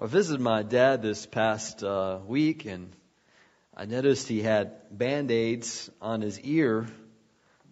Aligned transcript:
I 0.00 0.06
visited 0.06 0.40
my 0.40 0.62
dad 0.62 1.02
this 1.02 1.26
past 1.26 1.82
uh, 1.82 2.20
week, 2.24 2.66
and 2.66 2.94
I 3.76 3.84
noticed 3.84 4.28
he 4.28 4.40
had 4.40 4.96
band 4.96 5.32
aids 5.32 5.90
on 6.00 6.20
his 6.20 6.38
ear 6.38 6.86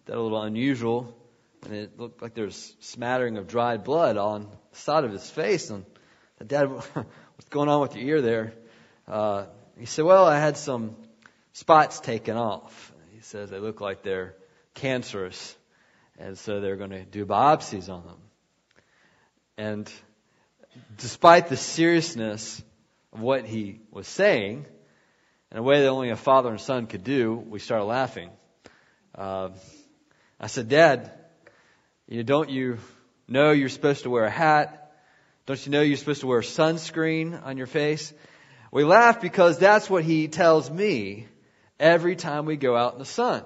that 0.03 0.17
a 0.17 0.19
little 0.21 0.41
unusual, 0.41 1.17
and 1.63 1.73
it 1.73 1.97
looked 1.97 2.21
like 2.21 2.33
there's 2.33 2.75
smattering 2.81 3.37
of 3.37 3.47
dried 3.47 3.85
blood 3.85 4.17
on 4.17 4.49
the 4.71 4.77
side 4.77 5.05
of 5.05 5.13
his 5.13 5.29
face. 5.29 5.69
And 5.69 5.85
the 6.37 6.43
Dad, 6.43 6.65
what's 6.93 7.49
going 7.49 7.69
on 7.69 7.79
with 7.79 7.95
your 7.95 8.17
ear 8.17 8.21
there? 8.21 8.53
Uh, 9.07 9.45
he 9.79 9.85
said, 9.85 10.03
Well, 10.03 10.25
I 10.25 10.37
had 10.37 10.57
some 10.57 10.97
spots 11.53 12.01
taken 12.01 12.35
off. 12.35 12.91
He 13.13 13.21
says 13.21 13.49
they 13.49 13.59
look 13.59 13.79
like 13.79 14.03
they're 14.03 14.35
cancerous, 14.73 15.55
and 16.19 16.37
so 16.37 16.59
they're 16.59 16.75
going 16.75 16.89
to 16.89 17.05
do 17.05 17.25
biopsies 17.25 17.87
on 17.87 18.03
them. 18.05 18.17
And 19.57 19.91
despite 20.97 21.47
the 21.47 21.57
seriousness 21.57 22.61
of 23.13 23.21
what 23.21 23.45
he 23.45 23.81
was 23.91 24.07
saying, 24.07 24.65
in 25.51 25.57
a 25.57 25.63
way 25.63 25.81
that 25.81 25.87
only 25.87 26.09
a 26.09 26.15
father 26.15 26.49
and 26.49 26.59
son 26.59 26.87
could 26.87 27.03
do, 27.03 27.35
we 27.35 27.59
started 27.59 27.85
laughing. 27.85 28.29
Uh, 29.15 29.49
I 30.39 30.47
said, 30.47 30.69
Dad, 30.69 31.11
you 32.07 32.17
know, 32.17 32.23
don't 32.23 32.49
you 32.49 32.77
know 33.27 33.51
you're 33.51 33.69
supposed 33.69 34.03
to 34.03 34.09
wear 34.09 34.25
a 34.25 34.29
hat? 34.29 34.91
Don't 35.45 35.65
you 35.65 35.71
know 35.71 35.81
you're 35.81 35.97
supposed 35.97 36.21
to 36.21 36.27
wear 36.27 36.41
sunscreen 36.41 37.41
on 37.45 37.57
your 37.57 37.67
face? 37.67 38.13
We 38.71 38.83
laugh 38.83 39.21
because 39.21 39.57
that's 39.57 39.89
what 39.89 40.03
he 40.03 40.27
tells 40.27 40.69
me 40.69 41.27
every 41.79 42.15
time 42.15 42.45
we 42.45 42.57
go 42.57 42.75
out 42.75 42.93
in 42.93 42.99
the 42.99 43.05
sun. 43.05 43.43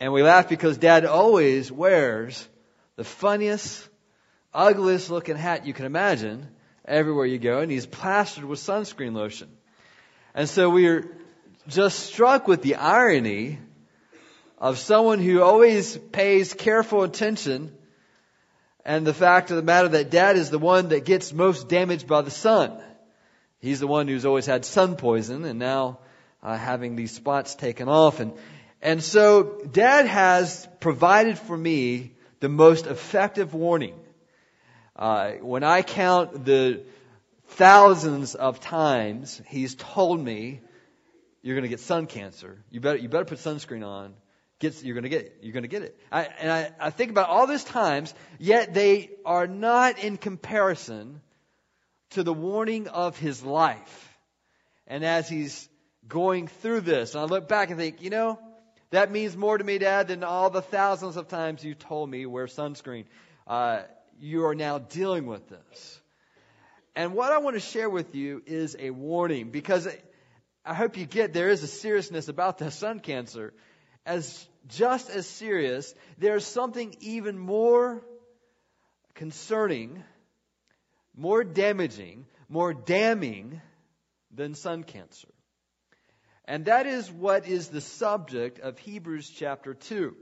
And 0.00 0.12
we 0.12 0.22
laugh 0.22 0.48
because 0.48 0.78
dad 0.78 1.04
always 1.04 1.70
wears 1.70 2.48
the 2.96 3.04
funniest, 3.04 3.88
ugliest 4.52 5.10
looking 5.10 5.36
hat 5.36 5.66
you 5.66 5.72
can 5.72 5.86
imagine 5.86 6.48
everywhere 6.84 7.26
you 7.26 7.38
go, 7.38 7.60
and 7.60 7.70
he's 7.70 7.86
plastered 7.86 8.44
with 8.44 8.58
sunscreen 8.58 9.14
lotion. 9.14 9.48
And 10.34 10.48
so 10.48 10.70
we're 10.70 11.08
just 11.68 12.00
struck 12.00 12.48
with 12.48 12.62
the 12.62 12.76
irony 12.76 13.58
of 14.58 14.78
someone 14.78 15.18
who 15.20 15.42
always 15.42 15.96
pays 15.96 16.52
careful 16.52 17.02
attention 17.02 17.72
and 18.84 19.06
the 19.06 19.14
fact 19.14 19.50
of 19.50 19.56
the 19.56 19.62
matter 19.62 19.88
that 19.88 20.10
dad 20.10 20.36
is 20.36 20.50
the 20.50 20.58
one 20.58 20.88
that 20.88 21.04
gets 21.04 21.32
most 21.32 21.68
damaged 21.68 22.06
by 22.06 22.22
the 22.22 22.30
sun. 22.30 22.80
He's 23.60 23.80
the 23.80 23.86
one 23.86 24.08
who's 24.08 24.24
always 24.24 24.46
had 24.46 24.64
sun 24.64 24.96
poison 24.96 25.44
and 25.44 25.58
now 25.58 25.98
uh, 26.42 26.56
having 26.56 26.96
these 26.96 27.12
spots 27.12 27.54
taken 27.54 27.88
off. 27.88 28.20
And, 28.20 28.32
and 28.80 29.02
so 29.02 29.60
dad 29.70 30.06
has 30.06 30.66
provided 30.80 31.38
for 31.38 31.56
me 31.56 32.12
the 32.40 32.48
most 32.48 32.86
effective 32.86 33.52
warning 33.52 33.94
uh, 35.00 35.32
when 35.40 35.64
I 35.64 35.80
count 35.80 36.44
the 36.44 36.82
thousands 37.48 38.34
of 38.34 38.60
times 38.60 39.40
he's 39.46 39.74
told 39.74 40.22
me, 40.22 40.60
you're 41.42 41.56
going 41.56 41.62
to 41.62 41.70
get 41.70 41.80
sun 41.80 42.06
cancer. 42.06 42.62
You 42.70 42.80
better, 42.80 42.98
you 42.98 43.08
better 43.08 43.24
put 43.24 43.38
sunscreen 43.38 43.84
on. 43.84 44.12
Get, 44.58 44.84
you're 44.84 44.94
going 44.94 45.04
to 45.04 45.08
get 45.08 45.22
it. 45.22 45.38
You're 45.40 45.54
going 45.54 45.62
to 45.62 45.68
get 45.68 45.82
it. 45.82 45.98
I, 46.12 46.24
and 46.38 46.52
I, 46.52 46.70
I 46.78 46.90
think 46.90 47.10
about 47.10 47.30
all 47.30 47.46
these 47.46 47.64
times, 47.64 48.12
yet 48.38 48.74
they 48.74 49.08
are 49.24 49.46
not 49.46 49.98
in 49.98 50.18
comparison 50.18 51.22
to 52.10 52.22
the 52.22 52.34
warning 52.34 52.86
of 52.86 53.18
his 53.18 53.42
life. 53.42 54.18
And 54.86 55.02
as 55.02 55.30
he's 55.30 55.66
going 56.06 56.48
through 56.48 56.82
this, 56.82 57.14
and 57.14 57.22
I 57.22 57.24
look 57.24 57.48
back 57.48 57.70
and 57.70 57.78
think, 57.78 58.02
you 58.02 58.10
know, 58.10 58.38
that 58.90 59.10
means 59.10 59.34
more 59.34 59.56
to 59.56 59.64
me, 59.64 59.78
Dad, 59.78 60.08
than 60.08 60.24
all 60.24 60.50
the 60.50 60.60
thousands 60.60 61.16
of 61.16 61.28
times 61.28 61.64
you 61.64 61.74
told 61.74 62.10
me 62.10 62.26
wear 62.26 62.46
sunscreen. 62.46 63.06
Uh, 63.46 63.82
you 64.20 64.46
are 64.46 64.54
now 64.54 64.78
dealing 64.78 65.26
with 65.26 65.48
this. 65.48 66.00
And 66.94 67.14
what 67.14 67.32
I 67.32 67.38
want 67.38 67.56
to 67.56 67.60
share 67.60 67.88
with 67.88 68.14
you 68.14 68.42
is 68.46 68.76
a 68.78 68.90
warning 68.90 69.50
because 69.50 69.88
I 70.64 70.74
hope 70.74 70.96
you 70.96 71.06
get 71.06 71.32
there 71.32 71.48
is 71.48 71.62
a 71.62 71.68
seriousness 71.68 72.28
about 72.28 72.58
the 72.58 72.70
sun 72.70 73.00
cancer. 73.00 73.54
As 74.04 74.46
just 74.68 75.08
as 75.08 75.26
serious, 75.26 75.94
there's 76.18 76.44
something 76.44 76.94
even 77.00 77.38
more 77.38 78.02
concerning, 79.14 80.02
more 81.16 81.44
damaging, 81.44 82.26
more 82.48 82.74
damning 82.74 83.60
than 84.34 84.54
sun 84.54 84.82
cancer. 84.82 85.28
And 86.44 86.64
that 86.64 86.86
is 86.86 87.10
what 87.10 87.46
is 87.46 87.68
the 87.68 87.80
subject 87.80 88.58
of 88.58 88.78
Hebrews 88.78 89.30
chapter 89.30 89.74
2. 89.74 90.16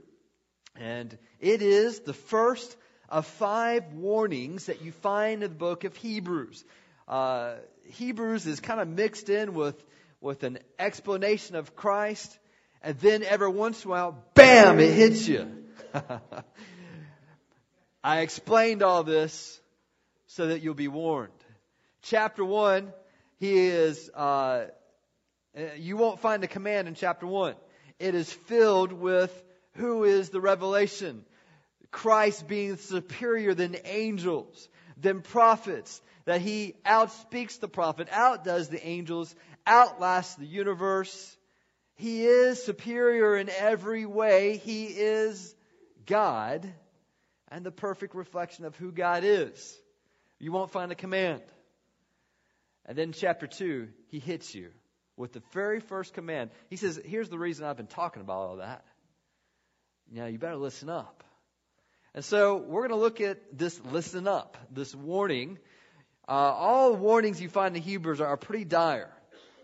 And 0.75 1.17
it 1.39 1.61
is 1.61 2.01
the 2.01 2.13
first 2.13 2.77
of 3.09 3.25
five 3.25 3.93
warnings 3.93 4.67
that 4.67 4.81
you 4.81 4.91
find 4.91 5.43
in 5.43 5.49
the 5.49 5.55
book 5.55 5.83
of 5.83 5.95
Hebrews. 5.95 6.63
Uh, 7.07 7.55
Hebrews 7.85 8.45
is 8.45 8.59
kind 8.59 8.79
of 8.79 8.87
mixed 8.87 9.29
in 9.29 9.53
with, 9.53 9.75
with 10.21 10.43
an 10.43 10.59
explanation 10.77 11.55
of 11.55 11.75
Christ, 11.75 12.37
and 12.83 12.97
then 12.99 13.23
every 13.23 13.49
once 13.49 13.83
in 13.83 13.89
a 13.89 13.91
while, 13.91 14.23
bam, 14.35 14.79
it 14.79 14.93
hits 14.93 15.27
you. 15.27 15.47
I 18.03 18.19
explained 18.19 18.83
all 18.83 19.03
this 19.03 19.59
so 20.27 20.47
that 20.47 20.61
you'll 20.61 20.75
be 20.75 20.87
warned. 20.87 21.33
Chapter 22.03 22.45
1, 22.45 22.93
he 23.39 23.57
is, 23.57 24.09
uh, 24.13 24.67
you 25.77 25.97
won't 25.97 26.19
find 26.19 26.43
a 26.43 26.47
command 26.47 26.87
in 26.87 26.93
chapter 26.93 27.25
1. 27.25 27.55
It 27.97 28.15
is 28.15 28.31
filled 28.31 28.93
with 28.93 29.33
who 29.73 30.03
is 30.03 30.29
the 30.29 30.39
revelation. 30.39 31.25
Christ 31.91 32.47
being 32.47 32.77
superior 32.77 33.53
than 33.53 33.75
angels, 33.85 34.69
than 34.97 35.21
prophets, 35.21 36.01
that 36.25 36.41
he 36.41 36.75
outspeaks 36.85 37.57
the 37.57 37.67
prophet, 37.67 38.07
outdoes 38.11 38.69
the 38.69 38.85
angels, 38.85 39.33
outlasts 39.65 40.35
the 40.35 40.45
universe. 40.45 41.37
He 41.95 42.25
is 42.25 42.63
superior 42.63 43.35
in 43.35 43.49
every 43.49 44.05
way. 44.05 44.57
He 44.57 44.85
is 44.85 45.55
God 46.05 46.71
and 47.49 47.65
the 47.65 47.71
perfect 47.71 48.15
reflection 48.15 48.65
of 48.65 48.75
who 48.75 48.91
God 48.91 49.23
is. 49.23 49.77
You 50.39 50.51
won't 50.51 50.71
find 50.71 50.91
a 50.91 50.95
command. 50.95 51.41
And 52.85 52.97
then 52.97 53.11
chapter 53.11 53.47
2, 53.47 53.89
he 54.07 54.19
hits 54.19 54.55
you 54.55 54.69
with 55.17 55.33
the 55.33 55.43
very 55.51 55.79
first 55.79 56.13
command. 56.13 56.49
He 56.69 56.77
says, 56.77 56.99
Here's 57.03 57.29
the 57.29 57.37
reason 57.37 57.65
I've 57.65 57.77
been 57.77 57.87
talking 57.87 58.21
about 58.21 58.37
all 58.37 58.55
that. 58.57 58.83
Now, 60.11 60.25
you 60.25 60.39
better 60.39 60.55
listen 60.55 60.89
up. 60.89 61.23
And 62.15 62.25
so 62.25 62.57
we're 62.57 62.87
going 62.87 62.99
to 62.99 63.03
look 63.03 63.21
at 63.21 63.57
this 63.57 63.79
listen 63.91 64.27
up, 64.27 64.57
this 64.71 64.95
warning. 64.95 65.59
Uh, 66.27 66.31
all 66.31 66.95
warnings 66.95 67.41
you 67.41 67.49
find 67.49 67.75
in 67.75 67.83
Hebrews 67.83 68.19
are, 68.19 68.35
pretty 68.37 68.65
dire. 68.65 69.11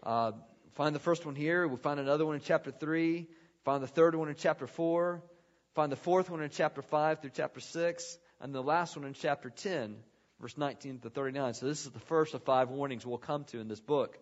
Uh, 0.04 0.34
find 0.74 0.94
the 0.94 1.00
first 1.00 1.26
one 1.26 1.36
here. 1.36 1.68
We'll 1.68 1.78
find 1.78 2.00
another 2.00 2.26
one 2.26 2.36
in 2.36 2.42
chapter 2.42 2.72
3. 2.72 3.28
Find 3.64 3.82
the 3.82 3.88
third 3.88 4.16
one 4.16 4.30
in 4.30 4.36
chapter 4.36 4.68
4. 4.68 5.24
Find 5.74 5.92
the 5.92 5.96
fourth 5.96 6.30
one 6.30 6.42
in 6.42 6.50
chapter 6.52 6.82
5 6.84 7.22
through 7.22 7.32
chapter 7.34 7.60
6. 7.60 8.18
And 8.42 8.54
the 8.54 8.62
last 8.62 8.96
one 8.96 9.06
in 9.06 9.14
chapter 9.14 9.50
10, 9.50 9.96
verse 10.40 10.56
19 10.56 11.00
to 11.00 11.10
39. 11.10 11.56
So 11.56 11.66
this 11.66 11.86
is 11.86 11.92
the 11.92 12.00
first 12.00 12.36
of 12.36 12.44
five 12.44 12.70
warnings 12.70 13.06
we'll 13.06 13.18
come 13.18 13.46
to 13.46 13.60
in 13.60 13.68
this 13.68 13.80
book. 13.80 14.18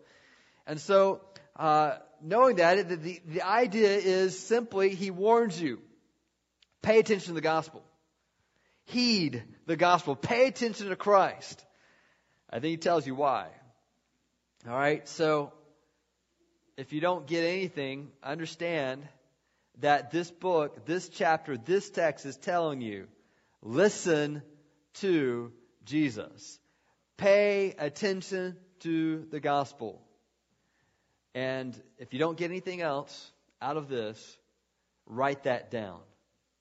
And 0.65 0.79
so, 0.79 1.19
uh, 1.57 1.95
knowing 2.21 2.55
that, 2.57 2.87
the, 2.87 3.21
the 3.25 3.41
idea 3.41 3.89
is 3.97 4.39
simply 4.39 4.95
he 4.95 5.11
warns 5.11 5.61
you. 5.61 5.81
Pay 6.81 6.99
attention 6.99 7.27
to 7.27 7.33
the 7.33 7.41
gospel 7.41 7.83
heed 8.85 9.43
the 9.65 9.75
gospel. 9.75 10.15
Pay 10.15 10.47
attention 10.47 10.89
to 10.89 10.95
Christ. 10.95 11.63
I 12.49 12.59
think 12.59 12.71
he 12.71 12.77
tells 12.77 13.07
you 13.07 13.15
why. 13.15 13.47
All 14.67 14.75
right, 14.75 15.07
so 15.07 15.51
if 16.77 16.93
you 16.93 17.01
don't 17.01 17.27
get 17.27 17.43
anything, 17.43 18.11
understand 18.23 19.07
that 19.79 20.11
this 20.11 20.29
book, 20.31 20.85
this 20.85 21.09
chapter, 21.09 21.57
this 21.57 21.89
text 21.89 22.25
is 22.25 22.37
telling 22.37 22.81
you 22.81 23.07
listen 23.61 24.41
to 24.95 25.51
Jesus. 25.85 26.59
Pay 27.17 27.73
attention 27.77 28.57
to 28.81 29.25
the 29.31 29.39
gospel. 29.39 30.01
And 31.33 31.79
if 31.97 32.13
you 32.13 32.19
don't 32.19 32.37
get 32.37 32.51
anything 32.51 32.81
else 32.81 33.31
out 33.61 33.77
of 33.77 33.87
this, 33.87 34.37
write 35.05 35.43
that 35.43 35.71
down. 35.71 35.99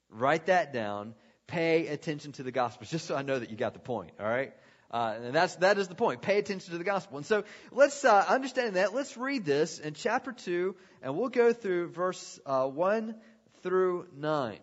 Write 0.09 0.47
that 0.47 0.73
down 0.73 1.15
pay 1.47 1.87
attention 1.87 2.31
to 2.33 2.43
the 2.43 2.51
gospel, 2.51 2.87
just 2.89 3.05
so 3.05 3.15
I 3.15 3.21
know 3.21 3.39
that 3.39 3.49
you 3.49 3.57
got 3.57 3.73
the 3.73 3.79
point, 3.79 4.11
all 4.19 4.27
right? 4.27 4.53
Uh, 4.91 5.15
and 5.23 5.33
that's, 5.33 5.55
that 5.55 5.79
is 5.79 5.87
the 5.87 5.95
point. 5.95 6.21
Pay 6.21 6.37
attention 6.37 6.71
to 6.71 6.77
the 6.77 6.83
gospel. 6.83 7.17
And 7.17 7.25
so 7.25 7.43
let's, 7.71 8.05
uh, 8.05 8.25
understand 8.27 8.75
that, 8.75 8.93
let's 8.93 9.17
read 9.17 9.43
this 9.43 9.79
in 9.79 9.95
chapter 9.95 10.31
2, 10.31 10.75
and 11.01 11.17
we'll 11.17 11.29
go 11.29 11.51
through 11.51 11.89
verse 11.89 12.39
uh, 12.45 12.67
1 12.67 13.15
through 13.63 14.07
9. 14.15 14.59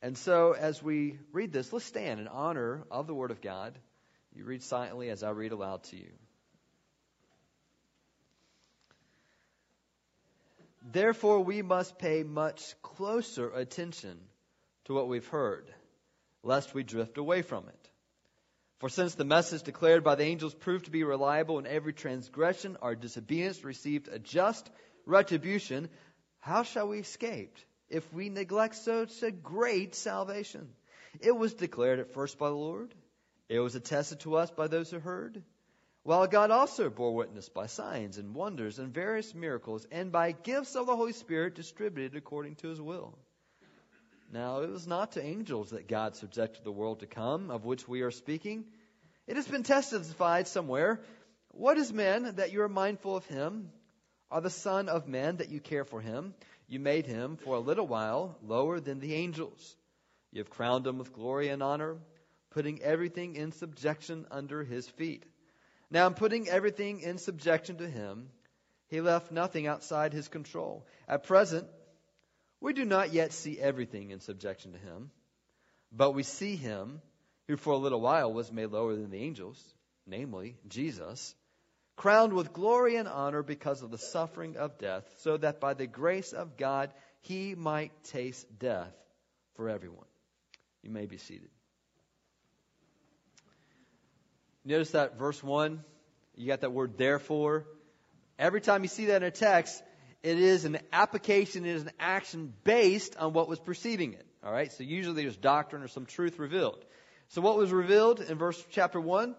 And 0.00 0.16
so 0.16 0.52
as 0.52 0.80
we 0.80 1.18
read 1.32 1.52
this, 1.52 1.72
let's 1.72 1.86
stand 1.86 2.20
in 2.20 2.28
honor 2.28 2.84
of 2.88 3.08
the 3.08 3.14
Word 3.14 3.32
of 3.32 3.40
God. 3.40 3.76
You 4.32 4.44
read 4.44 4.62
silently 4.62 5.10
as 5.10 5.24
I 5.24 5.30
read 5.30 5.50
aloud 5.50 5.82
to 5.84 5.96
you. 5.96 6.10
Therefore, 10.92 11.40
we 11.40 11.62
must 11.62 11.98
pay 11.98 12.22
much 12.22 12.74
closer 12.82 13.48
attention 13.50 14.18
to 14.84 14.94
what 14.94 15.08
we've 15.08 15.26
heard 15.26 15.66
lest 16.44 16.74
we 16.74 16.82
drift 16.82 17.18
away 17.18 17.42
from 17.42 17.68
it. 17.68 17.90
For 18.78 18.88
since 18.88 19.14
the 19.14 19.24
message 19.24 19.62
declared 19.62 20.04
by 20.04 20.14
the 20.14 20.24
angels 20.24 20.54
proved 20.54 20.84
to 20.84 20.90
be 20.90 21.04
reliable, 21.04 21.58
in 21.58 21.66
every 21.66 21.92
transgression 21.92 22.76
our 22.82 22.94
disobedience 22.94 23.64
received 23.64 24.08
a 24.08 24.18
just 24.18 24.68
retribution, 25.06 25.88
how 26.40 26.62
shall 26.62 26.88
we 26.88 26.98
escape 26.98 27.56
if 27.88 28.12
we 28.12 28.28
neglect 28.28 28.74
such 28.76 29.22
a 29.22 29.30
great 29.30 29.94
salvation? 29.94 30.68
It 31.20 31.32
was 31.32 31.54
declared 31.54 32.00
at 32.00 32.12
first 32.12 32.38
by 32.38 32.48
the 32.48 32.54
Lord, 32.54 32.94
it 33.48 33.60
was 33.60 33.74
attested 33.74 34.20
to 34.20 34.36
us 34.36 34.50
by 34.50 34.68
those 34.68 34.90
who 34.90 34.98
heard. 34.98 35.42
While 36.02 36.26
God 36.26 36.50
also 36.50 36.90
bore 36.90 37.14
witness 37.14 37.48
by 37.48 37.66
signs 37.66 38.18
and 38.18 38.34
wonders 38.34 38.78
and 38.78 38.92
various 38.92 39.34
miracles, 39.34 39.86
and 39.90 40.12
by 40.12 40.32
gifts 40.32 40.76
of 40.76 40.86
the 40.86 40.96
Holy 40.96 41.14
Spirit 41.14 41.54
distributed 41.54 42.16
according 42.16 42.56
to 42.56 42.68
his 42.68 42.80
will. 42.80 43.18
Now, 44.34 44.62
it 44.62 44.70
was 44.70 44.88
not 44.88 45.12
to 45.12 45.24
angels 45.24 45.70
that 45.70 45.86
God 45.86 46.16
subjected 46.16 46.64
the 46.64 46.72
world 46.72 46.98
to 47.00 47.06
come, 47.06 47.52
of 47.52 47.64
which 47.64 47.86
we 47.86 48.00
are 48.02 48.10
speaking. 48.10 48.64
It 49.28 49.36
has 49.36 49.46
been 49.46 49.62
testified 49.62 50.48
somewhere. 50.48 51.00
What 51.52 51.78
is 51.78 51.92
man 51.92 52.34
that 52.34 52.50
you 52.50 52.62
are 52.62 52.68
mindful 52.68 53.14
of 53.14 53.24
him? 53.26 53.70
Are 54.32 54.40
the 54.40 54.50
Son 54.50 54.88
of 54.88 55.06
Man 55.06 55.36
that 55.36 55.50
you 55.50 55.60
care 55.60 55.84
for 55.84 56.00
him? 56.00 56.34
You 56.66 56.80
made 56.80 57.06
him 57.06 57.36
for 57.36 57.54
a 57.54 57.60
little 57.60 57.86
while 57.86 58.36
lower 58.42 58.80
than 58.80 58.98
the 58.98 59.14
angels. 59.14 59.76
You 60.32 60.40
have 60.40 60.50
crowned 60.50 60.84
him 60.84 60.98
with 60.98 61.12
glory 61.12 61.46
and 61.46 61.62
honor, 61.62 61.98
putting 62.50 62.82
everything 62.82 63.36
in 63.36 63.52
subjection 63.52 64.26
under 64.32 64.64
his 64.64 64.88
feet. 64.88 65.24
Now, 65.92 66.08
in 66.08 66.14
putting 66.14 66.48
everything 66.48 67.02
in 67.02 67.18
subjection 67.18 67.76
to 67.76 67.88
him, 67.88 68.30
he 68.88 69.00
left 69.00 69.30
nothing 69.30 69.68
outside 69.68 70.12
his 70.12 70.26
control. 70.26 70.84
At 71.06 71.22
present, 71.22 71.68
we 72.64 72.72
do 72.72 72.86
not 72.86 73.12
yet 73.12 73.34
see 73.34 73.60
everything 73.60 74.10
in 74.10 74.20
subjection 74.20 74.72
to 74.72 74.78
him, 74.78 75.10
but 75.92 76.12
we 76.12 76.22
see 76.22 76.56
him 76.56 77.02
who 77.46 77.58
for 77.58 77.74
a 77.74 77.76
little 77.76 78.00
while 78.00 78.32
was 78.32 78.50
made 78.50 78.70
lower 78.70 78.96
than 78.96 79.10
the 79.10 79.18
angels, 79.18 79.62
namely 80.06 80.56
Jesus, 80.66 81.34
crowned 81.94 82.32
with 82.32 82.54
glory 82.54 82.96
and 82.96 83.06
honor 83.06 83.42
because 83.42 83.82
of 83.82 83.90
the 83.90 83.98
suffering 83.98 84.56
of 84.56 84.78
death, 84.78 85.04
so 85.18 85.36
that 85.36 85.60
by 85.60 85.74
the 85.74 85.86
grace 85.86 86.32
of 86.32 86.56
God 86.56 86.90
he 87.20 87.54
might 87.54 87.92
taste 88.04 88.46
death 88.58 88.94
for 89.56 89.68
everyone. 89.68 90.06
You 90.82 90.88
may 90.88 91.04
be 91.04 91.18
seated. 91.18 91.50
Notice 94.64 94.92
that 94.92 95.18
verse 95.18 95.42
1, 95.42 95.84
you 96.34 96.46
got 96.46 96.62
that 96.62 96.72
word 96.72 96.96
therefore. 96.96 97.66
Every 98.38 98.62
time 98.62 98.84
you 98.84 98.88
see 98.88 99.04
that 99.06 99.16
in 99.16 99.28
a 99.28 99.30
text, 99.30 99.82
it 100.24 100.40
is 100.40 100.64
an 100.64 100.78
application, 100.90 101.66
it 101.66 101.76
is 101.76 101.82
an 101.82 101.90
action 102.00 102.54
based 102.64 103.14
on 103.16 103.34
what 103.34 103.46
was 103.46 103.60
preceding 103.60 104.14
it. 104.14 104.26
All 104.42 104.50
right? 104.50 104.72
So 104.72 104.82
usually 104.82 105.22
there's 105.22 105.36
doctrine 105.36 105.82
or 105.82 105.88
some 105.88 106.06
truth 106.06 106.38
revealed. 106.38 106.82
So 107.28 107.42
what 107.42 107.58
was 107.58 107.70
revealed 107.70 108.20
in 108.20 108.38
verse 108.38 108.62
chapter 108.70 108.98
1? 108.98 109.36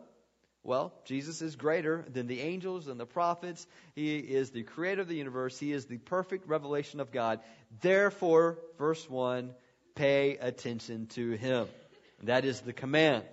Well, 0.63 0.93
Jesus 1.05 1.41
is 1.41 1.55
greater 1.55 2.05
than 2.13 2.27
the 2.27 2.39
angels 2.41 2.87
and 2.87 2.99
the 2.99 3.05
prophets. 3.07 3.65
He 3.95 4.17
is 4.17 4.51
the 4.51 4.61
creator 4.61 5.01
of 5.01 5.07
the 5.07 5.15
universe. 5.15 5.57
He 5.57 5.71
is 5.71 5.85
the 5.85 5.97
perfect 5.97 6.47
revelation 6.47 6.99
of 6.99 7.11
God. 7.11 7.39
Therefore, 7.81 8.59
verse 8.77 9.09
1, 9.09 9.55
pay 9.95 10.37
attention 10.37 11.07
to 11.07 11.31
him. 11.31 11.67
That 12.23 12.45
is 12.45 12.61
the 12.61 12.73
command. 12.73 13.25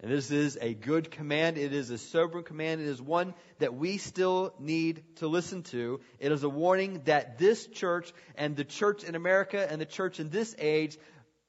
And 0.00 0.12
this 0.12 0.30
is 0.30 0.58
a 0.60 0.74
good 0.74 1.10
command. 1.10 1.56
It 1.56 1.72
is 1.72 1.90
a 1.90 1.96
sobering 1.96 2.44
command. 2.44 2.82
It 2.82 2.86
is 2.86 3.00
one 3.00 3.34
that 3.60 3.74
we 3.74 3.96
still 3.96 4.54
need 4.58 5.02
to 5.16 5.26
listen 5.26 5.62
to. 5.64 6.00
It 6.18 6.32
is 6.32 6.42
a 6.42 6.50
warning 6.50 7.00
that 7.04 7.38
this 7.38 7.66
church 7.66 8.12
and 8.34 8.56
the 8.56 8.64
church 8.64 9.04
in 9.04 9.14
America 9.14 9.66
and 9.70 9.80
the 9.80 9.86
church 9.86 10.20
in 10.20 10.28
this 10.28 10.54
age 10.58 10.98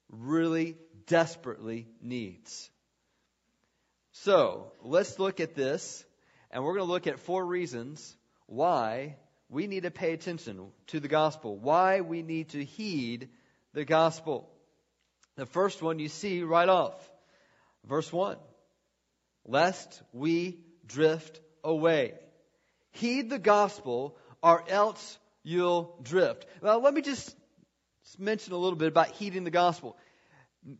really 0.10 0.78
desperately 1.08 1.88
needs. 2.02 2.70
So, 4.14 4.72
let's 4.82 5.20
look 5.20 5.40
at 5.42 5.54
this, 5.54 6.04
and 6.50 6.64
we're 6.64 6.74
going 6.74 6.88
to 6.88 6.92
look 6.92 7.08
at 7.08 7.20
four 7.20 7.46
reasons 7.46 8.16
why 8.46 9.18
we 9.50 9.68
need 9.68 9.84
to 9.84 9.92
pay 9.92 10.14
attention 10.14 10.72
to 10.88 11.00
the 11.00 11.08
gospel, 11.08 11.58
why 11.58 12.02
we 12.02 12.22
need 12.24 12.50
to 12.50 12.64
heed 12.64 13.30
the 13.74 13.86
gospel. 13.86 14.50
The 15.36 15.46
first 15.46 15.82
one 15.82 16.00
you 16.00 16.10
see 16.10 16.42
right 16.44 16.68
off. 16.68 16.96
Verse 17.88 18.12
1 18.12 18.38
Lest 19.46 20.02
we 20.14 20.60
drift 20.86 21.40
away. 21.64 22.14
Heed 22.92 23.30
the 23.30 23.40
gospel, 23.40 24.18
or 24.44 24.64
else 24.68 25.18
you'll 25.44 25.98
drift. 26.04 26.46
Now, 26.62 26.80
let 26.80 26.94
me 26.94 27.02
just 27.02 27.36
mention 28.18 28.54
a 28.54 28.58
little 28.58 28.78
bit 28.78 28.90
about 28.90 29.12
heeding 29.12 29.44
the 29.44 29.52
gospel. 29.52 29.98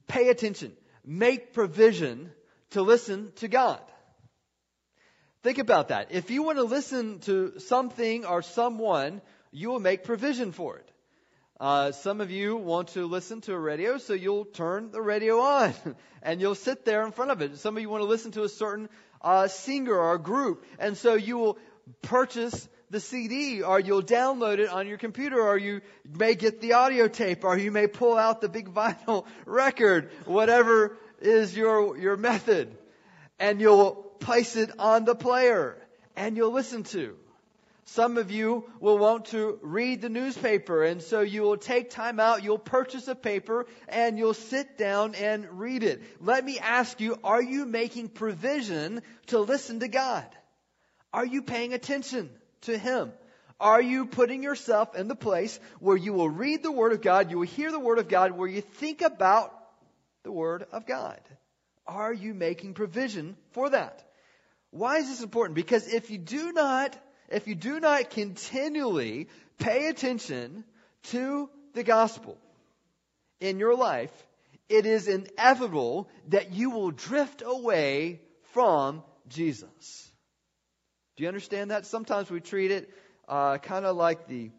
Pay 0.08 0.30
attention. 0.30 0.74
Make 1.06 1.54
provision 1.54 2.32
to 2.72 2.82
listen 2.82 3.32
to 3.38 3.48
God. 3.48 3.80
Think 5.44 5.60
about 5.60 5.90
that. 5.90 6.12
If 6.12 6.30
you 6.30 6.44
want 6.44 6.58
to 6.58 6.64
listen 6.64 7.20
to 7.20 7.60
something 7.60 8.26
or 8.26 8.42
someone, 8.42 9.22
you 9.52 9.70
will 9.70 9.80
make 9.80 10.04
provision 10.04 10.52
for 10.52 10.78
it. 10.78 10.92
Uh, 11.60 11.92
some 11.92 12.22
of 12.22 12.30
you 12.30 12.56
want 12.56 12.90
to 12.90 13.08
listen 13.08 13.42
to 13.42 13.54
a 13.54 13.60
radio, 13.60 13.98
so 13.98 14.14
you'll 14.14 14.46
turn 14.46 14.92
the 14.92 15.02
radio 15.02 15.40
on 15.40 15.74
and 16.22 16.40
you'll 16.40 16.54
sit 16.54 16.86
there 16.86 17.04
in 17.04 17.12
front 17.12 17.32
of 17.32 17.42
it. 17.42 17.58
Some 17.58 17.76
of 17.76 17.82
you 17.82 17.90
want 17.90 18.04
to 18.04 18.08
listen 18.08 18.32
to 18.34 18.44
a 18.44 18.50
certain 18.50 18.90
uh, 19.24 19.48
singer 19.48 19.98
or 19.98 20.20
group, 20.20 20.64
and 20.78 20.96
so 20.96 21.16
you 21.16 21.40
will 21.40 21.58
purchase 22.04 22.70
the 22.92 23.00
CD 23.00 23.64
or 23.64 23.80
you'll 23.80 24.04
download 24.04 24.60
it 24.60 24.70
on 24.70 24.88
your 24.88 25.00
computer 25.00 25.42
or 25.42 25.58
you 25.58 25.82
may 26.06 26.36
get 26.36 26.62
the 26.62 26.74
audio 26.74 27.08
tape 27.08 27.44
or 27.44 27.58
you 27.58 27.72
may 27.72 27.88
pull 27.88 28.18
out 28.18 28.40
the 28.40 28.50
big 28.50 28.70
vinyl 28.74 29.26
record, 29.48 30.12
whatever 30.26 30.96
is 31.22 31.58
your, 31.58 31.98
your 31.98 32.18
method. 32.18 32.78
And 33.40 33.60
you'll 33.60 33.96
place 34.20 34.56
it 34.56 34.72
on 34.78 35.06
the 35.06 35.16
player 35.16 35.76
and 36.16 36.38
you'll 36.38 36.54
listen 36.54 36.84
to. 36.84 37.18
Some 37.92 38.18
of 38.18 38.32
you 38.32 38.70
will 38.82 38.98
want 38.98 39.28
to 39.28 39.60
read 39.62 40.02
the 40.02 40.10
newspaper, 40.10 40.84
and 40.84 41.02
so 41.02 41.22
you 41.22 41.42
will 41.44 41.56
take 41.56 41.90
time 41.90 42.20
out, 42.20 42.44
you'll 42.44 42.58
purchase 42.58 43.08
a 43.08 43.16
paper, 43.16 43.66
and 43.88 44.18
you'll 44.18 44.34
sit 44.34 44.78
down 44.78 45.16
and 45.16 45.58
read 45.58 45.84
it. 45.84 46.04
Let 46.20 46.44
me 46.44 46.60
ask 46.60 47.00
you, 47.00 47.18
are 47.24 47.42
you 47.42 47.66
making 47.66 48.10
provision 48.10 49.02
to 49.28 49.40
listen 49.40 49.80
to 49.80 49.88
God? 49.88 50.26
Are 51.14 51.26
you 51.26 51.42
paying 51.42 51.74
attention 51.74 52.30
to 52.64 52.78
Him? 52.78 53.14
Are 53.58 53.82
you 53.82 54.06
putting 54.06 54.44
yourself 54.44 54.94
in 54.94 55.08
the 55.08 55.16
place 55.16 55.58
where 55.80 55.98
you 55.98 56.12
will 56.12 56.30
read 56.30 56.64
the 56.64 56.72
Word 56.72 56.92
of 56.92 57.02
God, 57.02 57.32
you 57.32 57.40
will 57.40 57.48
hear 57.48 57.72
the 57.72 57.80
Word 57.80 58.00
of 58.00 58.10
God, 58.10 58.34
where 58.34 58.50
you 58.50 58.62
think 58.62 59.02
about 59.02 59.54
the 60.24 60.32
Word 60.32 60.66
of 60.74 60.86
God? 60.86 61.22
Are 61.88 62.12
you 62.12 62.34
making 62.34 62.74
provision 62.74 63.38
for 63.52 63.70
that? 63.70 64.04
Why 64.72 64.98
is 64.98 65.08
this 65.08 65.24
important? 65.24 65.56
Because 65.56 65.88
if 65.88 66.12
you 66.12 66.18
do 66.18 66.52
not 66.52 66.98
if 67.30 67.48
you 67.48 67.56
do 67.56 67.80
not 67.80 68.10
continually 68.10 69.28
pay 69.58 69.88
attention 69.88 70.64
to 71.04 71.50
the 71.74 71.84
gospel 71.84 72.38
in 73.40 73.60
your 73.60 73.76
life, 73.76 74.12
it 74.70 74.86
is 74.86 75.08
inevitable 75.08 76.10
that 76.30 76.52
you 76.54 76.72
will 76.72 76.92
drift 76.92 77.42
away 77.46 78.22
from 78.54 79.04
Jesus. 79.30 80.12
Do 81.16 81.24
you 81.24 81.28
understand 81.30 81.72
that? 81.72 81.86
Sometimes 81.86 82.30
we 82.30 82.40
treat 82.40 82.72
it 82.72 82.90
uh, 83.28 83.58
kind 83.58 83.86
of 83.86 83.96
like 83.96 84.28
the 84.28 84.52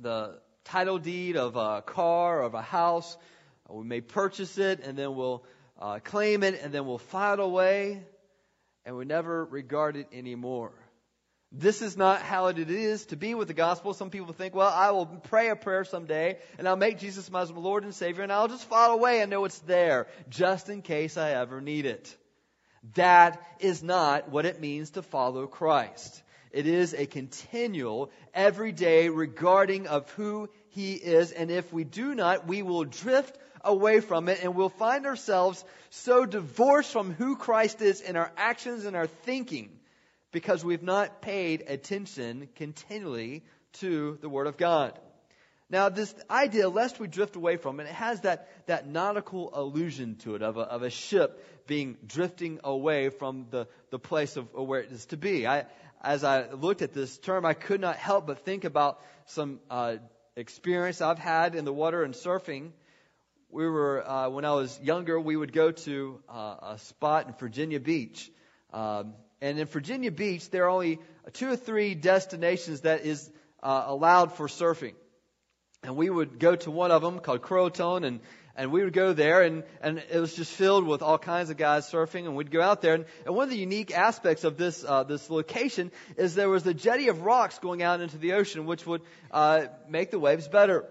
the 0.00 0.38
title 0.64 0.98
deed 0.98 1.36
of 1.36 1.56
a 1.56 1.82
car 1.82 2.40
or 2.40 2.42
of 2.42 2.54
a 2.54 2.62
house. 2.62 3.16
We 3.68 3.84
may 3.84 4.00
purchase 4.00 4.58
it 4.58 4.80
and 4.80 4.98
then 4.98 5.14
we'll 5.14 5.44
uh, 5.80 5.98
claim 6.00 6.42
it 6.42 6.60
and 6.62 6.72
then 6.72 6.86
we'll 6.86 6.98
file 6.98 7.34
it 7.34 7.40
away 7.40 8.02
and 8.84 8.96
we 8.96 9.04
never 9.04 9.44
regard 9.44 9.96
it 9.96 10.08
anymore. 10.12 10.72
This 11.50 11.80
is 11.80 11.96
not 11.96 12.20
how 12.20 12.48
it 12.48 12.58
is 12.58 13.06
to 13.06 13.16
be 13.16 13.34
with 13.34 13.48
the 13.48 13.54
gospel. 13.54 13.94
Some 13.94 14.10
people 14.10 14.34
think, 14.34 14.54
well, 14.54 14.68
I 14.68 14.90
will 14.90 15.06
pray 15.06 15.48
a 15.48 15.56
prayer 15.56 15.84
someday 15.84 16.38
and 16.58 16.68
I'll 16.68 16.76
make 16.76 16.98
Jesus 16.98 17.30
my 17.30 17.42
Lord 17.42 17.84
and 17.84 17.94
Savior 17.94 18.22
and 18.22 18.30
I'll 18.30 18.48
just 18.48 18.68
file 18.68 18.90
away 18.90 19.22
and 19.22 19.30
know 19.30 19.46
it's 19.46 19.58
there 19.60 20.08
just 20.28 20.68
in 20.68 20.82
case 20.82 21.16
I 21.16 21.30
ever 21.32 21.62
need 21.62 21.86
it. 21.86 22.14
That 22.94 23.42
is 23.60 23.82
not 23.82 24.28
what 24.30 24.44
it 24.44 24.60
means 24.60 24.90
to 24.90 25.02
follow 25.02 25.46
Christ. 25.46 26.22
It 26.50 26.66
is 26.66 26.92
a 26.92 27.06
continual, 27.06 28.10
everyday 28.34 29.08
regarding 29.08 29.86
of 29.86 30.10
who 30.12 30.50
He 30.68 30.94
is. 30.94 31.32
And 31.32 31.50
if 31.50 31.72
we 31.72 31.84
do 31.84 32.14
not, 32.14 32.46
we 32.46 32.60
will 32.60 32.84
drift 32.84 33.38
away 33.64 34.00
from 34.00 34.28
it 34.28 34.40
and 34.42 34.54
we'll 34.54 34.68
find 34.68 35.06
ourselves 35.06 35.64
so 35.90 36.26
divorced 36.26 36.92
from 36.92 37.12
who 37.14 37.36
Christ 37.36 37.80
is 37.80 38.02
in 38.02 38.16
our 38.16 38.30
actions 38.36 38.84
and 38.84 38.94
our 38.94 39.06
thinking 39.06 39.77
because 40.32 40.64
we've 40.64 40.82
not 40.82 41.22
paid 41.22 41.64
attention 41.66 42.48
continually 42.56 43.44
to 43.74 44.18
the 44.20 44.28
Word 44.28 44.46
of 44.46 44.56
God. 44.56 44.98
Now, 45.70 45.90
this 45.90 46.14
idea, 46.30 46.68
lest 46.68 46.98
we 46.98 47.08
drift 47.08 47.36
away 47.36 47.56
from 47.56 47.78
it, 47.80 47.84
it 47.84 47.92
has 47.94 48.22
that, 48.22 48.48
that 48.66 48.88
nautical 48.88 49.50
allusion 49.52 50.16
to 50.20 50.34
it 50.34 50.42
of 50.42 50.56
a, 50.56 50.60
of 50.60 50.82
a 50.82 50.90
ship 50.90 51.66
being 51.66 51.98
drifting 52.06 52.60
away 52.64 53.10
from 53.10 53.46
the, 53.50 53.68
the 53.90 53.98
place 53.98 54.36
of, 54.36 54.48
of 54.54 54.66
where 54.66 54.80
it 54.80 54.90
is 54.90 55.04
to 55.06 55.18
be. 55.18 55.46
I, 55.46 55.66
as 56.02 56.24
I 56.24 56.50
looked 56.50 56.80
at 56.80 56.94
this 56.94 57.18
term, 57.18 57.44
I 57.44 57.52
could 57.52 57.80
not 57.80 57.96
help 57.96 58.26
but 58.26 58.46
think 58.46 58.64
about 58.64 59.00
some 59.26 59.60
uh, 59.68 59.96
experience 60.36 61.02
I've 61.02 61.18
had 61.18 61.54
in 61.54 61.66
the 61.66 61.72
water 61.72 62.02
and 62.02 62.14
surfing 62.14 62.70
we 63.50 63.66
were 63.66 64.06
uh, 64.06 64.28
when 64.28 64.44
I 64.44 64.52
was 64.52 64.78
younger, 64.82 65.18
we 65.18 65.36
would 65.36 65.52
go 65.52 65.70
to 65.70 66.20
uh, 66.28 66.56
a 66.74 66.78
spot 66.78 67.28
in 67.28 67.34
Virginia 67.34 67.80
Beach, 67.80 68.30
um, 68.72 69.14
and 69.40 69.58
in 69.58 69.66
Virginia 69.66 70.10
Beach, 70.10 70.50
there 70.50 70.64
are 70.64 70.70
only 70.70 70.98
two 71.32 71.50
or 71.50 71.56
three 71.56 71.94
destinations 71.94 72.82
that 72.82 73.04
is 73.04 73.30
uh, 73.62 73.84
allowed 73.86 74.32
for 74.32 74.48
surfing. 74.48 74.94
And 75.82 75.96
we 75.96 76.10
would 76.10 76.38
go 76.38 76.56
to 76.56 76.70
one 76.70 76.90
of 76.90 77.02
them 77.02 77.20
called 77.20 77.42
Croatan, 77.42 78.04
and 78.04 78.20
and 78.58 78.72
we 78.72 78.82
would 78.82 78.92
go 78.92 79.12
there 79.12 79.42
and, 79.42 79.62
and 79.80 80.02
it 80.10 80.18
was 80.18 80.34
just 80.34 80.52
filled 80.52 80.84
with 80.84 81.00
all 81.00 81.16
kinds 81.16 81.48
of 81.48 81.56
guys 81.56 81.88
surfing 81.88 82.24
and 82.24 82.34
we'd 82.34 82.50
go 82.50 82.60
out 82.60 82.82
there. 82.82 82.94
And, 82.94 83.04
and 83.24 83.36
one 83.36 83.44
of 83.44 83.50
the 83.50 83.56
unique 83.56 83.96
aspects 83.96 84.42
of 84.42 84.56
this 84.56 84.84
uh, 84.84 85.04
this 85.04 85.30
location 85.30 85.92
is 86.16 86.34
there 86.34 86.48
was 86.48 86.66
a 86.66 86.74
jetty 86.74 87.06
of 87.06 87.22
rocks 87.22 87.60
going 87.60 87.84
out 87.84 88.00
into 88.00 88.18
the 88.18 88.32
ocean 88.32 88.66
which 88.66 88.84
would 88.84 89.02
uh, 89.30 89.66
make 89.88 90.10
the 90.10 90.18
waves 90.18 90.48
better. 90.48 90.84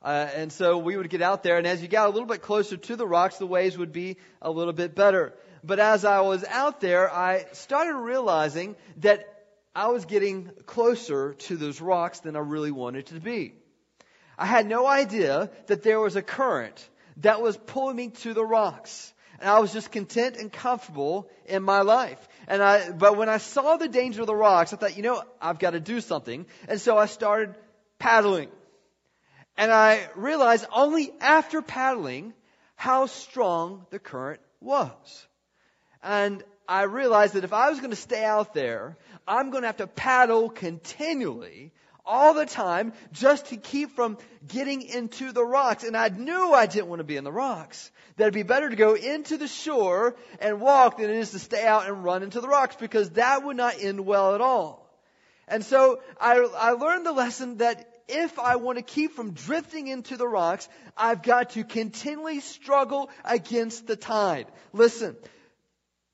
Uh, 0.00 0.28
and 0.36 0.52
so 0.52 0.78
we 0.78 0.96
would 0.96 1.10
get 1.10 1.22
out 1.22 1.42
there 1.42 1.58
and 1.58 1.66
as 1.66 1.82
you 1.82 1.88
got 1.88 2.06
a 2.06 2.10
little 2.10 2.28
bit 2.28 2.40
closer 2.40 2.76
to 2.76 2.94
the 2.94 3.06
rocks 3.06 3.36
the 3.38 3.48
waves 3.48 3.76
would 3.76 3.92
be 3.92 4.16
a 4.40 4.50
little 4.50 4.72
bit 4.72 4.94
better 4.94 5.34
but 5.64 5.78
as 5.78 6.04
I 6.04 6.20
was 6.20 6.44
out 6.44 6.80
there 6.80 7.12
I 7.12 7.46
started 7.52 7.94
realizing 7.94 8.76
that 8.98 9.28
I 9.74 9.88
was 9.88 10.04
getting 10.04 10.50
closer 10.66 11.34
to 11.34 11.56
those 11.56 11.80
rocks 11.80 12.20
than 12.20 12.36
I 12.36 12.40
really 12.40 12.72
wanted 12.72 13.06
to 13.06 13.20
be 13.20 13.54
I 14.38 14.46
had 14.46 14.66
no 14.66 14.86
idea 14.86 15.50
that 15.66 15.82
there 15.82 16.00
was 16.00 16.16
a 16.16 16.22
current 16.22 16.88
that 17.18 17.40
was 17.40 17.56
pulling 17.56 17.96
me 17.96 18.08
to 18.08 18.34
the 18.34 18.44
rocks. 18.44 19.12
And 19.38 19.48
I 19.48 19.58
was 19.58 19.72
just 19.72 19.90
content 19.90 20.36
and 20.36 20.52
comfortable 20.52 21.28
in 21.46 21.62
my 21.62 21.82
life. 21.82 22.18
And 22.46 22.62
I, 22.62 22.90
but 22.90 23.16
when 23.16 23.28
I 23.28 23.38
saw 23.38 23.76
the 23.76 23.88
danger 23.88 24.20
of 24.20 24.26
the 24.26 24.34
rocks, 24.34 24.72
I 24.72 24.76
thought, 24.76 24.96
you 24.96 25.02
know, 25.02 25.22
I've 25.40 25.58
got 25.58 25.70
to 25.70 25.80
do 25.80 26.00
something. 26.00 26.46
And 26.68 26.80
so 26.80 26.96
I 26.96 27.06
started 27.06 27.54
paddling. 27.98 28.48
And 29.56 29.70
I 29.70 30.08
realized 30.14 30.64
only 30.72 31.12
after 31.20 31.60
paddling 31.60 32.34
how 32.76 33.06
strong 33.06 33.86
the 33.90 33.98
current 33.98 34.40
was. 34.60 35.26
And 36.02 36.42
I 36.68 36.82
realized 36.82 37.34
that 37.34 37.44
if 37.44 37.52
I 37.52 37.70
was 37.70 37.78
going 37.78 37.90
to 37.90 37.96
stay 37.96 38.24
out 38.24 38.54
there, 38.54 38.96
I'm 39.26 39.50
going 39.50 39.62
to 39.62 39.68
have 39.68 39.76
to 39.78 39.86
paddle 39.86 40.50
continually 40.50 41.72
all 42.04 42.34
the 42.34 42.46
time 42.46 42.92
just 43.12 43.46
to 43.46 43.56
keep 43.56 43.94
from 43.94 44.18
getting 44.46 44.82
into 44.82 45.32
the 45.32 45.44
rocks. 45.44 45.84
And 45.84 45.96
I 45.96 46.08
knew 46.08 46.52
I 46.52 46.66
didn't 46.66 46.88
want 46.88 47.00
to 47.00 47.04
be 47.04 47.16
in 47.16 47.24
the 47.24 47.32
rocks. 47.32 47.90
That 48.16 48.24
it'd 48.24 48.34
be 48.34 48.42
better 48.42 48.68
to 48.68 48.76
go 48.76 48.94
into 48.94 49.38
the 49.38 49.48
shore 49.48 50.16
and 50.40 50.60
walk 50.60 50.98
than 50.98 51.10
it 51.10 51.16
is 51.16 51.30
to 51.30 51.38
stay 51.38 51.64
out 51.64 51.86
and 51.86 52.04
run 52.04 52.22
into 52.22 52.40
the 52.40 52.48
rocks 52.48 52.76
because 52.76 53.10
that 53.10 53.44
would 53.44 53.56
not 53.56 53.76
end 53.80 54.04
well 54.04 54.34
at 54.34 54.40
all. 54.40 54.82
And 55.48 55.64
so 55.64 56.00
I, 56.20 56.38
I 56.38 56.70
learned 56.72 57.06
the 57.06 57.12
lesson 57.12 57.58
that 57.58 57.88
if 58.08 58.38
I 58.38 58.56
want 58.56 58.78
to 58.78 58.82
keep 58.82 59.12
from 59.12 59.32
drifting 59.32 59.88
into 59.88 60.16
the 60.16 60.28
rocks, 60.28 60.68
I've 60.96 61.22
got 61.22 61.50
to 61.50 61.64
continually 61.64 62.40
struggle 62.40 63.10
against 63.24 63.86
the 63.86 63.96
tide. 63.96 64.46
Listen, 64.72 65.16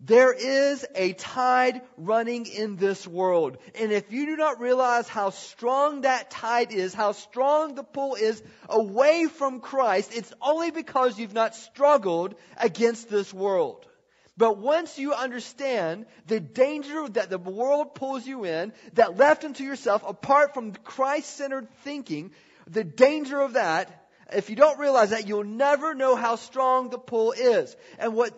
there 0.00 0.32
is 0.32 0.86
a 0.94 1.12
tide 1.14 1.82
running 1.96 2.46
in 2.46 2.76
this 2.76 3.06
world. 3.06 3.58
And 3.74 3.90
if 3.90 4.12
you 4.12 4.26
do 4.26 4.36
not 4.36 4.60
realize 4.60 5.08
how 5.08 5.30
strong 5.30 6.02
that 6.02 6.30
tide 6.30 6.72
is, 6.72 6.94
how 6.94 7.12
strong 7.12 7.74
the 7.74 7.82
pull 7.82 8.14
is 8.14 8.40
away 8.68 9.26
from 9.26 9.60
Christ, 9.60 10.12
it's 10.14 10.32
only 10.40 10.70
because 10.70 11.18
you've 11.18 11.34
not 11.34 11.56
struggled 11.56 12.36
against 12.56 13.08
this 13.08 13.34
world. 13.34 13.84
But 14.36 14.58
once 14.58 15.00
you 15.00 15.14
understand 15.14 16.06
the 16.28 16.38
danger 16.38 17.08
that 17.08 17.28
the 17.28 17.38
world 17.38 17.96
pulls 17.96 18.24
you 18.24 18.44
in, 18.44 18.72
that 18.92 19.16
left 19.16 19.44
unto 19.44 19.64
yourself, 19.64 20.04
apart 20.06 20.54
from 20.54 20.74
Christ-centered 20.74 21.68
thinking, 21.82 22.30
the 22.68 22.84
danger 22.84 23.40
of 23.40 23.54
that, 23.54 24.08
if 24.32 24.48
you 24.48 24.54
don't 24.54 24.78
realize 24.78 25.10
that, 25.10 25.26
you'll 25.26 25.42
never 25.42 25.92
know 25.92 26.14
how 26.14 26.36
strong 26.36 26.90
the 26.90 26.98
pull 26.98 27.32
is. 27.32 27.74
And 27.98 28.14
what 28.14 28.32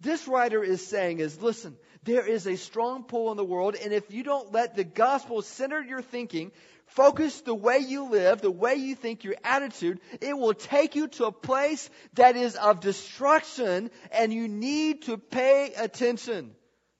this 0.00 0.28
writer 0.28 0.62
is 0.62 0.86
saying 0.86 1.20
is 1.20 1.40
listen, 1.40 1.76
there 2.02 2.26
is 2.26 2.46
a 2.46 2.56
strong 2.56 3.04
pull 3.04 3.30
in 3.30 3.36
the 3.36 3.44
world, 3.44 3.76
and 3.82 3.92
if 3.92 4.12
you 4.12 4.22
don't 4.22 4.52
let 4.52 4.76
the 4.76 4.84
gospel 4.84 5.42
center 5.42 5.82
your 5.82 6.02
thinking, 6.02 6.52
focus 6.86 7.40
the 7.40 7.54
way 7.54 7.78
you 7.78 8.10
live, 8.10 8.40
the 8.40 8.50
way 8.50 8.74
you 8.76 8.94
think, 8.94 9.24
your 9.24 9.34
attitude, 9.42 10.00
it 10.20 10.36
will 10.36 10.54
take 10.54 10.94
you 10.94 11.08
to 11.08 11.24
a 11.24 11.32
place 11.32 11.90
that 12.14 12.36
is 12.36 12.54
of 12.56 12.80
destruction, 12.80 13.90
and 14.12 14.32
you 14.32 14.48
need 14.48 15.02
to 15.02 15.18
pay 15.18 15.72
attention. 15.76 16.52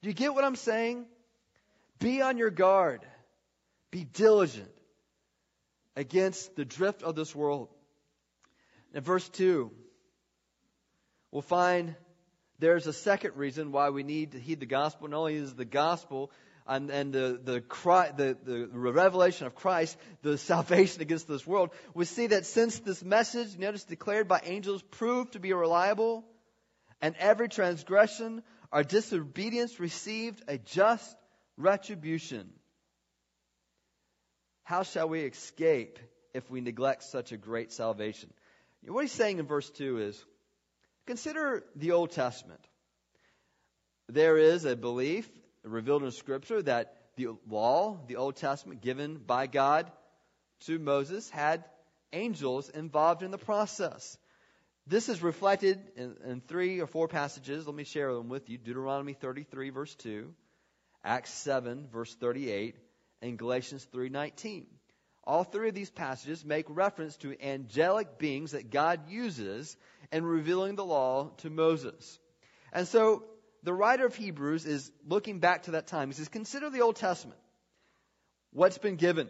Do 0.03 0.09
you 0.09 0.15
get 0.15 0.35
what 0.35 0.45
I'm 0.45 0.57
saying? 0.57 1.07
Be 1.99 2.21
on 2.23 2.37
your 2.37 2.51
guard. 2.51 3.01
Be 3.91 4.05
diligent 4.05 4.71
against 5.95 6.57
the 6.57 6.65
drift 6.65 7.03
of 7.03 7.15
this 7.15 7.35
world. 7.35 7.69
In 8.93 9.03
verse 9.03 9.29
2, 9.29 9.71
we'll 11.31 11.43
find 11.43 11.95
there's 12.59 12.87
a 12.87 12.93
second 12.93 13.37
reason 13.37 13.73
why 13.73 13.91
we 13.91 14.03
need 14.03 14.33
to 14.33 14.39
heed 14.39 14.61
the 14.61 14.67
gospel. 14.67 15.09
Not 15.09 15.19
only 15.19 15.35
is 15.35 15.55
the 15.55 15.65
gospel 15.65 16.31
and, 16.67 16.91
and 16.91 17.13
the, 17.13 17.41
the, 17.43 17.63
the, 18.17 18.37
the, 18.43 18.69
revelation 18.69 19.47
of 19.47 19.55
Christ, 19.55 19.97
the 20.23 20.39
salvation 20.53 21.03
against 21.03 21.29
this 21.29 21.47
world, 21.47 21.71
we 21.95 22.05
see 22.05 22.29
that 22.29 22.47
since 22.47 22.79
this 22.79 23.05
message, 23.05 23.59
notice 23.59 23.85
declared 23.85 24.27
by 24.29 24.41
angels, 24.45 24.83
proved 24.83 25.33
to 25.35 25.41
be 25.41 25.53
reliable, 25.53 26.25
and 27.01 27.15
every 27.19 27.49
transgression 27.49 28.43
or 28.73 28.83
disobedience 28.83 29.79
received 29.79 30.43
a 30.49 30.59
just 30.59 31.17
retribution. 31.57 32.51
How 34.65 34.83
shall 34.83 35.09
we 35.09 35.21
escape 35.21 35.99
if 36.35 36.51
we 36.51 36.61
neglect 36.61 37.05
such 37.05 37.33
a 37.33 37.37
great 37.37 37.71
salvation? 37.71 38.33
What 38.85 39.03
he's 39.03 39.13
saying 39.13 39.39
in 39.39 39.47
verse 39.47 39.71
2 39.71 39.99
is, 39.99 40.25
Consider 41.07 41.65
the 41.77 41.93
Old 41.93 42.11
Testament. 42.11 42.61
There 44.09 44.39
is 44.39 44.65
a 44.65 44.77
belief 44.77 45.29
revealed 45.63 46.05
in 46.05 46.11
Scripture 46.11 46.63
that 46.63 46.95
the 47.17 47.29
law, 47.49 47.99
the 48.07 48.17
Old 48.17 48.37
Testament 48.37 48.83
given 48.83 49.17
by 49.17 49.47
God 49.47 49.91
to 50.67 50.79
Moses, 50.79 51.31
had 51.31 51.65
angels 52.13 52.69
involved 52.69 53.23
in 53.23 53.31
the 53.31 53.39
process. 53.39 54.19
This 54.87 55.09
is 55.09 55.23
reflected 55.23 55.81
in, 55.97 56.17
in, 56.25 56.41
three 56.41 56.81
or 56.81 56.87
four 56.87 57.09
passages. 57.09 57.67
Let 57.67 57.75
me 57.75 57.85
share 57.85 58.15
them 58.15 58.29
with 58.29 58.49
you. 58.49 58.59
Deuteronomy 58.59 59.15
33 59.15 59.71
verse 59.71 59.95
2, 59.97 60.33
Acts 61.05 61.33
7 61.33 61.89
verse 61.93 62.15
38, 62.15 62.77
and 63.23 63.39
Galatians 63.39 63.87
3:19. 63.93 64.67
All 65.27 65.43
three 65.43 65.69
of 65.69 65.75
these 65.75 65.91
passages 65.91 66.45
make 66.45 66.67
reference 66.69 67.17
to 67.19 67.37
angelic 67.43 68.19
beings 68.19 68.53
that 68.53 68.71
God 68.71 69.11
uses 69.11 69.77
in 70.13 70.25
revealing 70.25 70.77
the 70.77 70.85
law 70.85 71.31
to 71.39 71.51
Moses. 71.51 72.19
And 72.73 72.87
so 72.87 73.25
the 73.65 73.75
writer 73.75 74.07
of 74.07 74.15
Hebrews 74.15 74.65
is 74.67 74.93
looking 75.07 75.41
back 75.41 75.65
to 75.65 75.73
that 75.73 75.89
time. 75.89 76.09
He 76.09 76.15
says, 76.15 76.29
Consider 76.29 76.71
the 76.71 76.83
Old 76.83 76.97
Testament. 76.97 77.41
What's 78.53 78.79
been 78.79 78.97
given? 78.97 79.29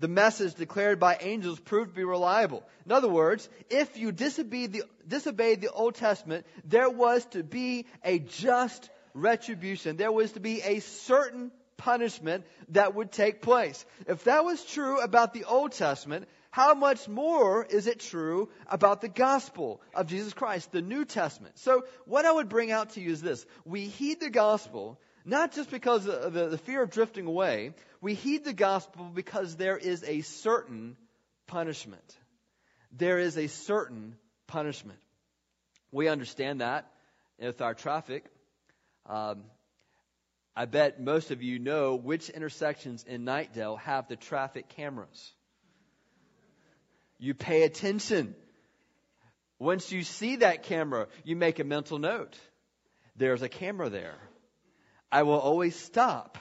The 0.00 0.08
message 0.08 0.54
declared 0.54 0.98
by 0.98 1.18
angels 1.20 1.58
proved 1.58 1.90
to 1.90 1.96
be 1.96 2.04
reliable. 2.04 2.62
In 2.84 2.92
other 2.92 3.08
words, 3.08 3.48
if 3.70 3.96
you 3.96 4.12
disobeyed 4.12 4.72
the, 4.72 4.82
disobeyed 5.06 5.60
the 5.60 5.70
Old 5.70 5.94
Testament, 5.94 6.46
there 6.64 6.90
was 6.90 7.24
to 7.26 7.42
be 7.42 7.86
a 8.04 8.18
just 8.18 8.90
retribution. 9.14 9.96
There 9.96 10.12
was 10.12 10.32
to 10.32 10.40
be 10.40 10.60
a 10.62 10.80
certain 10.80 11.50
punishment 11.78 12.44
that 12.68 12.94
would 12.94 13.10
take 13.10 13.40
place. 13.40 13.84
If 14.06 14.24
that 14.24 14.44
was 14.44 14.62
true 14.64 15.00
about 15.00 15.32
the 15.32 15.44
Old 15.44 15.72
Testament, 15.72 16.28
how 16.50 16.74
much 16.74 17.08
more 17.08 17.64
is 17.64 17.86
it 17.86 18.00
true 18.00 18.50
about 18.66 19.00
the 19.00 19.08
gospel 19.08 19.80
of 19.94 20.06
Jesus 20.06 20.34
Christ, 20.34 20.72
the 20.72 20.82
New 20.82 21.06
Testament? 21.06 21.58
So, 21.58 21.84
what 22.04 22.26
I 22.26 22.32
would 22.32 22.48
bring 22.48 22.70
out 22.70 22.90
to 22.90 23.00
you 23.00 23.12
is 23.12 23.22
this. 23.22 23.46
We 23.64 23.86
heed 23.86 24.20
the 24.20 24.30
gospel 24.30 25.00
not 25.24 25.52
just 25.52 25.70
because 25.70 26.08
of 26.08 26.32
the, 26.32 26.48
the 26.48 26.58
fear 26.58 26.82
of 26.82 26.90
drifting 26.90 27.26
away, 27.26 27.74
we 28.00 28.14
heed 28.14 28.44
the 28.44 28.54
gospel 28.54 29.10
because 29.12 29.56
there 29.56 29.76
is 29.76 30.02
a 30.04 30.22
certain 30.22 30.96
punishment. 31.46 32.16
There 32.92 33.18
is 33.18 33.36
a 33.36 33.48
certain 33.48 34.16
punishment. 34.46 34.98
We 35.92 36.08
understand 36.08 36.62
that 36.62 36.90
with 37.38 37.60
our 37.60 37.74
traffic. 37.74 38.24
Um, 39.04 39.44
I 40.58 40.64
bet 40.64 41.00
most 41.00 41.30
of 41.30 41.40
you 41.40 41.60
know 41.60 41.94
which 41.94 42.30
intersections 42.30 43.04
in 43.06 43.24
Knightdale 43.24 43.78
have 43.78 44.08
the 44.08 44.16
traffic 44.16 44.68
cameras. 44.70 45.32
You 47.16 47.32
pay 47.32 47.62
attention. 47.62 48.34
Once 49.60 49.92
you 49.92 50.02
see 50.02 50.34
that 50.36 50.64
camera, 50.64 51.06
you 51.22 51.36
make 51.36 51.60
a 51.60 51.64
mental 51.64 52.00
note. 52.00 52.36
There's 53.14 53.42
a 53.42 53.48
camera 53.48 53.88
there. 53.88 54.16
I 55.12 55.22
will 55.22 55.38
always 55.38 55.76
stop 55.76 56.38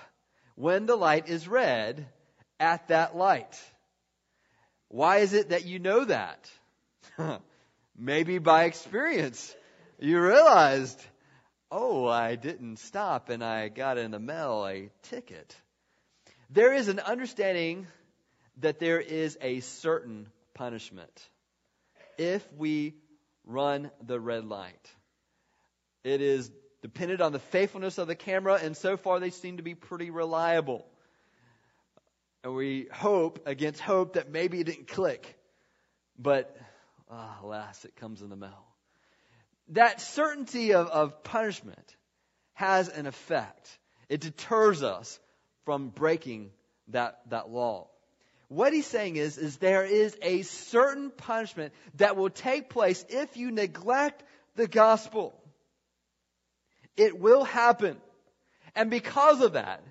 when 0.55 0.88
the 0.88 0.95
light 0.95 1.29
is 1.29 1.47
red 1.47 2.07
at 2.59 2.88
that 2.88 3.15
light. 3.15 3.62
Why 4.88 5.17
is 5.17 5.33
it 5.33 5.50
that 5.50 5.65
you 5.65 5.77
know 5.77 6.05
that? 6.05 6.50
Maybe 7.95 8.39
by 8.39 8.63
experience. 8.63 9.55
You 10.00 10.19
realized 10.19 11.00
oh, 11.71 12.07
I 12.07 12.36
didn't 12.36 12.77
stop 12.77 13.29
and 13.29 13.43
I 13.43 13.69
got 13.69 13.97
in 13.97 14.12
the 14.12 14.19
mail 14.19 14.65
a 14.67 14.89
ticket. 15.03 15.55
There 16.50 16.74
is 16.74 16.88
an 16.88 17.00
understanding 17.00 17.88
that 18.57 18.79
there 18.79 19.00
is 19.00 19.38
a 19.41 19.59
certain 19.59 20.27
punishment 20.53 21.29
if 22.17 22.45
we 22.53 22.95
run 23.45 23.91
the 24.05 24.19
red 24.19 24.45
light. 24.45 24.91
It 26.03 26.21
is 26.21 26.50
dependent 26.81 27.21
on 27.21 27.31
the 27.31 27.39
faithfulness 27.39 27.97
of 27.97 28.07
the 28.07 28.15
camera, 28.15 28.59
and 28.62 28.75
so 28.75 28.97
far 28.97 29.19
they 29.19 29.29
seem 29.29 29.57
to 29.57 29.63
be 29.63 29.75
pretty 29.75 30.09
reliable. 30.09 30.86
And 32.43 32.55
we 32.55 32.88
hope 32.91 33.45
against 33.45 33.81
hope 33.81 34.13
that 34.13 34.31
maybe 34.31 34.59
it 34.59 34.65
didn't 34.65 34.88
click. 34.88 35.38
But 36.17 36.55
oh, 37.12 37.36
alas, 37.43 37.83
it 37.83 37.95
comes 37.95 38.21
in 38.21 38.29
the 38.29 38.36
mail. 38.36 38.66
That 39.69 40.01
certainty 40.01 40.74
of, 40.74 40.88
of 40.88 41.24
punishment 41.24 41.95
has 42.53 42.89
an 42.89 43.05
effect. 43.05 43.79
It 44.09 44.21
deters 44.21 44.83
us 44.83 45.19
from 45.65 45.89
breaking 45.89 46.51
that, 46.89 47.19
that 47.29 47.50
law. 47.50 47.88
What 48.50 48.71
he's 48.71 48.88
saying 48.88 49.17
is, 49.17 49.38
is 49.38 49.57
there 49.57 49.83
is 49.83 50.17
a 50.21 50.43
certain 50.43 51.12
punishment 51.12 51.74
that 51.95 52.15
will 52.15 52.29
take 52.29 52.69
place 52.69 53.05
if 53.09 53.36
you 53.36 53.51
neglect 53.51 54.24
the 54.55 54.67
gospel. 54.67 55.38
It 56.95 57.19
will 57.19 57.43
happen. 57.43 57.97
And 58.74 58.89
because 58.89 59.41
of 59.41 59.53
that, 59.53 59.83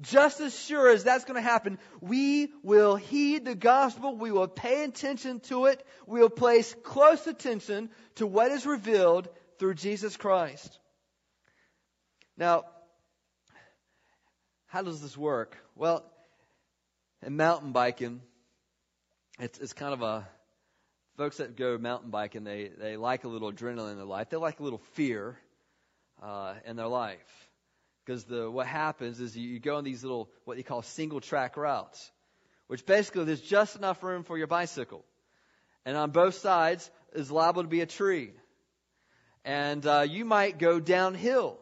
just 0.00 0.40
as 0.40 0.58
sure 0.58 0.88
as 0.90 1.04
that's 1.04 1.24
going 1.24 1.36
to 1.36 1.48
happen, 1.48 1.78
we 2.00 2.52
will 2.62 2.96
heed 2.96 3.44
the 3.44 3.54
gospel. 3.54 4.16
We 4.16 4.30
will 4.30 4.48
pay 4.48 4.84
attention 4.84 5.40
to 5.40 5.66
it. 5.66 5.84
We 6.06 6.20
will 6.20 6.30
place 6.30 6.74
close 6.84 7.26
attention 7.26 7.90
to 8.16 8.26
what 8.26 8.52
is 8.52 8.64
revealed 8.64 9.28
through 9.58 9.74
Jesus 9.74 10.16
Christ. 10.16 10.78
Now, 12.36 12.64
how 14.68 14.82
does 14.82 15.02
this 15.02 15.16
work? 15.16 15.56
Well, 15.74 16.04
in 17.26 17.36
mountain 17.36 17.72
biking, 17.72 18.20
it's, 19.40 19.58
it's 19.58 19.72
kind 19.72 19.92
of 19.92 20.02
a, 20.02 20.28
folks 21.16 21.38
that 21.38 21.56
go 21.56 21.76
mountain 21.78 22.10
biking, 22.10 22.44
they, 22.44 22.70
they 22.78 22.96
like 22.96 23.24
a 23.24 23.28
little 23.28 23.52
adrenaline 23.52 23.92
in 23.92 23.96
their 23.96 24.06
life. 24.06 24.30
They 24.30 24.36
like 24.36 24.60
a 24.60 24.62
little 24.62 24.82
fear 24.92 25.36
uh, 26.22 26.54
in 26.64 26.76
their 26.76 26.86
life. 26.86 27.47
Because 28.08 28.24
the, 28.24 28.50
what 28.50 28.66
happens 28.66 29.20
is 29.20 29.36
you, 29.36 29.46
you 29.46 29.60
go 29.60 29.76
on 29.76 29.84
these 29.84 30.02
little, 30.02 30.30
what 30.46 30.56
you 30.56 30.64
call 30.64 30.80
single 30.80 31.20
track 31.20 31.58
routes, 31.58 32.10
which 32.66 32.86
basically 32.86 33.24
there's 33.24 33.42
just 33.42 33.76
enough 33.76 34.02
room 34.02 34.22
for 34.22 34.38
your 34.38 34.46
bicycle. 34.46 35.04
And 35.84 35.94
on 35.94 36.10
both 36.10 36.36
sides 36.36 36.90
is 37.12 37.30
liable 37.30 37.64
to 37.64 37.68
be 37.68 37.82
a 37.82 37.86
tree. 37.86 38.32
And 39.44 39.86
uh, 39.86 40.06
you 40.08 40.24
might 40.24 40.58
go 40.58 40.80
downhill 40.80 41.58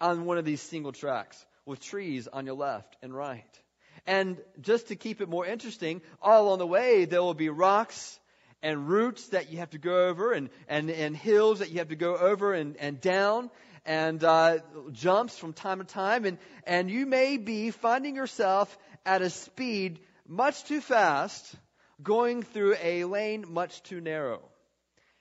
on 0.00 0.24
one 0.24 0.38
of 0.38 0.46
these 0.46 0.62
single 0.62 0.92
tracks 0.92 1.44
with 1.66 1.78
trees 1.78 2.26
on 2.26 2.46
your 2.46 2.54
left 2.56 2.96
and 3.02 3.14
right. 3.14 3.60
And 4.06 4.38
just 4.62 4.88
to 4.88 4.96
keep 4.96 5.20
it 5.20 5.28
more 5.28 5.44
interesting, 5.44 6.00
all 6.22 6.46
along 6.46 6.58
the 6.58 6.66
way 6.66 7.04
there 7.04 7.22
will 7.22 7.34
be 7.34 7.50
rocks 7.50 8.18
and 8.62 8.88
roots 8.88 9.28
that 9.28 9.52
you 9.52 9.58
have 9.58 9.70
to 9.70 9.78
go 9.78 10.06
over 10.06 10.32
and, 10.32 10.48
and, 10.68 10.88
and 10.88 11.14
hills 11.14 11.58
that 11.58 11.70
you 11.70 11.80
have 11.80 11.88
to 11.88 11.96
go 11.96 12.16
over 12.16 12.54
and, 12.54 12.78
and 12.78 12.98
down 12.98 13.50
and 13.84 14.22
uh, 14.24 14.58
jumps 14.92 15.36
from 15.36 15.52
time 15.52 15.78
to 15.78 15.84
time. 15.84 16.24
And, 16.24 16.38
and 16.66 16.90
you 16.90 17.06
may 17.06 17.36
be 17.36 17.70
finding 17.70 18.16
yourself 18.16 18.76
at 19.04 19.22
a 19.22 19.30
speed 19.30 20.00
much 20.26 20.64
too 20.64 20.80
fast 20.80 21.54
going 22.02 22.42
through 22.42 22.76
a 22.82 23.04
lane 23.04 23.44
much 23.48 23.82
too 23.82 24.00
narrow. 24.00 24.42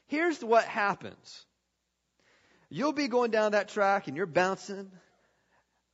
Here's 0.07 0.43
what 0.43 0.65
happens. 0.65 1.45
You'll 2.69 2.93
be 2.93 3.07
going 3.07 3.31
down 3.31 3.51
that 3.51 3.69
track 3.69 4.07
and 4.07 4.17
you're 4.17 4.25
bouncing 4.25 4.91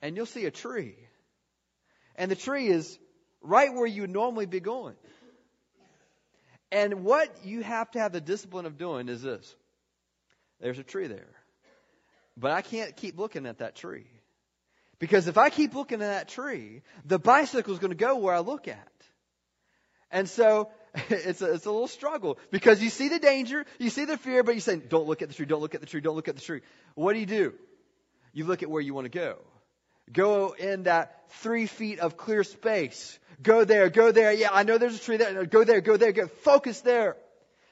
and 0.02 0.16
you'll 0.16 0.26
see 0.26 0.46
a 0.46 0.52
tree. 0.52 0.96
And 2.16 2.30
the 2.30 2.36
tree 2.36 2.68
is 2.68 2.98
right 3.42 3.74
where 3.74 3.88
you 3.88 4.02
would 4.02 4.10
normally 4.10 4.46
be 4.46 4.60
going. 4.60 4.96
And 6.72 7.04
what 7.04 7.44
you 7.44 7.64
have 7.64 7.90
to 7.92 8.00
have 8.00 8.12
the 8.12 8.22
discipline 8.22 8.66
of 8.66 8.78
doing 8.78 9.10
is 9.10 9.22
this. 9.22 9.56
There's 10.60 10.78
a 10.78 10.84
tree 10.84 11.08
there. 11.08 11.38
But 12.39 12.51
I 12.51 12.62
can't 12.62 12.96
keep 12.96 13.17
looking 13.17 13.46
at 13.46 13.58
that 13.58 13.75
tree. 13.75 14.08
Because 14.98 15.27
if 15.27 15.38
I 15.38 15.50
keep 15.50 15.75
looking 15.75 16.01
at 16.01 16.08
that 16.08 16.27
tree, 16.29 16.81
the 17.05 17.19
bicycle 17.19 17.74
is 17.74 17.79
going 17.79 17.91
to 17.91 17.98
go 17.98 18.17
where 18.17 18.34
I 18.34 18.39
look 18.39 18.68
at. 18.68 18.87
And 20.11 20.27
so 20.27 20.70
it's 21.09 21.42
a, 21.42 21.53
it's 21.53 21.66
a 21.66 21.72
little 21.72 21.87
struggle 21.87 22.37
because 22.51 22.81
you 22.81 22.90
see 22.90 23.09
the 23.09 23.20
danger, 23.20 23.66
you 23.77 23.90
see 23.90 24.05
the 24.05 24.18
fear, 24.18 24.44
but 24.44 24.55
you 24.55 24.61
say, 24.61 24.77
don't 24.77 25.07
look 25.07 25.22
at 25.22 25.27
the 25.27 25.35
tree, 25.35 25.46
don't 25.46 25.61
look 25.61 25.75
at 25.75 25.81
the 25.81 25.87
tree, 25.87 26.01
don't 26.01 26.16
look 26.16 26.27
at 26.27 26.35
the 26.35 26.42
tree. 26.42 26.61
What 26.96 27.14
do 27.14 27.20
you 27.20 27.25
do? 27.25 27.53
You 28.33 28.46
look 28.46 28.64
at 28.64 28.70
where 28.70 28.81
you 28.81 28.94
want 28.94 29.05
to 29.05 29.09
go. 29.09 29.37
Go 30.11 30.55
in 30.57 30.83
that 30.83 31.29
three 31.29 31.68
feet 31.68 32.00
of 32.00 32.18
clear 32.18 32.44
space. 32.44 33.20
Go 33.42 33.64
there, 33.64 33.90
go 33.90 34.11
there. 34.11 34.33
Yeah, 34.33 34.50
I 34.51 34.64
know 34.64 34.77
there's 34.77 34.96
a 34.96 35.01
tree 35.01 35.18
there. 35.18 35.46
Go 35.46 35.64
there, 35.64 35.81
go 35.81 35.98
there, 35.98 36.11
go. 36.11 36.27
Focus 36.27 36.81
there. 36.81 37.16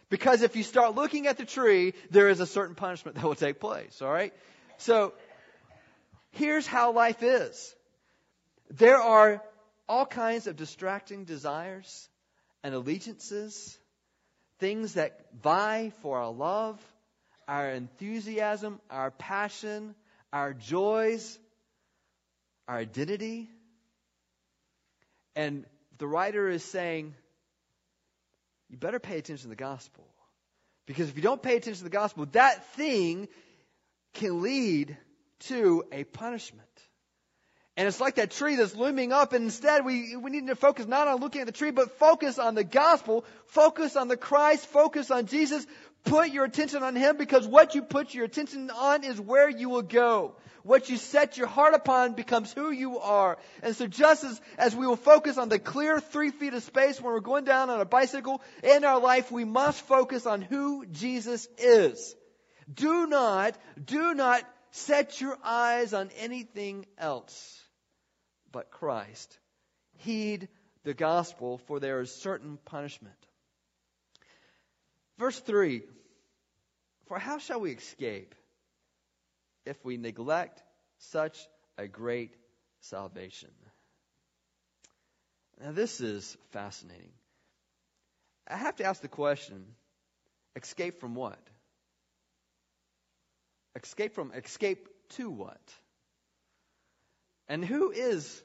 Because 0.09 0.41
if 0.41 0.55
you 0.55 0.63
start 0.63 0.95
looking 0.95 1.27
at 1.27 1.37
the 1.37 1.45
tree, 1.45 1.93
there 2.11 2.29
is 2.29 2.39
a 2.39 2.45
certain 2.45 2.75
punishment 2.75 3.15
that 3.17 3.23
will 3.23 3.35
take 3.35 3.59
place, 3.59 4.01
alright? 4.01 4.33
So, 4.77 5.13
here's 6.31 6.67
how 6.67 6.91
life 6.91 7.23
is. 7.23 7.75
There 8.69 9.01
are 9.01 9.41
all 9.89 10.05
kinds 10.05 10.47
of 10.47 10.55
distracting 10.55 11.23
desires 11.25 12.09
and 12.63 12.75
allegiances, 12.75 13.77
things 14.59 14.93
that 14.93 15.25
vie 15.41 15.91
for 16.01 16.19
our 16.19 16.31
love, 16.31 16.79
our 17.47 17.71
enthusiasm, 17.71 18.79
our 18.89 19.11
passion, 19.11 19.95
our 20.33 20.53
joys, 20.53 21.39
our 22.67 22.77
identity. 22.77 23.49
And 25.35 25.65
the 25.97 26.07
writer 26.07 26.49
is 26.49 26.63
saying, 26.63 27.15
you 28.69 28.77
better 28.77 28.99
pay 28.99 29.17
attention 29.17 29.43
to 29.43 29.49
the 29.49 29.55
gospel. 29.55 30.03
Because 30.85 31.09
if 31.09 31.15
you 31.15 31.21
don't 31.21 31.41
pay 31.41 31.55
attention 31.55 31.79
to 31.79 31.83
the 31.83 31.89
gospel, 31.89 32.25
that 32.33 32.65
thing 32.73 33.27
can 34.13 34.41
lead 34.41 34.97
to 35.39 35.83
a 35.91 36.03
punishment. 36.03 36.63
And 37.75 37.87
it's 37.87 38.01
like 38.01 38.15
that 38.15 38.31
tree 38.31 38.55
that's 38.55 38.75
looming 38.75 39.13
up, 39.13 39.33
and 39.33 39.45
instead 39.45 39.85
we, 39.85 40.15
we 40.15 40.31
need 40.31 40.47
to 40.47 40.55
focus 40.55 40.87
not 40.87 41.07
on 41.07 41.19
looking 41.19 41.41
at 41.41 41.47
the 41.47 41.53
tree, 41.53 41.69
but 41.69 41.99
focus 41.99 42.39
on 42.39 42.55
the 42.55 42.63
gospel, 42.63 43.23
focus 43.45 43.95
on 43.95 44.07
the 44.07 44.17
Christ, 44.17 44.65
focus 44.65 45.11
on 45.11 45.27
Jesus, 45.27 45.67
put 46.03 46.29
your 46.31 46.45
attention 46.45 46.81
on 46.81 46.95
Him, 46.95 47.17
because 47.17 47.47
what 47.47 47.75
you 47.75 47.83
put 47.83 48.15
your 48.15 48.25
attention 48.25 48.71
on 48.71 49.03
is 49.03 49.21
where 49.21 49.47
you 49.47 49.69
will 49.69 49.83
go. 49.83 50.35
What 50.63 50.89
you 50.89 50.97
set 50.97 51.37
your 51.37 51.47
heart 51.47 51.75
upon 51.75 52.13
becomes 52.13 52.51
who 52.51 52.71
you 52.71 52.97
are. 52.97 53.37
And 53.61 53.75
so 53.75 53.85
just 53.87 54.23
as, 54.23 54.41
as 54.57 54.75
we 54.75 54.87
will 54.87 54.97
focus 54.97 55.37
on 55.37 55.47
the 55.47 55.59
clear 55.59 55.99
three 55.99 56.31
feet 56.31 56.55
of 56.55 56.63
space 56.63 56.99
when 56.99 57.13
we're 57.13 57.19
going 57.19 57.45
down 57.45 57.69
on 57.69 57.79
a 57.79 57.85
bicycle 57.85 58.41
in 58.63 58.83
our 58.83 58.99
life, 58.99 59.31
we 59.31 59.45
must 59.45 59.81
focus 59.83 60.25
on 60.25 60.41
who 60.41 60.85
Jesus 60.87 61.47
is. 61.57 62.15
Do 62.73 63.07
not, 63.07 63.57
do 63.83 64.13
not 64.13 64.43
set 64.71 65.21
your 65.21 65.37
eyes 65.43 65.93
on 65.93 66.09
anything 66.17 66.85
else 66.97 67.61
but 68.51 68.71
Christ. 68.71 69.37
Heed 69.97 70.47
the 70.83 70.93
gospel, 70.93 71.57
for 71.59 71.79
there 71.79 72.01
is 72.01 72.11
certain 72.11 72.57
punishment. 72.65 73.15
Verse 75.17 75.39
3 75.39 75.81
For 77.07 77.19
how 77.19 77.39
shall 77.39 77.59
we 77.59 77.71
escape 77.71 78.35
if 79.65 79.83
we 79.83 79.97
neglect 79.97 80.61
such 80.99 81.37
a 81.77 81.87
great 81.87 82.35
salvation? 82.81 83.51
Now, 85.59 85.71
this 85.71 86.01
is 86.01 86.37
fascinating. 86.51 87.13
I 88.47 88.57
have 88.57 88.75
to 88.77 88.85
ask 88.85 89.01
the 89.01 89.07
question 89.07 89.65
escape 90.55 90.99
from 90.99 91.15
what? 91.15 91.39
Escape 93.83 94.13
from, 94.13 94.31
escape 94.31 94.87
to 95.09 95.29
what? 95.29 95.61
And 97.47 97.63
who 97.63 97.91
is 97.91 98.41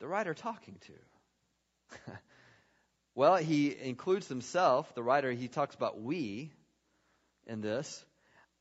the 0.00 0.08
writer 0.08 0.34
talking 0.34 0.76
to? 0.86 2.12
well, 3.14 3.36
he 3.36 3.74
includes 3.78 4.28
himself. 4.28 4.94
The 4.94 5.02
writer, 5.02 5.30
he 5.30 5.48
talks 5.48 5.74
about 5.74 6.00
we 6.00 6.52
in 7.46 7.60
this. 7.60 8.04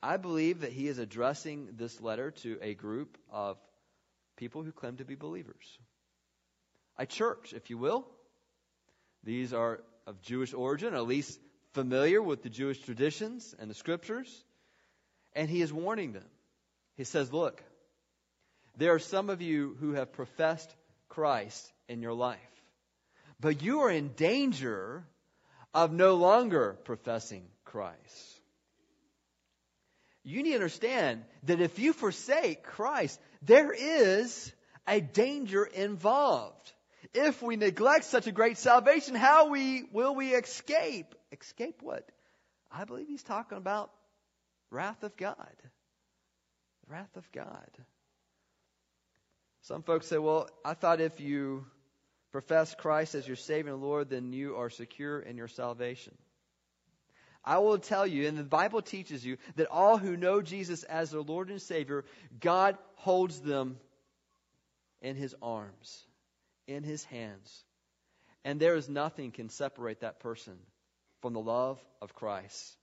I 0.03 0.17
believe 0.17 0.61
that 0.61 0.71
he 0.71 0.87
is 0.87 0.97
addressing 0.97 1.69
this 1.77 1.99
letter 2.01 2.31
to 2.43 2.57
a 2.61 2.73
group 2.73 3.17
of 3.31 3.57
people 4.37 4.63
who 4.63 4.71
claim 4.71 4.97
to 4.97 5.05
be 5.05 5.15
believers. 5.15 5.77
A 6.97 7.05
church, 7.05 7.53
if 7.53 7.69
you 7.69 7.77
will. 7.77 8.07
These 9.23 9.53
are 9.53 9.81
of 10.07 10.21
Jewish 10.21 10.53
origin, 10.53 10.93
at 10.93 11.05
least 11.05 11.39
familiar 11.73 12.21
with 12.21 12.41
the 12.41 12.49
Jewish 12.49 12.79
traditions 12.79 13.55
and 13.59 13.69
the 13.69 13.75
scriptures. 13.75 14.43
And 15.33 15.49
he 15.49 15.61
is 15.61 15.71
warning 15.71 16.13
them. 16.13 16.25
He 16.97 17.03
says, 17.03 17.31
Look, 17.31 17.63
there 18.77 18.93
are 18.93 18.99
some 18.99 19.29
of 19.29 19.41
you 19.41 19.75
who 19.79 19.93
have 19.93 20.13
professed 20.13 20.73
Christ 21.09 21.71
in 21.87 22.01
your 22.01 22.13
life, 22.13 22.39
but 23.39 23.61
you 23.61 23.81
are 23.81 23.91
in 23.91 24.09
danger 24.09 25.05
of 25.73 25.91
no 25.91 26.15
longer 26.15 26.77
professing 26.83 27.43
Christ. 27.65 28.41
You 30.23 30.43
need 30.43 30.51
to 30.51 30.55
understand 30.55 31.23
that 31.43 31.61
if 31.61 31.79
you 31.79 31.93
forsake 31.93 32.63
Christ, 32.63 33.19
there 33.41 33.71
is 33.71 34.53
a 34.87 35.01
danger 35.01 35.63
involved. 35.63 36.71
If 37.13 37.41
we 37.41 37.55
neglect 37.55 38.05
such 38.05 38.27
a 38.27 38.31
great 38.31 38.57
salvation, 38.57 39.15
how 39.15 39.49
we, 39.49 39.83
will 39.91 40.13
we 40.13 40.33
escape? 40.33 41.15
Escape 41.31 41.81
what? 41.81 42.07
I 42.71 42.85
believe 42.85 43.07
he's 43.07 43.23
talking 43.23 43.57
about 43.57 43.91
wrath 44.71 45.03
of 45.03 45.15
God. 45.17 45.55
The 46.87 46.93
Wrath 46.93 47.15
of 47.15 47.31
God. 47.31 47.69
Some 49.61 49.83
folks 49.83 50.07
say, 50.07 50.17
well, 50.17 50.49
I 50.65 50.73
thought 50.73 50.99
if 50.99 51.19
you 51.19 51.65
profess 52.31 52.73
Christ 52.73 53.13
as 53.13 53.27
your 53.27 53.35
Savior 53.35 53.73
and 53.73 53.81
Lord, 53.81 54.09
then 54.09 54.33
you 54.33 54.55
are 54.55 54.69
secure 54.69 55.19
in 55.19 55.37
your 55.37 55.47
salvation. 55.47 56.17
I 57.43 57.57
will 57.57 57.77
tell 57.77 58.05
you, 58.05 58.27
and 58.27 58.37
the 58.37 58.43
Bible 58.43 58.81
teaches 58.81 59.25
you, 59.25 59.37
that 59.55 59.67
all 59.67 59.97
who 59.97 60.15
know 60.15 60.41
Jesus 60.41 60.83
as 60.83 61.11
their 61.11 61.21
Lord 61.21 61.49
and 61.49 61.61
Savior, 61.61 62.05
God 62.39 62.77
holds 62.95 63.39
them 63.41 63.77
in 65.01 65.15
His 65.15 65.35
arms, 65.41 66.03
in 66.67 66.83
His 66.83 67.03
hands. 67.05 67.63
And 68.43 68.59
there 68.59 68.75
is 68.75 68.89
nothing 68.89 69.31
can 69.31 69.49
separate 69.49 70.01
that 70.01 70.19
person 70.19 70.57
from 71.21 71.33
the 71.33 71.39
love 71.39 71.79
of 72.01 72.15
Christ. 72.15 72.75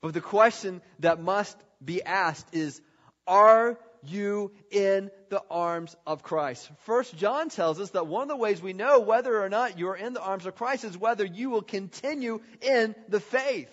But 0.00 0.14
the 0.14 0.20
question 0.20 0.80
that 1.00 1.20
must 1.20 1.56
be 1.84 2.02
asked 2.02 2.54
is, 2.54 2.80
are 3.26 3.78
you 4.04 4.52
in 4.70 5.10
the 5.28 5.42
arms 5.50 5.96
of 6.06 6.22
Christ? 6.22 6.70
First 6.84 7.16
John 7.16 7.48
tells 7.48 7.80
us 7.80 7.90
that 7.90 8.06
one 8.06 8.22
of 8.22 8.28
the 8.28 8.36
ways 8.36 8.62
we 8.62 8.72
know 8.72 9.00
whether 9.00 9.42
or 9.42 9.48
not 9.48 9.78
you're 9.78 9.96
in 9.96 10.12
the 10.12 10.22
arms 10.22 10.46
of 10.46 10.54
Christ 10.54 10.84
is 10.84 10.96
whether 10.96 11.24
you 11.24 11.50
will 11.50 11.62
continue 11.62 12.40
in 12.60 12.94
the 13.08 13.20
faith. 13.20 13.68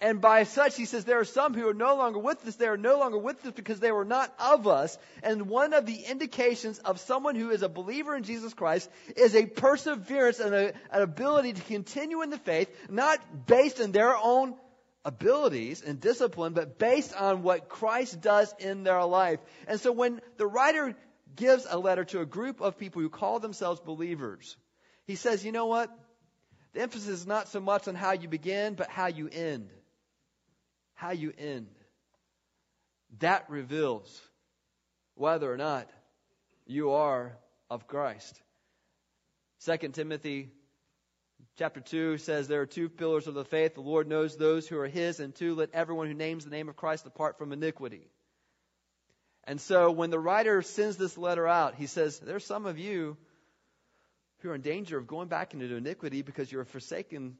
And 0.00 0.20
by 0.20 0.42
such, 0.42 0.76
he 0.76 0.84
says, 0.84 1.04
there 1.04 1.20
are 1.20 1.24
some 1.24 1.54
who 1.54 1.68
are 1.68 1.74
no 1.74 1.94
longer 1.94 2.18
with 2.18 2.44
us. 2.44 2.56
They 2.56 2.66
are 2.66 2.76
no 2.76 2.98
longer 2.98 3.18
with 3.18 3.46
us 3.46 3.52
because 3.52 3.78
they 3.78 3.92
were 3.92 4.04
not 4.04 4.34
of 4.40 4.66
us. 4.66 4.98
And 5.22 5.48
one 5.48 5.72
of 5.74 5.86
the 5.86 5.94
indications 5.94 6.80
of 6.80 6.98
someone 6.98 7.36
who 7.36 7.50
is 7.50 7.62
a 7.62 7.68
believer 7.68 8.16
in 8.16 8.24
Jesus 8.24 8.52
Christ 8.52 8.90
is 9.14 9.36
a 9.36 9.46
perseverance 9.46 10.40
and 10.40 10.52
a, 10.52 10.72
an 10.90 11.02
ability 11.02 11.52
to 11.52 11.62
continue 11.62 12.22
in 12.22 12.30
the 12.30 12.38
faith, 12.38 12.68
not 12.90 13.46
based 13.46 13.80
on 13.80 13.92
their 13.92 14.16
own 14.16 14.56
abilities 15.04 15.82
and 15.82 16.00
discipline, 16.00 16.52
but 16.52 16.78
based 16.78 17.14
on 17.14 17.42
what 17.42 17.68
Christ 17.68 18.20
does 18.20 18.54
in 18.58 18.84
their 18.84 19.04
life. 19.04 19.40
And 19.66 19.80
so 19.80 19.92
when 19.92 20.20
the 20.36 20.46
writer 20.46 20.94
gives 21.34 21.66
a 21.68 21.78
letter 21.78 22.04
to 22.04 22.20
a 22.20 22.26
group 22.26 22.60
of 22.60 22.78
people 22.78 23.02
who 23.02 23.08
call 23.08 23.40
themselves 23.40 23.80
believers, 23.80 24.56
he 25.04 25.16
says, 25.16 25.44
you 25.44 25.52
know 25.52 25.66
what? 25.66 25.90
The 26.72 26.80
emphasis 26.82 27.08
is 27.08 27.26
not 27.26 27.48
so 27.48 27.60
much 27.60 27.88
on 27.88 27.94
how 27.94 28.12
you 28.12 28.28
begin, 28.28 28.74
but 28.74 28.88
how 28.88 29.08
you 29.08 29.28
end. 29.30 29.68
How 30.94 31.10
you 31.10 31.32
end. 31.36 31.68
That 33.18 33.50
reveals 33.50 34.20
whether 35.14 35.52
or 35.52 35.56
not 35.56 35.90
you 36.66 36.92
are 36.92 37.36
of 37.68 37.86
Christ. 37.86 38.40
2 39.66 39.88
Timothy 39.88 40.50
Chapter 41.58 41.80
2 41.80 42.18
says 42.18 42.48
there 42.48 42.62
are 42.62 42.66
two 42.66 42.88
pillars 42.88 43.26
of 43.26 43.34
the 43.34 43.44
faith. 43.44 43.74
The 43.74 43.82
Lord 43.82 44.08
knows 44.08 44.36
those 44.36 44.66
who 44.66 44.78
are 44.78 44.88
his, 44.88 45.20
and 45.20 45.34
two, 45.34 45.54
let 45.54 45.74
everyone 45.74 46.06
who 46.06 46.14
names 46.14 46.44
the 46.44 46.50
name 46.50 46.68
of 46.68 46.76
Christ 46.76 47.04
depart 47.04 47.36
from 47.36 47.52
iniquity. 47.52 48.08
And 49.44 49.60
so 49.60 49.90
when 49.90 50.10
the 50.10 50.18
writer 50.18 50.62
sends 50.62 50.96
this 50.96 51.18
letter 51.18 51.46
out, 51.46 51.74
he 51.74 51.86
says, 51.86 52.18
There's 52.18 52.46
some 52.46 52.64
of 52.64 52.78
you 52.78 53.16
who 54.38 54.50
are 54.50 54.54
in 54.54 54.62
danger 54.62 54.96
of 54.96 55.06
going 55.06 55.28
back 55.28 55.52
into 55.52 55.74
iniquity 55.74 56.22
because 56.22 56.50
you're 56.50 56.64
forsaking 56.64 57.36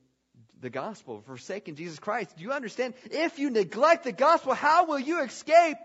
the 0.60 0.70
gospel, 0.70 1.22
forsaking 1.26 1.76
Jesus 1.76 1.98
Christ. 1.98 2.36
Do 2.36 2.42
you 2.42 2.52
understand? 2.52 2.94
If 3.04 3.38
you 3.38 3.50
neglect 3.50 4.04
the 4.04 4.12
gospel, 4.12 4.54
how 4.54 4.86
will 4.86 4.98
you 4.98 5.22
escape? 5.22 5.78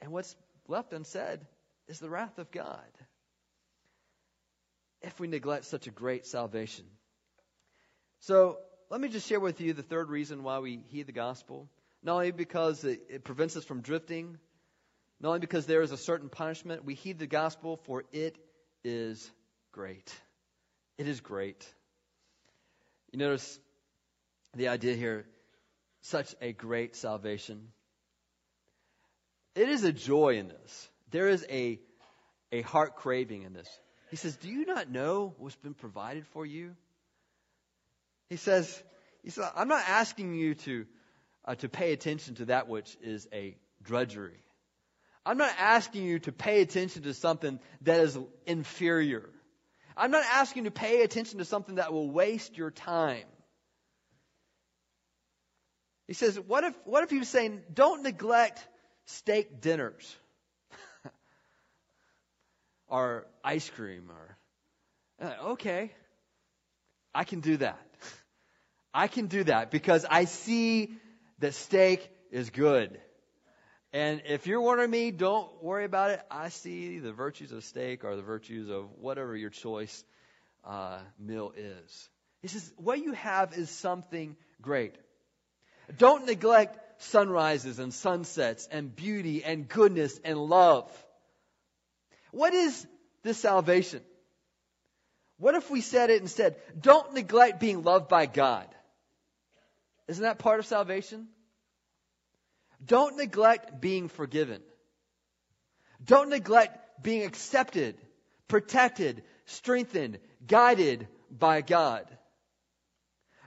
And 0.00 0.12
what's 0.12 0.34
left 0.68 0.92
unsaid 0.92 1.40
is 1.88 1.98
the 1.98 2.10
wrath 2.10 2.38
of 2.38 2.50
God 2.50 2.86
if 5.02 5.18
we 5.20 5.28
neglect 5.28 5.64
such 5.64 5.86
a 5.86 5.90
great 5.90 6.26
salvation. 6.26 6.84
So 8.20 8.58
let 8.90 9.00
me 9.00 9.08
just 9.08 9.28
share 9.28 9.40
with 9.40 9.60
you 9.60 9.72
the 9.72 9.82
third 9.82 10.10
reason 10.10 10.42
why 10.42 10.58
we 10.58 10.80
heed 10.88 11.06
the 11.06 11.12
gospel. 11.12 11.68
Not 12.02 12.14
only 12.14 12.30
because 12.30 12.84
it, 12.84 13.02
it 13.08 13.24
prevents 13.24 13.56
us 13.56 13.64
from 13.64 13.80
drifting, 13.80 14.38
not 15.20 15.28
only 15.30 15.40
because 15.40 15.66
there 15.66 15.82
is 15.82 15.92
a 15.92 15.96
certain 15.96 16.28
punishment, 16.28 16.84
we 16.84 16.94
heed 16.94 17.18
the 17.18 17.26
gospel 17.26 17.76
for 17.84 18.04
it 18.12 18.38
is 18.84 19.30
great. 19.72 20.12
It 20.96 21.08
is 21.08 21.20
great. 21.20 21.66
You 23.12 23.18
notice 23.18 23.58
the 24.54 24.68
idea 24.68 24.94
here 24.94 25.26
such 26.02 26.34
a 26.40 26.52
great 26.52 26.96
salvation. 26.96 27.68
It 29.54 29.68
is 29.68 29.84
a 29.84 29.92
joy 29.92 30.38
in 30.38 30.48
this. 30.48 30.88
There 31.10 31.28
is 31.28 31.44
a, 31.50 31.80
a 32.52 32.62
heart 32.62 32.96
craving 32.96 33.42
in 33.42 33.52
this. 33.52 33.68
He 34.10 34.16
says, 34.16 34.36
Do 34.36 34.48
you 34.48 34.64
not 34.64 34.90
know 34.90 35.34
what's 35.38 35.56
been 35.56 35.74
provided 35.74 36.26
for 36.28 36.46
you? 36.46 36.74
He 38.30 38.36
says, 38.36 38.82
he 39.22 39.30
says 39.30 39.50
I'm 39.56 39.68
not 39.68 39.84
asking 39.86 40.34
you 40.34 40.54
to, 40.54 40.86
uh, 41.44 41.54
to 41.56 41.68
pay 41.68 41.92
attention 41.92 42.36
to 42.36 42.46
that 42.46 42.68
which 42.68 42.96
is 43.02 43.28
a 43.32 43.56
drudgery. 43.82 44.38
I'm 45.24 45.38
not 45.38 45.52
asking 45.58 46.04
you 46.04 46.18
to 46.20 46.32
pay 46.32 46.62
attention 46.62 47.02
to 47.02 47.14
something 47.14 47.58
that 47.82 48.00
is 48.00 48.18
inferior. 48.46 49.28
I'm 49.96 50.10
not 50.10 50.24
asking 50.24 50.64
you 50.64 50.70
to 50.70 50.74
pay 50.74 51.02
attention 51.02 51.38
to 51.38 51.44
something 51.44 51.74
that 51.74 51.92
will 51.92 52.10
waste 52.10 52.56
your 52.56 52.70
time. 52.70 53.24
He 56.06 56.14
says, 56.14 56.40
what 56.40 56.64
if, 56.64 56.74
what 56.84 57.04
if 57.04 57.10
he 57.10 57.18
was 57.18 57.28
saying, 57.28 57.60
don't 57.72 58.02
neglect 58.02 58.66
steak 59.04 59.60
dinners? 59.60 60.16
Or 62.88 63.26
ice 63.44 63.68
cream 63.70 64.10
or 64.10 65.26
uh, 65.26 65.50
okay 65.50 65.92
i 67.14 67.24
can 67.24 67.40
do 67.40 67.56
that. 67.56 67.78
I 68.94 69.06
can 69.06 69.26
do 69.26 69.44
that 69.44 69.70
because 69.70 70.06
i 70.08 70.24
see 70.24 70.92
that 71.38 71.54
steak 71.54 72.08
is 72.30 72.50
good. 72.50 73.00
And 73.92 74.22
if 74.26 74.46
you're 74.46 74.60
wondering 74.60 74.90
me 74.90 75.10
don't 75.10 75.62
worry 75.62 75.84
about 75.84 76.10
it. 76.10 76.20
I 76.30 76.48
see 76.48 76.98
the 76.98 77.12
virtues 77.12 77.52
of 77.52 77.64
steak 77.64 78.04
or 78.04 78.16
the 78.16 78.22
virtues 78.22 78.68
of 78.68 78.90
whatever 78.98 79.36
your 79.36 79.50
choice 79.50 80.04
uh, 80.64 80.98
meal 81.18 81.52
is. 81.56 82.08
He 82.42 82.48
says 82.48 82.72
what 82.76 82.98
you 82.98 83.12
have 83.12 83.56
is 83.56 83.70
something 83.70 84.36
great. 84.60 84.94
Don't 85.96 86.26
neglect 86.26 87.02
sunrises 87.02 87.78
and 87.78 87.94
sunsets 87.94 88.68
and 88.70 88.94
beauty 88.94 89.42
and 89.44 89.68
goodness 89.68 90.20
and 90.24 90.38
love 90.38 90.90
what 92.30 92.54
is 92.54 92.86
this 93.22 93.38
salvation? 93.38 94.00
What 95.38 95.54
if 95.54 95.70
we 95.70 95.80
said 95.80 96.10
it 96.10 96.20
instead? 96.20 96.56
Don't 96.78 97.14
neglect 97.14 97.60
being 97.60 97.82
loved 97.82 98.08
by 98.08 98.26
God. 98.26 98.66
Isn't 100.08 100.24
that 100.24 100.38
part 100.38 100.58
of 100.58 100.66
salvation? 100.66 101.28
Don't 102.84 103.16
neglect 103.16 103.80
being 103.80 104.08
forgiven. 104.08 104.62
Don't 106.04 106.30
neglect 106.30 107.02
being 107.02 107.24
accepted, 107.24 107.96
protected, 108.48 109.22
strengthened, 109.46 110.18
guided 110.46 111.06
by 111.30 111.60
God. 111.60 112.06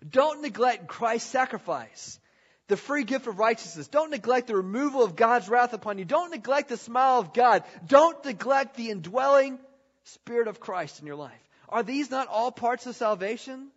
Don't 0.07 0.41
neglect 0.41 0.87
Christ's 0.87 1.29
sacrifice 1.29 2.19
the 2.71 2.77
free 2.77 3.03
gift 3.03 3.27
of 3.27 3.37
righteousness. 3.37 3.89
Don't 3.89 4.11
neglect 4.11 4.47
the 4.47 4.55
removal 4.55 5.03
of 5.03 5.17
God's 5.17 5.49
wrath 5.49 5.73
upon 5.73 5.97
you. 5.97 6.05
Don't 6.05 6.31
neglect 6.31 6.69
the 6.69 6.77
smile 6.77 7.19
of 7.19 7.33
God. 7.33 7.65
Don't 7.85 8.23
neglect 8.23 8.77
the 8.77 8.89
indwelling 8.89 9.59
Spirit 10.05 10.47
of 10.47 10.61
Christ 10.61 11.01
in 11.01 11.05
your 11.05 11.17
life. 11.17 11.49
Are 11.67 11.83
these 11.83 12.09
not 12.09 12.29
all 12.29 12.49
parts 12.49 12.87
of 12.87 12.95
salvation? 12.95 13.71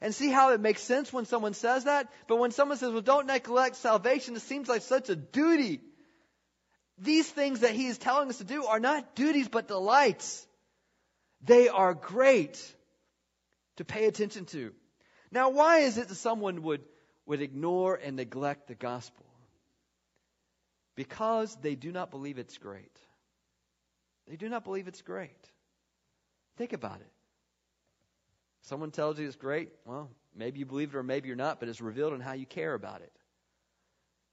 And 0.00 0.12
see 0.12 0.32
how 0.32 0.52
it 0.52 0.60
makes 0.60 0.82
sense 0.82 1.12
when 1.12 1.26
someone 1.26 1.54
says 1.54 1.84
that? 1.84 2.08
But 2.26 2.40
when 2.40 2.50
someone 2.50 2.76
says, 2.76 2.90
well, 2.90 3.02
don't 3.02 3.28
neglect 3.28 3.76
salvation, 3.76 4.34
it 4.34 4.42
seems 4.42 4.68
like 4.68 4.82
such 4.82 5.10
a 5.10 5.14
duty. 5.14 5.80
These 6.98 7.30
things 7.30 7.60
that 7.60 7.76
he 7.76 7.86
is 7.86 7.98
telling 7.98 8.30
us 8.30 8.38
to 8.38 8.44
do 8.44 8.64
are 8.64 8.80
not 8.80 9.14
duties, 9.14 9.46
but 9.46 9.68
delights. 9.68 10.44
They 11.40 11.68
are 11.68 11.94
great 11.94 12.60
to 13.76 13.84
pay 13.84 14.06
attention 14.06 14.46
to. 14.46 14.72
Now, 15.30 15.50
why 15.50 15.78
is 15.78 15.98
it 15.98 16.08
that 16.08 16.16
someone 16.16 16.62
would 16.62 16.80
would 17.30 17.42
ignore 17.42 17.94
and 17.94 18.16
neglect 18.16 18.66
the 18.66 18.74
gospel 18.74 19.24
because 20.96 21.56
they 21.62 21.76
do 21.76 21.92
not 21.92 22.10
believe 22.10 22.38
it's 22.38 22.58
great. 22.58 22.90
They 24.26 24.34
do 24.34 24.48
not 24.48 24.64
believe 24.64 24.88
it's 24.88 25.02
great. 25.02 25.30
Think 26.56 26.72
about 26.72 26.96
it. 26.96 27.12
Someone 28.62 28.90
tells 28.90 29.16
you 29.20 29.28
it's 29.28 29.36
great, 29.36 29.68
well, 29.84 30.10
maybe 30.36 30.58
you 30.58 30.66
believe 30.66 30.92
it 30.92 30.98
or 30.98 31.04
maybe 31.04 31.28
you're 31.28 31.36
not, 31.36 31.60
but 31.60 31.68
it's 31.68 31.80
revealed 31.80 32.14
in 32.14 32.20
how 32.20 32.32
you 32.32 32.46
care 32.46 32.74
about 32.74 33.00
it 33.00 33.12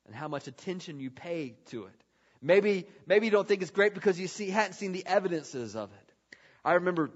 and 0.08 0.16
how 0.16 0.28
much 0.28 0.48
attention 0.48 1.00
you 1.00 1.12
pay 1.12 1.54
to 1.68 1.86
it. 1.86 2.04
Maybe, 2.42 2.88
maybe 3.06 3.28
you 3.28 3.32
don't 3.32 3.48
think 3.48 3.62
it's 3.62 3.70
great 3.70 3.94
because 3.94 4.20
you 4.20 4.28
see, 4.28 4.50
hadn't 4.50 4.74
seen 4.74 4.92
the 4.92 5.06
evidences 5.06 5.76
of 5.76 5.92
it. 5.92 6.38
I 6.66 6.74
remember 6.74 7.12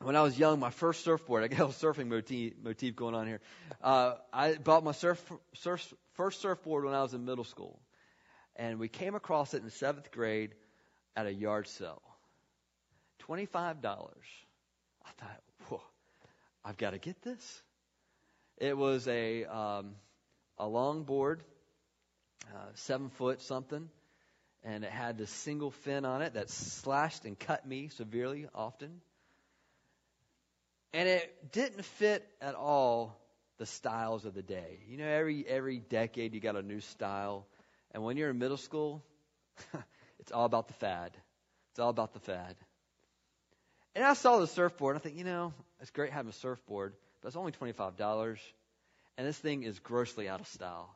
when 0.00 0.16
I 0.16 0.22
was 0.22 0.38
young, 0.38 0.58
my 0.58 0.70
first 0.70 1.04
surfboard, 1.04 1.44
I 1.44 1.48
got 1.48 1.60
a 1.60 1.72
surfing 1.72 2.08
motif, 2.08 2.54
motif 2.62 2.96
going 2.96 3.14
on 3.14 3.26
here. 3.26 3.40
Uh, 3.82 4.14
I 4.32 4.54
bought 4.54 4.84
my 4.84 4.92
surf, 4.92 5.22
surf, 5.54 5.92
first 6.14 6.40
surfboard 6.40 6.84
when 6.84 6.94
I 6.94 7.02
was 7.02 7.14
in 7.14 7.24
middle 7.24 7.44
school. 7.44 7.80
And 8.56 8.78
we 8.78 8.88
came 8.88 9.14
across 9.14 9.54
it 9.54 9.62
in 9.62 9.70
seventh 9.70 10.10
grade 10.10 10.54
at 11.16 11.26
a 11.26 11.32
yard 11.32 11.68
sale. 11.68 12.02
$25. 13.28 13.76
I 13.84 15.10
thought, 15.18 15.40
whoa, 15.68 15.82
I've 16.64 16.76
got 16.76 16.90
to 16.90 16.98
get 16.98 17.22
this. 17.22 17.62
It 18.58 18.76
was 18.76 19.08
a 19.08 19.44
um, 19.44 19.96
a 20.58 20.66
long 20.66 21.02
board, 21.02 21.42
uh, 22.54 22.58
seven 22.74 23.08
foot 23.10 23.40
something, 23.40 23.88
and 24.62 24.84
it 24.84 24.90
had 24.90 25.18
this 25.18 25.30
single 25.30 25.70
fin 25.70 26.04
on 26.04 26.22
it 26.22 26.34
that 26.34 26.50
slashed 26.50 27.24
and 27.24 27.38
cut 27.38 27.66
me 27.66 27.88
severely 27.88 28.46
often. 28.54 29.00
And 30.92 31.08
it 31.08 31.52
didn't 31.52 31.84
fit 31.84 32.26
at 32.40 32.54
all 32.54 33.18
the 33.58 33.66
styles 33.66 34.24
of 34.24 34.34
the 34.34 34.42
day. 34.42 34.80
You 34.88 34.98
know, 34.98 35.06
every 35.06 35.46
every 35.46 35.78
decade 35.78 36.34
you 36.34 36.40
got 36.40 36.56
a 36.56 36.62
new 36.62 36.80
style, 36.80 37.46
and 37.92 38.02
when 38.02 38.16
you're 38.16 38.30
in 38.30 38.38
middle 38.38 38.56
school, 38.56 39.02
it's 40.18 40.32
all 40.32 40.44
about 40.44 40.68
the 40.68 40.74
fad. 40.74 41.12
It's 41.70 41.78
all 41.78 41.90
about 41.90 42.12
the 42.12 42.20
fad. 42.20 42.56
And 43.94 44.04
I 44.04 44.14
saw 44.14 44.38
the 44.38 44.46
surfboard, 44.46 44.96
and 44.96 45.00
I 45.00 45.02
think, 45.02 45.18
you 45.18 45.24
know, 45.24 45.52
it's 45.80 45.90
great 45.90 46.12
having 46.12 46.30
a 46.30 46.34
surfboard, 46.34 46.94
but 47.20 47.28
it's 47.28 47.36
only 47.36 47.52
twenty 47.52 47.72
five 47.72 47.96
dollars, 47.96 48.38
and 49.16 49.26
this 49.26 49.38
thing 49.38 49.62
is 49.62 49.78
grossly 49.78 50.28
out 50.28 50.40
of 50.40 50.48
style. 50.48 50.94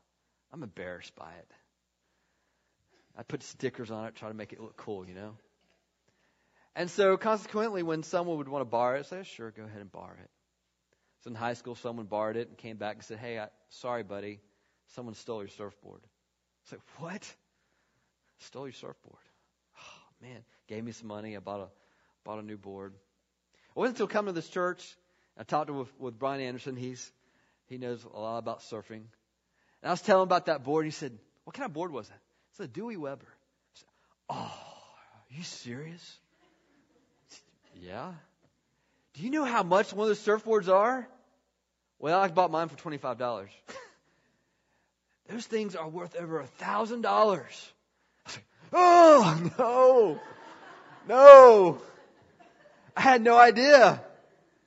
I'm 0.52 0.62
embarrassed 0.62 1.14
by 1.16 1.32
it. 1.32 1.50
I 3.16 3.22
put 3.22 3.42
stickers 3.42 3.90
on 3.90 4.06
it, 4.06 4.14
try 4.14 4.28
to 4.28 4.34
make 4.34 4.52
it 4.52 4.60
look 4.60 4.76
cool, 4.76 5.06
you 5.06 5.14
know. 5.14 5.36
And 6.76 6.90
so, 6.90 7.16
consequently, 7.16 7.82
when 7.82 8.02
someone 8.02 8.36
would 8.36 8.48
want 8.48 8.60
to 8.60 8.70
borrow 8.70 9.00
it, 9.00 9.06
say, 9.06 9.22
sure, 9.22 9.50
go 9.50 9.64
ahead 9.64 9.80
and 9.80 9.90
borrow 9.90 10.18
it. 10.22 10.30
So 11.24 11.30
in 11.30 11.34
high 11.34 11.54
school, 11.54 11.74
someone 11.74 12.04
borrowed 12.04 12.36
it 12.36 12.48
and 12.48 12.58
came 12.58 12.76
back 12.76 12.96
and 12.96 13.04
said, 13.04 13.16
hey, 13.16 13.38
I, 13.38 13.48
sorry, 13.70 14.02
buddy, 14.02 14.40
someone 14.94 15.14
stole 15.14 15.40
your 15.40 15.48
surfboard. 15.48 16.02
I 16.04 16.70
said, 16.70 16.78
what? 16.98 17.34
Stole 18.40 18.66
your 18.66 18.74
surfboard? 18.74 19.22
Oh, 19.78 20.26
man, 20.28 20.44
gave 20.68 20.84
me 20.84 20.92
some 20.92 21.08
money. 21.08 21.34
I 21.34 21.40
bought 21.40 21.60
a 21.60 21.68
bought 22.24 22.40
a 22.40 22.42
new 22.42 22.58
board. 22.58 22.92
It 22.92 23.78
wasn't 23.78 23.96
until 23.96 24.08
coming 24.08 24.34
to 24.34 24.38
this 24.38 24.48
church, 24.48 24.96
I 25.38 25.44
talked 25.44 25.70
with, 25.70 25.88
with 25.98 26.18
Brian 26.18 26.42
Anderson. 26.42 26.76
He's 26.76 27.10
he 27.68 27.78
knows 27.78 28.04
a 28.04 28.18
lot 28.18 28.38
about 28.38 28.60
surfing. 28.60 29.04
And 29.82 29.84
I 29.84 29.90
was 29.90 30.02
telling 30.02 30.22
him 30.22 30.28
about 30.28 30.46
that 30.46 30.64
board. 30.64 30.84
And 30.84 30.92
he 30.92 30.96
said, 30.96 31.16
"What 31.44 31.54
kind 31.54 31.66
of 31.66 31.72
board 31.72 31.90
was 31.90 32.08
that?" 32.08 32.20
It's 32.50 32.60
a 32.60 32.68
Dewey 32.68 32.96
Weber. 32.96 33.26
I 33.26 33.78
said, 33.78 33.88
"Oh, 34.28 34.34
are 34.34 35.36
you 35.36 35.42
serious?" 35.42 36.18
Yeah. 37.82 38.12
Do 39.14 39.22
you 39.22 39.30
know 39.30 39.44
how 39.44 39.62
much 39.62 39.92
one 39.92 40.10
of 40.10 40.16
those 40.16 40.24
surfboards 40.24 40.68
are? 40.68 41.08
Well, 41.98 42.20
I 42.20 42.28
bought 42.28 42.50
mine 42.50 42.68
for 42.68 42.76
twenty-five 42.76 43.18
dollars. 43.18 43.50
those 45.28 45.46
things 45.46 45.74
are 45.74 45.88
worth 45.88 46.16
over 46.16 46.40
a 46.40 46.46
thousand 46.46 47.02
dollars. 47.02 47.72
Oh 48.72 49.50
no, 49.58 50.20
no! 51.08 51.82
I 52.96 53.00
had 53.00 53.22
no 53.22 53.38
idea 53.38 54.02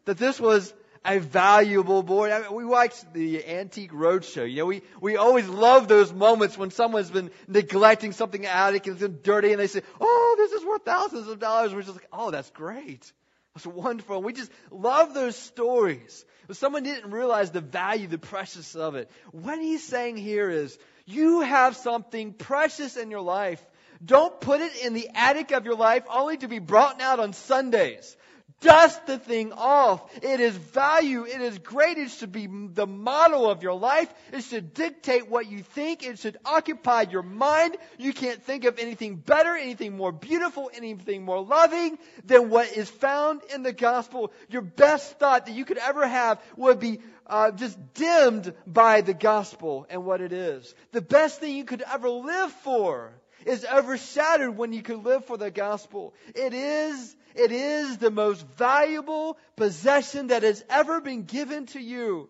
that 0.06 0.18
this 0.18 0.40
was 0.40 0.74
a 1.06 1.20
valuable 1.20 2.04
boy. 2.04 2.32
I 2.32 2.42
mean, 2.42 2.54
we 2.54 2.66
watched 2.66 3.14
the 3.14 3.46
Antique 3.46 3.92
Roadshow. 3.92 4.50
You 4.50 4.58
know, 4.58 4.66
we, 4.66 4.82
we 5.02 5.16
always 5.16 5.48
love 5.48 5.88
those 5.88 6.14
moments 6.14 6.58
when 6.58 6.72
someone's 6.72 7.10
been 7.10 7.32
neglecting 7.48 8.12
something 8.12 8.46
attic 8.46 8.88
and 8.88 8.94
it's 8.94 9.02
been 9.02 9.20
dirty 9.24 9.52
and 9.52 9.60
they 9.60 9.68
say, 9.68 9.82
oh, 10.00 10.36
this 10.38 10.52
is 10.52 10.66
worth 10.66 10.84
thousands 10.84 11.28
of 11.28 11.40
dollars. 11.40 11.74
We're 11.74 11.84
just 11.84 11.96
like, 11.96 12.08
oh, 12.12 12.32
that's 12.32 12.50
great. 12.52 13.12
That's 13.56 13.66
wonderful. 13.66 14.18
And 14.18 14.26
We 14.26 14.34
just 14.34 14.52
love 14.72 15.14
those 15.14 15.36
stories. 15.36 16.26
But 16.48 16.58
someone 16.58 16.84
didn't 16.84 17.12
realize 17.12 17.52
the 17.52 17.62
value, 17.62 18.08
the 18.08 18.18
precious 18.18 18.76
of 18.76 18.96
it. 18.96 19.10
What 19.32 19.60
he's 19.60 19.84
saying 19.84 20.18
here 20.18 20.50
is, 20.50 20.78
you 21.06 21.42
have 21.42 21.76
something 21.76 22.34
precious 22.34 22.98
in 22.98 23.10
your 23.10 23.22
life. 23.22 23.64
Don't 24.04 24.40
put 24.40 24.62
it 24.62 24.86
in 24.86 24.94
the 24.94 25.10
attic 25.14 25.52
of 25.52 25.66
your 25.66 25.76
life 25.76 26.04
only 26.10 26.38
to 26.38 26.48
be 26.48 26.60
brought 26.60 27.02
out 27.02 27.20
on 27.20 27.34
Sundays. 27.34 28.16
Dust 28.62 29.06
the 29.06 29.18
thing 29.18 29.54
off. 29.54 30.04
It 30.22 30.42
is 30.42 30.56
value. 30.56 31.26
It 31.26 31.40
is 31.40 31.60
great. 31.60 31.98
It 31.98 32.12
should 32.12 32.34
be 32.34 32.48
the 32.48 32.86
model 32.88 33.50
of 33.50 33.64
your 33.64 33.76
life. 33.76 34.14
It 34.34 34.44
should 34.44 34.74
dictate 34.74 35.30
what 35.30 35.50
you 35.50 35.64
think. 35.64 36.04
It 36.04 36.20
should 36.20 36.38
occupy 36.44 37.04
your 37.04 37.24
mind. 37.24 37.78
You 37.98 38.12
can't 38.12 38.44
think 38.44 38.66
of 38.66 38.78
anything 38.78 39.16
better, 39.16 39.56
anything 39.56 39.96
more 39.96 40.12
beautiful, 40.12 40.70
anything 40.74 41.24
more 41.24 41.42
loving 41.42 41.98
than 42.26 42.50
what 42.50 42.76
is 42.76 42.90
found 42.90 43.42
in 43.54 43.64
the 43.64 43.74
gospel. 43.74 44.34
Your 44.50 44.62
best 44.62 45.18
thought 45.20 45.46
that 45.46 45.56
you 45.56 45.64
could 45.64 45.78
ever 45.78 46.06
have 46.06 46.42
would 46.58 46.80
be 46.82 47.00
uh, 47.28 47.52
just 47.52 47.78
dimmed 47.94 48.54
by 48.68 49.02
the 49.02 49.14
gospel 49.14 49.86
and 49.90 50.04
what 50.04 50.20
it 50.20 50.34
is. 50.34 50.76
The 50.92 51.02
best 51.02 51.40
thing 51.40 51.56
you 51.56 51.64
could 51.66 51.84
ever 51.84 52.10
live 52.10 52.52
for 52.52 53.14
is 53.46 53.66
overshadowed 53.66 54.58
when 54.58 54.74
you 54.74 54.82
can 54.82 55.04
live 55.04 55.26
for 55.26 55.38
the 55.38 55.52
gospel. 55.52 56.14
It 56.36 56.54
is, 56.54 57.16
it 57.36 57.52
is 57.52 57.98
the 57.98 58.12
most 58.12 58.46
valuable 58.58 59.38
possession 59.56 60.28
that 60.28 60.44
has 60.44 60.64
ever 60.70 61.02
been 61.02 61.24
given 61.24 61.66
to 61.68 61.80
you. 61.80 62.30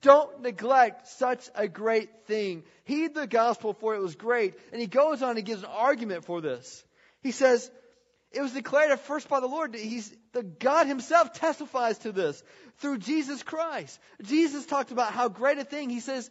Don't 0.00 0.42
neglect 0.42 1.08
such 1.08 1.48
a 1.54 1.66
great 1.66 2.26
thing. 2.26 2.64
Heed 2.84 3.14
the 3.14 3.26
gospel 3.26 3.72
for 3.72 3.94
it 3.94 4.02
was 4.02 4.14
great. 4.14 4.54
And 4.72 4.80
he 4.80 4.86
goes 4.86 5.22
on 5.22 5.36
and 5.36 5.46
gives 5.46 5.62
an 5.62 5.70
argument 5.72 6.24
for 6.24 6.40
this. 6.40 6.84
He 7.22 7.32
says, 7.32 7.70
it 8.30 8.42
was 8.42 8.52
declared 8.52 8.90
at 8.90 9.00
first 9.00 9.28
by 9.28 9.40
the 9.40 9.46
Lord. 9.46 9.74
He's, 9.74 10.14
the 10.32 10.42
God 10.42 10.86
himself 10.86 11.32
testifies 11.32 11.98
to 11.98 12.12
this 12.12 12.42
through 12.78 12.98
Jesus 12.98 13.42
Christ. 13.42 13.98
Jesus 14.22 14.66
talked 14.66 14.92
about 14.92 15.12
how 15.12 15.28
great 15.28 15.58
a 15.58 15.64
thing. 15.64 15.88
He 15.88 16.00
says, 16.00 16.30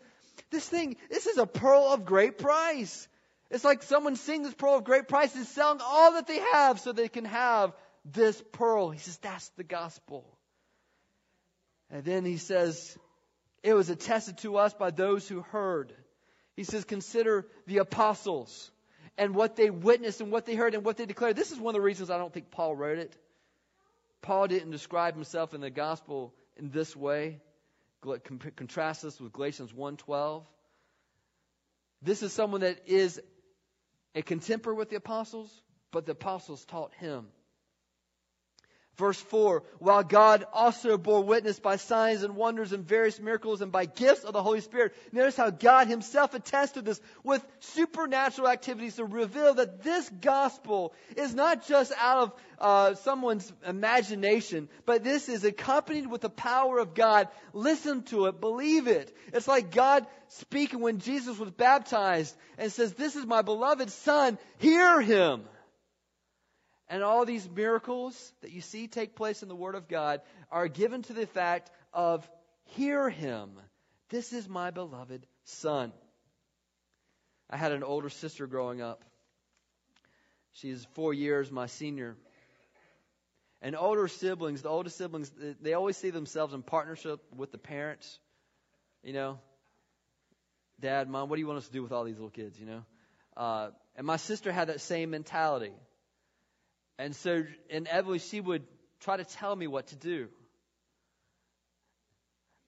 this 0.51 0.67
thing, 0.69 0.97
this 1.09 1.25
is 1.25 1.37
a 1.37 1.47
pearl 1.47 1.91
of 1.91 2.05
great 2.05 2.37
price. 2.37 3.07
It's 3.49 3.63
like 3.63 3.83
someone 3.83 4.15
seeing 4.15 4.43
this 4.43 4.53
pearl 4.53 4.75
of 4.75 4.83
great 4.83 5.07
price 5.07 5.35
is 5.35 5.47
selling 5.47 5.79
all 5.81 6.13
that 6.13 6.27
they 6.27 6.39
have 6.53 6.79
so 6.79 6.91
they 6.91 7.07
can 7.07 7.25
have 7.25 7.73
this 8.03 8.41
pearl. 8.51 8.89
He 8.89 8.99
says, 8.99 9.17
that's 9.17 9.47
the 9.49 9.63
gospel. 9.63 10.25
And 11.89 12.03
then 12.03 12.25
he 12.25 12.37
says, 12.37 12.97
it 13.63 13.73
was 13.73 13.89
attested 13.89 14.39
to 14.39 14.57
us 14.57 14.73
by 14.73 14.91
those 14.91 15.27
who 15.27 15.41
heard. 15.41 15.93
He 16.55 16.63
says, 16.63 16.83
consider 16.83 17.45
the 17.65 17.77
apostles 17.77 18.71
and 19.17 19.33
what 19.33 19.55
they 19.55 19.69
witnessed 19.69 20.19
and 20.19 20.31
what 20.31 20.45
they 20.45 20.55
heard 20.55 20.73
and 20.73 20.83
what 20.83 20.97
they 20.97 21.05
declared. 21.05 21.35
This 21.35 21.51
is 21.51 21.59
one 21.59 21.73
of 21.73 21.79
the 21.79 21.85
reasons 21.85 22.09
I 22.09 22.17
don't 22.17 22.33
think 22.33 22.51
Paul 22.51 22.75
wrote 22.75 22.99
it. 22.99 23.15
Paul 24.21 24.47
didn't 24.47 24.71
describe 24.71 25.15
himself 25.15 25.53
in 25.53 25.61
the 25.61 25.69
gospel 25.69 26.33
in 26.57 26.69
this 26.69 26.95
way. 26.95 27.39
Contrast 28.55 29.03
this 29.03 29.21
with 29.21 29.31
Galatians 29.31 29.71
1.12. 29.71 30.43
This 32.01 32.21
is 32.23 32.33
someone 32.33 32.61
that 32.61 32.81
is 32.85 33.19
a 34.17 34.21
contemporary 34.23 34.75
with 34.75 34.89
the 34.89 34.95
apostles, 34.95 35.61
but 35.91 36.07
the 36.07 36.13
apostles 36.13 36.65
taught 36.65 36.91
him. 36.95 37.27
Verse 38.97 39.21
4, 39.21 39.61
while 39.77 40.03
God 40.03 40.43
also 40.51 40.97
bore 40.97 41.21
witness 41.21 41.59
by 41.59 41.75
signs 41.75 42.23
and 42.23 42.35
wonders 42.35 42.73
and 42.73 42.83
various 42.83 43.19
miracles 43.19 43.61
and 43.61 43.71
by 43.71 43.85
gifts 43.85 44.23
of 44.23 44.33
the 44.33 44.41
Holy 44.41 44.59
Spirit. 44.59 44.95
Notice 45.11 45.37
how 45.37 45.51
God 45.51 45.87
himself 45.87 46.33
attests 46.33 46.71
to 46.71 46.81
this 46.81 46.99
with 47.23 47.45
supernatural 47.59 48.47
activities 48.47 48.95
to 48.95 49.05
reveal 49.05 49.53
that 49.53 49.83
this 49.83 50.09
gospel 50.19 50.95
is 51.15 51.35
not 51.35 51.67
just 51.67 51.93
out 51.99 52.17
of 52.17 52.33
uh, 52.59 52.95
someone's 52.95 53.53
imagination, 53.67 54.67
but 54.87 55.03
this 55.03 55.29
is 55.29 55.43
accompanied 55.43 56.07
with 56.07 56.21
the 56.21 56.29
power 56.29 56.79
of 56.79 56.95
God. 56.95 57.27
Listen 57.53 58.01
to 58.05 58.25
it, 58.25 58.41
believe 58.41 58.87
it. 58.87 59.15
It's 59.31 59.47
like 59.47 59.69
God 59.69 60.07
speaking 60.29 60.79
when 60.79 60.97
Jesus 60.97 61.37
was 61.37 61.51
baptized 61.51 62.35
and 62.57 62.71
says, 62.71 62.93
this 62.93 63.15
is 63.15 63.27
my 63.27 63.43
beloved 63.43 63.91
son, 63.91 64.39
hear 64.57 64.99
him. 65.01 65.43
And 66.89 67.03
all 67.03 67.25
these 67.25 67.49
miracles 67.49 68.33
that 68.41 68.51
you 68.51 68.61
see 68.61 68.87
take 68.87 69.15
place 69.15 69.43
in 69.43 69.49
the 69.49 69.55
Word 69.55 69.75
of 69.75 69.87
God 69.87 70.21
are 70.51 70.67
given 70.67 71.01
to 71.03 71.13
the 71.13 71.27
fact 71.27 71.69
of 71.93 72.27
hear 72.75 73.09
him. 73.09 73.51
This 74.09 74.31
is 74.31 74.47
my 74.47 74.71
beloved 74.71 75.25
son. 75.43 75.91
I 77.49 77.57
had 77.57 77.71
an 77.71 77.83
older 77.83 78.09
sister 78.09 78.47
growing 78.47 78.81
up. 78.81 79.03
She's 80.53 80.85
four 80.93 81.13
years 81.13 81.51
my 81.51 81.67
senior. 81.67 82.15
And 83.61 83.75
older 83.75 84.07
siblings, 84.07 84.61
the 84.61 84.69
older 84.69 84.89
siblings, 84.89 85.31
they 85.61 85.73
always 85.73 85.97
see 85.97 86.09
themselves 86.09 86.53
in 86.53 86.61
partnership 86.61 87.19
with 87.35 87.51
the 87.51 87.57
parents. 87.57 88.19
You 89.03 89.13
know, 89.13 89.39
Dad, 90.79 91.09
Mom, 91.09 91.29
what 91.29 91.35
do 91.35 91.41
you 91.41 91.47
want 91.47 91.57
us 91.57 91.67
to 91.67 91.73
do 91.73 91.81
with 91.81 91.91
all 91.91 92.03
these 92.03 92.15
little 92.15 92.29
kids? 92.29 92.59
You 92.59 92.65
know, 92.67 92.85
uh, 93.35 93.69
and 93.95 94.05
my 94.05 94.17
sister 94.17 94.51
had 94.51 94.69
that 94.69 94.81
same 94.81 95.09
mentality. 95.09 95.73
And 96.99 97.15
so 97.15 97.43
inevitably 97.69 98.19
she 98.19 98.41
would 98.41 98.63
try 99.01 99.17
to 99.17 99.23
tell 99.23 99.55
me 99.55 99.67
what 99.67 99.87
to 99.87 99.95
do. 99.95 100.27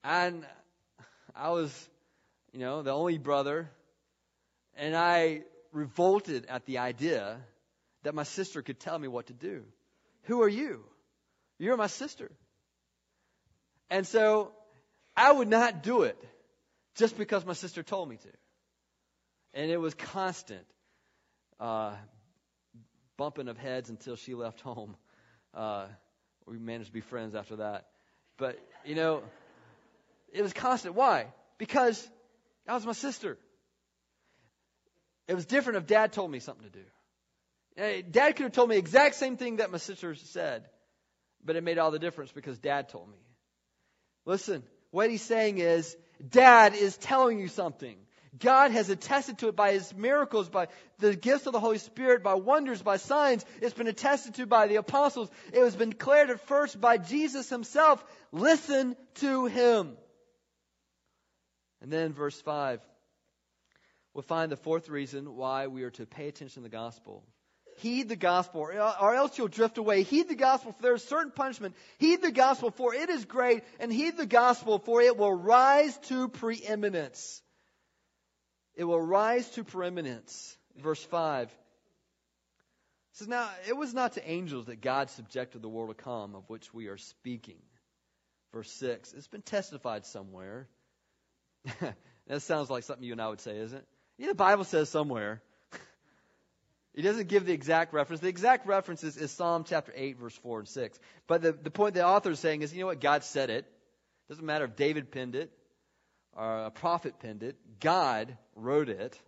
And 0.03 0.45
I 1.35 1.49
was, 1.49 1.89
you 2.53 2.59
know, 2.59 2.81
the 2.83 2.91
only 2.91 3.17
brother, 3.17 3.69
and 4.77 4.95
I 4.95 5.41
revolted 5.71 6.45
at 6.47 6.65
the 6.65 6.79
idea 6.79 7.37
that 8.03 8.15
my 8.15 8.23
sister 8.23 8.61
could 8.61 8.79
tell 8.79 8.97
me 8.97 9.07
what 9.07 9.27
to 9.27 9.33
do. 9.33 9.63
Who 10.23 10.41
are 10.41 10.49
you? 10.49 10.83
You're 11.57 11.77
my 11.77 11.87
sister. 11.87 12.31
And 13.89 14.07
so 14.07 14.51
I 15.15 15.31
would 15.31 15.47
not 15.47 15.83
do 15.83 16.03
it 16.03 16.17
just 16.95 17.17
because 17.17 17.45
my 17.45 17.53
sister 17.53 17.83
told 17.83 18.07
me 18.09 18.17
to. 18.17 18.29
And 19.53 19.71
it 19.71 19.77
was 19.77 19.93
constant. 19.95 20.65
Uh, 21.59 21.95
bumping 23.19 23.49
of 23.49 23.57
heads 23.57 23.89
until 23.89 24.15
she 24.15 24.33
left 24.33 24.61
home. 24.61 24.95
Uh, 25.53 25.87
we 26.47 26.57
managed 26.57 26.87
to 26.87 26.93
be 26.93 27.01
friends 27.01 27.35
after 27.35 27.57
that. 27.57 27.87
But, 28.37 28.57
you 28.85 28.95
know, 28.95 29.23
It 30.31 30.41
was 30.41 30.53
constant. 30.53 30.95
Why? 30.95 31.27
Because 31.57 32.07
that 32.65 32.73
was 32.73 32.85
my 32.85 32.93
sister. 32.93 33.37
It 35.27 35.33
was 35.33 35.45
different 35.45 35.77
if 35.77 35.87
dad 35.87 36.13
told 36.13 36.31
me 36.31 36.39
something 36.39 36.69
to 36.69 36.79
do. 36.79 38.03
Dad 38.11 38.35
could 38.35 38.43
have 38.43 38.51
told 38.51 38.69
me 38.69 38.75
the 38.75 38.79
exact 38.79 39.15
same 39.15 39.37
thing 39.37 39.57
that 39.57 39.71
my 39.71 39.77
sister 39.79 40.15
said, 40.15 40.65
but 41.43 41.55
it 41.55 41.63
made 41.63 41.77
all 41.77 41.91
the 41.91 41.99
difference 41.99 42.31
because 42.31 42.57
dad 42.57 42.89
told 42.89 43.09
me. 43.09 43.17
Listen, 44.25 44.63
what 44.91 45.09
he's 45.09 45.21
saying 45.21 45.57
is, 45.59 45.95
dad 46.29 46.75
is 46.75 46.97
telling 46.97 47.39
you 47.39 47.47
something. 47.47 47.97
God 48.37 48.71
has 48.71 48.89
attested 48.89 49.39
to 49.39 49.47
it 49.47 49.55
by 49.55 49.71
his 49.71 49.93
miracles, 49.95 50.49
by 50.49 50.67
the 50.99 51.15
gifts 51.15 51.47
of 51.47 51.53
the 51.53 51.59
Holy 51.59 51.79
Spirit, 51.79 52.21
by 52.21 52.35
wonders, 52.35 52.81
by 52.81 52.97
signs. 52.97 53.43
It's 53.61 53.73
been 53.73 53.87
attested 53.87 54.35
to 54.35 54.45
by 54.45 54.67
the 54.67 54.75
apostles. 54.75 55.29
It 55.51 55.77
been 55.77 55.89
declared 55.89 56.29
at 56.29 56.45
first 56.47 56.79
by 56.79 56.97
Jesus 56.97 57.49
himself. 57.49 58.03
Listen 58.31 58.95
to 59.15 59.45
him. 59.45 59.97
And 61.81 61.91
then 61.91 62.13
verse 62.13 62.39
5, 62.41 62.81
we'll 64.13 64.21
find 64.21 64.51
the 64.51 64.57
fourth 64.57 64.89
reason 64.89 65.35
why 65.35 65.67
we 65.67 65.83
are 65.83 65.91
to 65.91 66.05
pay 66.05 66.27
attention 66.27 66.61
to 66.61 66.69
the 66.69 66.75
gospel. 66.75 67.23
Heed 67.77 68.09
the 68.09 68.17
gospel, 68.17 68.61
or 68.61 69.15
else 69.15 69.37
you'll 69.37 69.47
drift 69.47 69.77
away. 69.77 70.03
Heed 70.03 70.27
the 70.27 70.35
gospel, 70.35 70.73
for 70.73 70.81
there 70.81 70.95
is 70.95 71.03
certain 71.03 71.31
punishment. 71.31 71.75
Heed 71.97 72.21
the 72.21 72.31
gospel, 72.31 72.71
for 72.71 72.93
it 72.93 73.09
is 73.09 73.23
great, 73.23 73.63
and 73.79 73.91
heed 73.91 74.17
the 74.17 74.25
gospel, 74.25 74.79
for 74.79 75.01
it 75.01 75.17
will 75.17 75.33
rise 75.33 75.97
to 76.09 76.27
preeminence. 76.27 77.41
It 78.79 78.85
will 78.85 79.01
rise 79.01 79.49
to 79.51 79.65
preeminence. 79.65 80.57
Verse 80.77 81.03
5 81.03 81.53
says, 83.11 83.27
Now, 83.27 83.49
it 83.67 83.75
was 83.75 83.93
not 83.93 84.13
to 84.13 84.25
angels 84.25 84.67
that 84.67 84.79
God 84.79 85.09
subjected 85.09 85.61
the 85.61 85.67
world 85.67 85.89
to 85.89 86.01
come, 86.01 86.33
of 86.33 86.49
which 86.49 86.73
we 86.73 86.87
are 86.87 86.95
speaking. 86.95 87.59
Verse 88.53 88.71
6 88.71 89.13
It's 89.17 89.27
been 89.27 89.41
testified 89.41 90.05
somewhere 90.05 90.69
that 92.27 92.41
sounds 92.43 92.69
like 92.69 92.83
something 92.83 93.03
you 93.03 93.11
and 93.11 93.21
I 93.21 93.27
would 93.27 93.41
say, 93.41 93.57
isn't 93.57 93.79
it? 93.79 93.85
Yeah, 94.17 94.27
the 94.29 94.35
Bible 94.35 94.63
says 94.63 94.89
somewhere. 94.89 95.41
He 96.95 97.01
doesn't 97.03 97.27
give 97.27 97.45
the 97.45 97.53
exact 97.53 97.93
reference. 97.93 98.21
The 98.21 98.29
exact 98.29 98.65
reference 98.65 99.03
is, 99.03 99.15
is, 99.15 99.31
Psalm 99.31 99.63
chapter 99.65 99.93
8, 99.95 100.17
verse 100.17 100.35
4 100.37 100.59
and 100.59 100.67
6. 100.67 100.99
But 101.27 101.41
the, 101.41 101.51
the 101.51 101.69
point 101.69 101.93
the 101.95 102.05
author 102.05 102.31
is 102.31 102.39
saying 102.39 102.61
is, 102.61 102.73
you 102.73 102.79
know 102.79 102.87
what? 102.87 102.99
God 102.99 103.23
said 103.23 103.49
it. 103.49 103.65
Doesn't 104.27 104.45
matter 104.45 104.65
if 104.65 104.75
David 104.75 105.11
penned 105.11 105.35
it 105.35 105.51
or 106.35 106.65
a 106.65 106.71
prophet 106.71 107.19
penned 107.19 107.43
it. 107.43 107.57
God 107.79 108.37
wrote 108.55 108.89
it. 108.89 109.19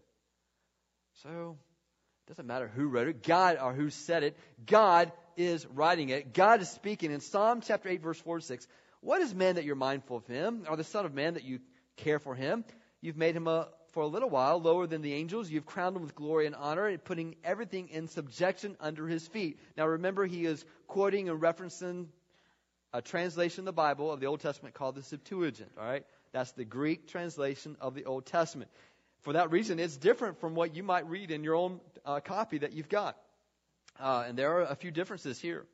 So, 1.24 1.58
it 2.26 2.32
doesn't 2.32 2.48
matter 2.48 2.68
who 2.68 2.88
wrote 2.88 3.08
it, 3.08 3.24
God 3.24 3.58
or 3.62 3.74
who 3.74 3.90
said 3.90 4.24
it. 4.24 4.38
God 4.66 5.12
is 5.36 5.66
writing 5.68 6.10
it. 6.10 6.34
God 6.34 6.62
is 6.62 6.70
speaking. 6.70 7.12
In 7.12 7.20
Psalm 7.20 7.62
chapter 7.62 7.90
8, 7.90 8.02
verse 8.02 8.20
4 8.20 8.40
to 8.40 8.46
6, 8.46 8.68
what 9.02 9.22
is 9.22 9.34
man 9.34 9.56
that 9.56 9.66
you're 9.66 9.76
mindful 9.76 10.18
of 10.18 10.28
him, 10.28 10.64
or 10.70 10.78
the 10.78 10.84
Son 10.84 11.06
of 11.06 11.14
Man 11.14 11.34
that 11.34 11.44
you 11.44 11.60
care 11.98 12.20
for 12.20 12.36
him. 12.36 12.64
You've 13.02 13.18
made 13.18 13.36
him 13.36 13.48
a, 13.48 13.68
for 13.92 14.04
a 14.04 14.08
little 14.08 14.30
while 14.30 14.62
lower 14.62 14.88
than 14.88 15.02
the 15.02 15.14
angels. 15.14 15.50
You've 15.50 15.66
crowned 15.66 15.96
him 15.96 16.02
with 16.02 16.16
glory 16.16 16.46
and 16.46 16.56
honor 16.56 16.88
and 16.88 17.04
putting 17.04 17.36
everything 17.44 17.90
in 17.90 18.08
subjection 18.08 18.76
under 18.80 19.08
his 19.08 19.28
feet. 19.28 19.60
Now 19.78 19.88
remember, 19.88 20.26
he 20.26 20.46
is 20.46 20.64
quoting 20.88 21.30
and 21.30 21.42
referencing 21.42 22.08
a 22.94 23.02
translation 23.02 23.62
of 23.62 23.66
the 23.66 23.74
Bible 23.74 24.12
of 24.12 24.20
the 24.20 24.26
Old 24.26 24.42
Testament 24.42 24.76
called 24.76 24.96
the 24.96 25.04
Septuagint. 25.04 25.72
All 25.78 25.86
right, 25.86 26.06
that's 26.32 26.52
the 26.54 26.66
Greek 26.66 27.08
translation 27.08 27.78
of 27.82 27.94
the 27.94 28.06
Old 28.06 28.26
Testament. 28.26 28.72
For 29.22 29.34
that 29.34 29.52
reason, 29.52 29.80
it's 29.80 29.98
different 29.98 30.40
from 30.40 30.56
what 30.56 30.76
you 30.76 30.84
might 30.84 31.08
read 31.10 31.32
in 31.32 31.44
your 31.44 31.56
own 31.56 31.80
uh, 32.06 32.20
copy 32.22 32.60
that 32.60 32.74
you've 32.74 32.90
got. 32.90 33.18
Uh, 34.00 34.24
and 34.28 34.38
there 34.38 34.58
are 34.58 34.64
a 34.64 34.76
few 34.76 34.92
differences 34.92 35.40
here. 35.40 35.66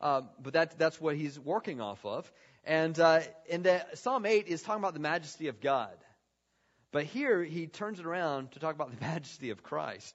Uh, 0.00 0.22
but 0.40 0.52
that, 0.54 0.78
that's 0.78 1.00
what 1.00 1.16
he's 1.16 1.38
working 1.38 1.80
off 1.80 2.04
of. 2.04 2.30
And 2.64 2.98
uh, 2.98 3.20
in 3.48 3.62
the, 3.62 3.84
Psalm 3.94 4.26
8 4.26 4.46
is 4.46 4.62
talking 4.62 4.82
about 4.82 4.94
the 4.94 5.00
majesty 5.00 5.48
of 5.48 5.60
God. 5.60 5.96
But 6.90 7.04
here 7.04 7.42
he 7.42 7.66
turns 7.66 7.98
it 7.98 8.06
around 8.06 8.52
to 8.52 8.60
talk 8.60 8.74
about 8.74 8.90
the 8.90 9.00
majesty 9.04 9.50
of 9.50 9.62
Christ. 9.62 10.14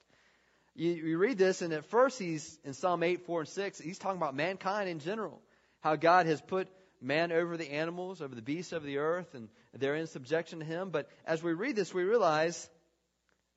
You, 0.76 0.92
you 0.92 1.18
read 1.18 1.38
this, 1.38 1.62
and 1.62 1.74
at 1.74 1.86
first 1.86 2.20
he's 2.20 2.60
in 2.64 2.74
Psalm 2.74 3.02
8, 3.02 3.26
4, 3.26 3.40
and 3.42 3.50
6, 3.50 3.80
he's 3.80 3.98
talking 3.98 4.18
about 4.18 4.36
mankind 4.36 4.88
in 4.88 5.00
general. 5.00 5.42
How 5.82 5.96
God 5.96 6.28
has 6.28 6.40
put 6.40 6.68
man 7.02 7.32
over 7.32 7.58
the 7.58 7.72
animals, 7.72 8.22
over 8.22 8.36
the 8.36 8.42
beasts 8.42 8.74
of 8.74 8.84
the 8.84 8.98
earth, 8.98 9.34
and 9.34 9.50
they're 9.74 9.96
in 9.96 10.08
subjection 10.08 10.60
to 10.60 10.66
him. 10.66 10.90
But 10.90 11.10
as 11.26 11.44
we 11.44 11.54
read 11.54 11.76
this, 11.76 11.94
we 11.94 12.04
realize, 12.04 12.70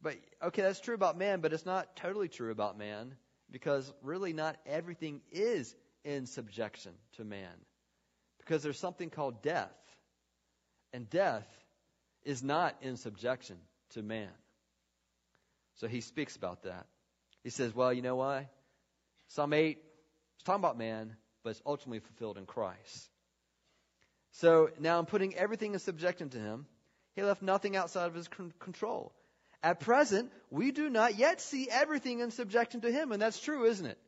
but 0.03 0.17
okay, 0.43 0.63
that's 0.63 0.81
true 0.81 0.95
about 0.95 1.19
man, 1.19 1.41
but 1.41 1.53
it's 1.53 1.67
not 1.67 1.97
totally 1.97 2.29
true 2.29 2.51
about 2.51 2.79
man, 2.79 3.15
because 3.51 3.91
really 4.03 4.33
not 4.33 4.57
everything 4.67 5.21
is 5.31 5.75
in 6.05 6.27
subjection 6.27 6.93
to 7.17 7.25
man. 7.25 7.53
Because 8.39 8.63
there's 8.63 8.79
something 8.79 9.11
called 9.11 9.43
death. 9.43 9.71
And 10.93 11.09
death 11.09 11.47
is 12.25 12.43
not 12.43 12.77
in 12.83 12.97
subjection 12.97 13.57
to 13.91 14.03
man. 14.03 14.29
So 15.77 15.87
he 15.87 16.01
speaks 16.01 16.37
about 16.37 16.65
that. 16.65 16.87
He 17.43 17.51
says, 17.51 17.75
well, 17.75 17.93
you 17.93 18.03
know 18.03 18.17
why? 18.17 18.49
Psalm 19.29 19.53
8 19.53 19.79
is 19.79 20.45
talking 20.45 20.61
about 20.61 20.77
man, 20.77 21.17
but 21.43 21.51
it's 21.51 21.63
ultimately 21.65 22.01
fulfilled 22.01 22.37
in 22.37 22.45
Christ. 22.45 23.09
So 24.33 24.71
now 24.79 24.99
I'm 24.99 25.07
putting 25.07 25.35
everything 25.35 25.75
in 25.75 25.81
subjection 25.81 26.31
to 26.31 26.39
him. 26.39 26.67
He 27.17 27.23
left 27.23 27.43
nothing 27.43 27.77
outside 27.77 28.07
of 28.07 28.15
his 28.15 28.29
control. 28.59 29.13
At 29.63 29.81
present, 29.81 30.33
we 30.51 30.73
do 30.73 30.89
not 30.89 31.17
yet 31.17 31.41
see 31.41 31.69
everything 31.71 32.21
in 32.21 32.31
subjection 32.31 32.81
to 32.83 32.91
him, 32.91 33.13
and 33.13 33.21
that's 33.21 33.41
true, 33.41 33.65
isn't 33.67 33.85
it? 33.85 33.99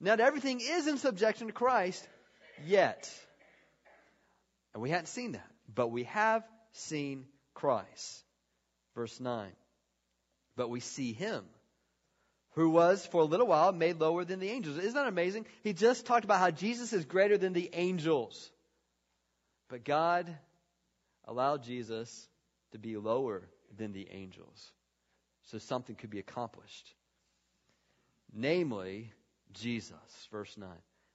Not 0.00 0.20
everything 0.20 0.60
is 0.60 0.86
in 0.86 0.96
subjection 0.98 1.48
to 1.48 1.52
Christ 1.52 2.06
yet. 2.64 3.10
And 4.72 4.82
we 4.82 4.90
hadn't 4.90 5.08
seen 5.08 5.32
that, 5.32 5.50
but 5.72 5.88
we 5.88 6.04
have 6.04 6.44
seen 6.72 7.26
Christ. 7.54 8.24
Verse 8.94 9.20
9. 9.20 9.50
But 10.56 10.70
we 10.70 10.80
see 10.80 11.12
him 11.12 11.44
who 12.54 12.70
was 12.70 13.06
for 13.06 13.22
a 13.22 13.24
little 13.24 13.46
while 13.46 13.72
made 13.72 13.98
lower 13.98 14.24
than 14.24 14.38
the 14.38 14.50
angels. 14.50 14.76
Isn't 14.76 14.94
that 14.94 15.06
amazing? 15.06 15.46
He 15.62 15.72
just 15.72 16.06
talked 16.06 16.24
about 16.24 16.38
how 16.38 16.50
Jesus 16.50 16.92
is 16.92 17.04
greater 17.04 17.38
than 17.38 17.52
the 17.52 17.70
angels. 17.72 18.50
But 19.72 19.84
God 19.84 20.36
allowed 21.26 21.62
Jesus 21.62 22.28
to 22.72 22.78
be 22.78 22.98
lower 22.98 23.40
than 23.74 23.94
the 23.94 24.06
angels 24.10 24.70
so 25.44 25.56
something 25.56 25.96
could 25.96 26.10
be 26.10 26.18
accomplished. 26.18 26.92
Namely, 28.34 29.10
Jesus. 29.54 30.28
Verse 30.30 30.58
9. 30.58 30.68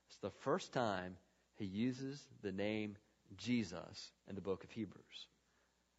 It's 0.08 0.18
the 0.18 0.32
first 0.42 0.72
time 0.72 1.16
he 1.54 1.66
uses 1.66 2.20
the 2.42 2.50
name 2.50 2.96
Jesus 3.36 4.10
in 4.28 4.34
the 4.34 4.40
book 4.40 4.64
of 4.64 4.72
Hebrews. 4.72 5.28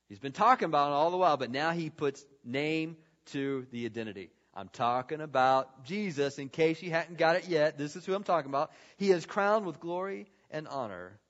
He's 0.10 0.20
been 0.20 0.34
talking 0.34 0.66
about 0.66 0.90
it 0.90 0.96
all 0.96 1.12
the 1.12 1.18
while, 1.18 1.38
but 1.38 1.52
now 1.52 1.72
he 1.72 1.90
puts 1.90 2.26
name 2.44 2.98
to 3.28 3.68
the 3.72 3.86
identity. 3.86 4.32
I'm 4.54 4.68
talking 4.68 5.22
about 5.22 5.86
Jesus 5.86 6.38
in 6.40 6.50
case 6.50 6.84
you 6.84 6.92
hadn't 6.92 7.18
got 7.18 7.38
it 7.38 7.48
yet. 7.48 7.78
This 7.78 7.96
is 7.96 8.06
who 8.06 8.14
I'm 8.14 8.24
talking 8.24 8.52
about. 8.52 8.72
He 8.98 9.12
is 9.12 9.26
crowned 9.26 9.66
with 9.66 9.80
glory 9.80 10.28
and 10.52 10.68
honor 10.68 11.22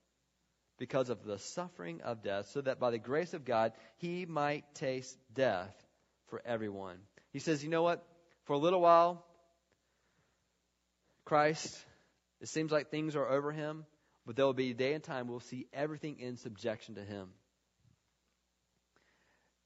because 0.80 1.10
of 1.10 1.24
the 1.24 1.38
suffering 1.38 2.02
of 2.02 2.24
death, 2.24 2.48
so 2.48 2.62
that 2.62 2.80
by 2.80 2.90
the 2.90 2.98
grace 2.98 3.36
of 3.36 3.46
God 3.46 3.74
he 3.98 4.26
might 4.26 4.64
taste 4.74 5.16
death 5.36 5.76
for 6.30 6.42
everyone. 6.44 6.98
He 7.32 7.40
says, 7.40 7.64
You 7.64 7.70
know 7.70 7.84
what? 7.84 8.04
For 8.46 8.54
a 8.54 8.58
little 8.58 8.82
while, 8.82 9.24
Christ, 11.26 11.78
it 12.42 12.48
seems 12.48 12.72
like 12.72 12.90
things 12.90 13.16
are 13.16 13.30
over 13.30 13.52
him. 13.52 13.86
But 14.30 14.36
there 14.36 14.46
will 14.46 14.54
be 14.54 14.70
a 14.70 14.76
day 14.76 14.94
and 14.94 15.04
time 15.04 15.28
we'll 15.28 15.40
see 15.40 15.66
everything 15.74 16.20
in 16.20 16.38
subjection 16.38 16.94
to 16.96 17.04
Him. 17.04 17.30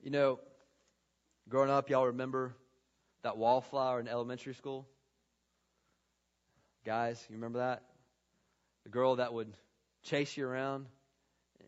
You 0.02 0.10
know, 0.10 0.39
growing 1.49 1.69
up, 1.69 1.89
y'all 1.89 2.08
remember 2.08 2.56
that 3.23 3.36
wallflower 3.36 3.99
in 3.99 4.08
elementary 4.08 4.54
school? 4.54 4.88
Guys, 6.86 7.21
you 7.30 7.36
remember 7.36 7.60
that? 7.60 7.84
The 8.86 8.89
girl 8.89 9.17
that 9.17 9.34
would 9.34 9.52
chase 10.04 10.38
you 10.38 10.47
around 10.47 10.86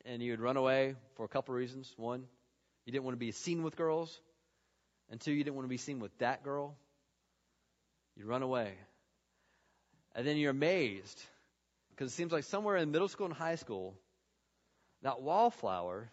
and 0.06 0.22
you 0.22 0.32
would 0.32 0.40
run 0.40 0.58
away 0.58 0.96
for 1.16 1.26
a 1.26 1.28
couple 1.28 1.54
of 1.54 1.60
reasons. 1.60 1.92
One, 1.98 2.24
you 2.86 2.94
didn't 2.94 3.04
want 3.04 3.16
to 3.16 3.20
be 3.20 3.32
seen 3.32 3.64
with 3.64 3.76
girls. 3.76 4.20
And 5.10 5.20
two, 5.20 5.32
you 5.32 5.44
didn't 5.44 5.56
want 5.56 5.66
to 5.66 5.70
be 5.70 5.78
seen 5.78 6.00
with 6.00 6.16
that 6.20 6.44
girl. 6.44 6.76
You 8.16 8.26
run 8.26 8.42
away. 8.42 8.74
And 10.16 10.26
then 10.26 10.38
you're 10.38 10.52
amazed 10.52 11.22
because 11.90 12.12
it 12.12 12.16
seems 12.16 12.32
like 12.32 12.44
somewhere 12.44 12.78
in 12.78 12.92
middle 12.92 13.08
school 13.08 13.26
and 13.26 13.36
high 13.36 13.56
school, 13.56 13.96
that 15.02 15.22
wallflower 15.22 16.10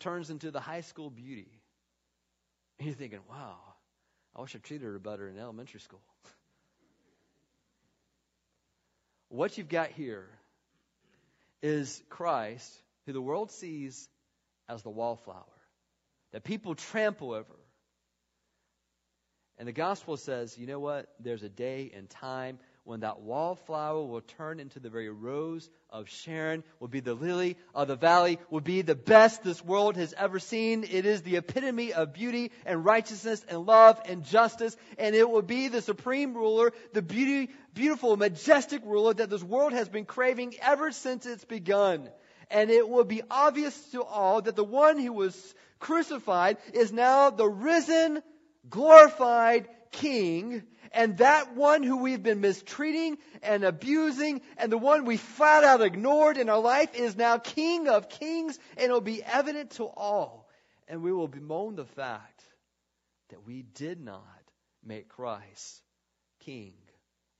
turns 0.00 0.30
into 0.30 0.50
the 0.50 0.60
high 0.60 0.80
school 0.80 1.10
beauty. 1.10 1.48
And 2.78 2.86
you're 2.86 2.96
thinking, 2.96 3.20
wow, 3.28 3.56
I 4.34 4.40
wish 4.40 4.54
I 4.54 4.58
treated 4.58 4.84
her 4.84 4.98
better 4.98 5.28
in 5.28 5.38
elementary 5.38 5.80
school. 5.80 6.00
what 9.28 9.58
you've 9.58 9.68
got 9.68 9.90
here 9.90 10.26
is 11.62 12.02
Christ, 12.08 12.70
who 13.06 13.12
the 13.12 13.20
world 13.20 13.50
sees 13.50 14.08
as 14.68 14.82
the 14.82 14.90
wallflower, 14.90 15.44
that 16.32 16.44
people 16.44 16.74
trample 16.74 17.32
over. 17.32 17.56
And 19.58 19.68
the 19.68 19.72
gospel 19.72 20.16
says, 20.16 20.58
you 20.58 20.66
know 20.66 20.80
what? 20.80 21.06
There's 21.20 21.42
a 21.42 21.48
day 21.48 21.92
and 21.94 22.10
time 22.10 22.58
when 22.84 23.00
that 23.00 23.20
wallflower 23.20 24.04
will 24.04 24.20
turn 24.20 24.60
into 24.60 24.78
the 24.78 24.90
very 24.90 25.08
rose 25.08 25.70
of 25.88 26.08
Sharon, 26.08 26.62
will 26.80 26.88
be 26.88 27.00
the 27.00 27.14
lily 27.14 27.56
of 27.74 27.88
the 27.88 27.96
valley, 27.96 28.38
will 28.50 28.60
be 28.60 28.82
the 28.82 28.94
best 28.94 29.42
this 29.42 29.64
world 29.64 29.96
has 29.96 30.12
ever 30.12 30.38
seen. 30.38 30.84
It 30.84 31.06
is 31.06 31.22
the 31.22 31.36
epitome 31.36 31.94
of 31.94 32.12
beauty 32.12 32.52
and 32.66 32.84
righteousness 32.84 33.44
and 33.48 33.64
love 33.64 34.00
and 34.06 34.24
justice, 34.24 34.76
and 34.98 35.14
it 35.14 35.28
will 35.28 35.42
be 35.42 35.68
the 35.68 35.80
supreme 35.80 36.34
ruler, 36.34 36.72
the 36.92 37.00
beauty, 37.00 37.50
beautiful, 37.72 38.16
majestic 38.18 38.82
ruler 38.84 39.14
that 39.14 39.30
this 39.30 39.42
world 39.42 39.72
has 39.72 39.88
been 39.88 40.04
craving 40.04 40.54
ever 40.60 40.92
since 40.92 41.24
it's 41.24 41.44
begun. 41.44 42.10
And 42.50 42.70
it 42.70 42.88
will 42.88 43.04
be 43.04 43.22
obvious 43.30 43.78
to 43.90 44.02
all 44.02 44.42
that 44.42 44.56
the 44.56 44.64
one 44.64 44.98
who 44.98 45.12
was 45.12 45.54
crucified 45.78 46.58
is 46.72 46.92
now 46.92 47.30
the 47.30 47.48
risen, 47.48 48.22
glorified 48.68 49.68
king, 49.92 50.62
and 50.92 51.18
that 51.18 51.56
one 51.56 51.82
who 51.82 51.98
we've 51.98 52.22
been 52.22 52.40
mistreating 52.40 53.18
and 53.42 53.64
abusing, 53.64 54.40
and 54.56 54.70
the 54.70 54.78
one 54.78 55.04
we 55.04 55.16
flat 55.16 55.64
out 55.64 55.82
ignored 55.82 56.38
in 56.38 56.48
our 56.48 56.60
life 56.60 56.94
is 56.94 57.16
now 57.16 57.38
king 57.38 57.88
of 57.88 58.08
kings, 58.08 58.58
and 58.76 58.84
it'll 58.84 59.00
be 59.00 59.22
evident 59.22 59.72
to 59.72 59.84
all. 59.84 60.48
And 60.86 61.02
we 61.02 61.12
will 61.12 61.28
bemoan 61.28 61.76
the 61.76 61.84
fact 61.84 62.42
that 63.30 63.44
we 63.44 63.62
did 63.62 64.00
not 64.00 64.22
make 64.84 65.08
Christ 65.08 65.82
king 66.40 66.74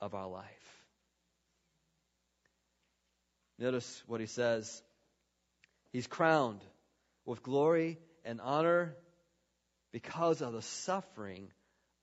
of 0.01 0.15
our 0.15 0.29
life. 0.29 0.45
Notice 3.59 4.03
what 4.07 4.21
he 4.21 4.27
says. 4.27 4.83
He's 5.95 6.09
crowned 6.09 6.61
with 7.25 7.45
glory 7.45 8.01
and 8.25 8.41
honor 8.41 8.97
because 9.93 10.43
of 10.43 10.53
the 10.53 10.61
suffering 10.61 11.53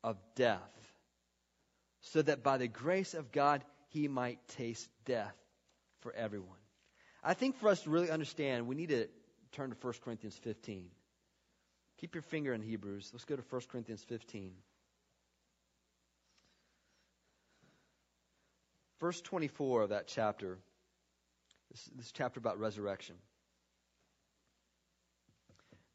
of 0.02 0.16
death, 0.36 0.62
so 2.00 2.22
that 2.22 2.42
by 2.42 2.58
the 2.58 2.70
grace 2.70 3.14
of 3.16 3.34
God 3.34 3.66
he 3.90 4.08
might 4.08 4.40
taste 4.56 4.88
death 5.04 5.36
for 6.00 6.14
everyone. 6.14 6.48
I 7.22 7.34
think 7.34 7.58
for 7.58 7.68
us 7.68 7.82
to 7.82 7.90
really 7.90 8.10
understand, 8.10 8.66
we 8.66 8.76
need 8.76 8.90
to 8.90 9.10
turn 9.52 9.72
to 9.72 9.76
1 9.82 9.94
Corinthians 10.06 10.38
15. 10.38 10.86
Keep 12.00 12.16
your 12.16 12.22
finger 12.22 12.54
in 12.54 12.62
Hebrews. 12.62 13.10
Let's 13.12 13.26
go 13.26 13.36
to 13.36 13.44
1 13.50 13.62
Corinthians 13.70 14.06
15. 14.08 14.54
Verse 19.02 19.20
24 19.20 19.82
of 19.82 19.90
that 19.90 20.08
chapter, 20.08 20.60
this, 21.72 21.90
this 21.98 22.12
chapter 22.14 22.40
about 22.40 22.58
resurrection. 22.58 23.18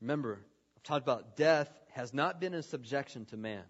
Remember, 0.01 0.41
I've 0.77 0.83
talked 0.83 1.03
about 1.03 1.37
death 1.37 1.71
has 1.93 2.13
not 2.13 2.41
been 2.41 2.55
in 2.55 2.63
subjection 2.63 3.25
to 3.27 3.37
man. 3.37 3.63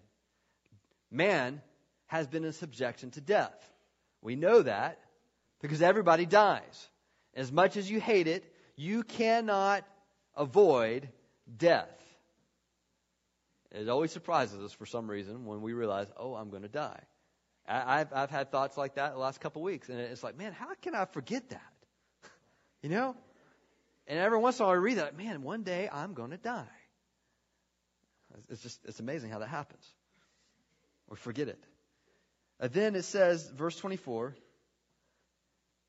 Man 1.09 1.61
has 2.07 2.27
been 2.27 2.43
in 2.43 2.53
subjection 2.53 3.11
to 3.11 3.21
death. 3.21 3.57
We 4.21 4.35
know 4.35 4.61
that 4.61 4.99
because 5.61 5.81
everybody 5.81 6.25
dies. 6.25 6.89
As 7.33 7.51
much 7.51 7.77
as 7.77 7.89
you 7.89 7.99
hate 7.99 8.27
it, 8.27 8.43
you 8.75 9.03
cannot 9.03 9.85
avoid 10.35 11.09
death. 11.57 11.89
It 13.71 13.89
always 13.89 14.11
surprises 14.11 14.63
us 14.63 14.73
for 14.73 14.85
some 14.85 15.09
reason 15.09 15.45
when 15.45 15.61
we 15.61 15.73
realize, 15.73 16.07
oh, 16.17 16.35
I'm 16.35 16.49
going 16.49 16.63
to 16.63 16.69
die. 16.69 16.99
I've, 17.67 18.13
I've 18.13 18.29
had 18.29 18.49
thoughts 18.49 18.77
like 18.77 18.95
that 18.95 19.13
the 19.13 19.19
last 19.19 19.41
couple 19.41 19.61
of 19.61 19.65
weeks, 19.65 19.89
and 19.89 19.99
it's 19.99 20.23
like, 20.23 20.37
man, 20.37 20.53
how 20.53 20.73
can 20.81 20.95
I 20.95 21.05
forget 21.05 21.49
that? 21.49 21.73
you 22.81 22.89
know? 22.89 23.15
And 24.07 24.17
every 24.17 24.39
once 24.39 24.57
in 24.57 24.63
a 24.63 24.67
while 24.67 24.75
I 24.75 24.79
read 24.79 24.97
that, 24.97 25.17
man, 25.17 25.43
one 25.43 25.63
day 25.63 25.89
I'm 25.91 26.13
going 26.13 26.31
to 26.31 26.37
die. 26.37 26.65
It's 28.49 28.61
just, 28.61 28.79
it's 28.85 28.99
amazing 28.99 29.29
how 29.29 29.39
that 29.39 29.49
happens. 29.49 29.85
We 31.09 31.17
forget 31.17 31.47
it. 31.47 31.63
And 32.59 32.71
then 32.71 32.95
it 32.95 33.03
says, 33.03 33.49
verse 33.49 33.75
24, 33.77 34.35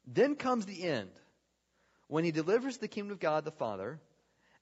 then 0.07 0.35
comes 0.35 0.67
the 0.67 0.83
end, 0.83 1.11
when 2.09 2.25
he 2.25 2.31
delivers 2.31 2.79
the 2.79 2.89
kingdom 2.89 3.13
of 3.13 3.21
God 3.21 3.45
the 3.45 3.51
Father, 3.51 4.01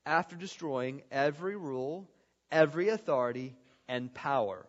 after 0.05 0.37
destroying 0.37 1.03
every 1.11 1.57
rule, 1.57 2.09
every 2.51 2.89
authority, 2.89 3.57
and 3.89 4.13
power. 4.13 4.67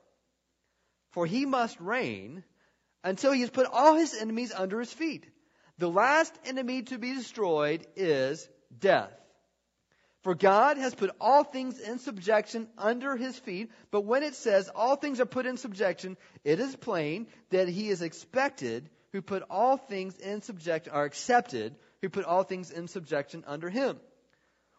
For 1.12 1.26
he 1.26 1.46
must 1.46 1.80
reign 1.80 2.44
until 3.04 3.32
he 3.32 3.42
has 3.42 3.50
put 3.50 3.68
all 3.72 3.96
his 3.96 4.14
enemies 4.14 4.52
under 4.56 4.80
his 4.80 4.92
feet. 4.92 5.26
The 5.78 5.90
last 5.90 6.34
enemy 6.46 6.84
to 6.84 6.98
be 6.98 7.14
destroyed 7.14 7.86
is 7.96 8.48
death. 8.80 9.12
For 10.24 10.36
God 10.36 10.78
has 10.78 10.94
put 10.94 11.12
all 11.22 11.44
things 11.44 11.80
in 11.80 12.00
subjection 12.00 12.68
under 12.78 13.16
his 13.16 13.38
feet, 13.40 13.72
but 13.92 14.02
when 14.02 14.24
it 14.24 14.36
says 14.36 14.70
all 14.76 14.96
things 14.96 15.22
are 15.22 15.26
put 15.26 15.46
in 15.46 15.58
subjection, 15.58 16.18
it 16.44 16.60
is 16.60 16.76
plain 16.76 17.28
that 17.50 17.70
he 17.70 17.90
is 17.90 18.02
expected 18.02 18.90
who 19.14 19.22
put 19.22 19.44
all 19.50 19.78
things 19.78 20.18
in 20.18 20.42
subjection, 20.42 20.92
are 20.92 21.06
accepted 21.06 21.76
who 22.02 22.10
put 22.10 22.26
all 22.26 22.44
things 22.44 22.72
in 22.72 22.88
subjection 22.88 23.44
under 23.48 23.70
him. 23.70 23.98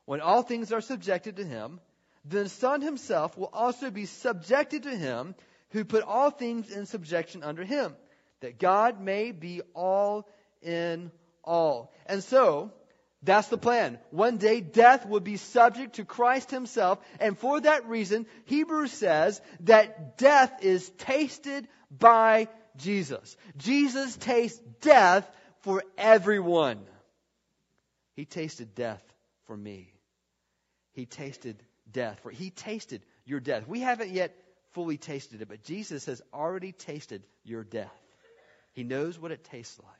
When 0.04 0.20
all 0.20 0.42
things 0.42 0.72
are 0.72 0.80
subjected 0.80 1.36
to 1.36 1.44
him, 1.44 1.80
then 2.24 2.44
the 2.44 2.48
Son 2.50 2.82
himself 2.82 3.38
will 3.38 3.50
also 3.52 3.90
be 3.90 4.06
subjected 4.06 4.82
to 4.82 4.94
him 4.94 5.34
who 5.70 5.84
put 5.84 6.02
all 6.02 6.30
things 6.30 6.70
in 6.70 6.86
subjection 6.86 7.42
under 7.42 7.64
him, 7.64 7.94
that 8.40 8.58
God 8.58 9.00
may 9.00 9.32
be 9.32 9.62
all 9.74 10.28
in 10.62 11.10
all. 11.44 11.92
And 12.06 12.22
so, 12.22 12.72
that's 13.22 13.48
the 13.48 13.58
plan. 13.58 13.98
One 14.10 14.36
day 14.36 14.60
death 14.60 15.04
would 15.06 15.24
be 15.24 15.36
subject 15.36 15.96
to 15.96 16.04
Christ 16.04 16.50
himself, 16.50 16.98
and 17.18 17.36
for 17.36 17.60
that 17.60 17.88
reason, 17.88 18.26
Hebrews 18.44 18.92
says 18.92 19.40
that 19.60 20.18
death 20.18 20.62
is 20.62 20.88
tasted 20.98 21.66
by 21.90 22.48
Jesus. 22.76 23.36
Jesus 23.56 24.16
tastes 24.16 24.60
death 24.80 25.28
for 25.62 25.82
everyone. 25.96 26.80
He 28.14 28.24
tasted 28.24 28.74
death 28.74 29.02
for 29.46 29.56
me. 29.56 29.92
He 30.92 31.06
tasted 31.06 31.62
death 31.90 32.20
for 32.22 32.30
he 32.30 32.50
tasted 32.50 33.02
your 33.24 33.40
death. 33.40 33.66
We 33.66 33.80
haven't 33.80 34.10
yet 34.10 34.34
fully 34.72 34.96
tasted 34.96 35.42
it, 35.42 35.48
but 35.48 35.64
Jesus 35.64 36.06
has 36.06 36.22
already 36.32 36.72
tasted 36.72 37.22
your 37.44 37.64
death. 37.64 37.94
He 38.72 38.84
knows 38.84 39.18
what 39.18 39.32
it 39.32 39.44
tastes 39.44 39.78
like. 39.78 39.97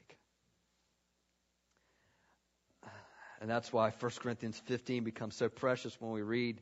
And 3.41 3.49
that's 3.49 3.73
why 3.73 3.91
1 3.91 4.13
Corinthians 4.21 4.61
15 4.67 5.05
becomes 5.05 5.37
so 5.37 5.49
precious 5.49 5.99
when 6.01 6.11
we 6.11 6.23
read 6.23 6.61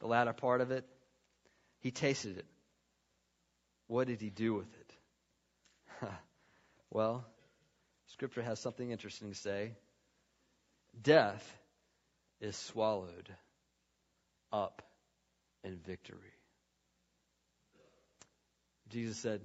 the 0.00 0.06
latter 0.06 0.32
part 0.32 0.60
of 0.60 0.70
it. 0.70 0.84
He 1.80 1.90
tasted 1.90 2.38
it. 2.38 2.46
What 3.86 4.08
did 4.08 4.20
he 4.20 4.30
do 4.30 4.54
with 4.54 4.68
it? 6.00 6.08
well, 6.90 7.24
Scripture 8.12 8.42
has 8.42 8.58
something 8.58 8.90
interesting 8.90 9.30
to 9.30 9.36
say. 9.36 9.72
Death 11.00 11.56
is 12.40 12.56
swallowed 12.56 13.28
up 14.52 14.82
in 15.64 15.76
victory. 15.86 16.18
Jesus 18.88 19.18
said, 19.18 19.40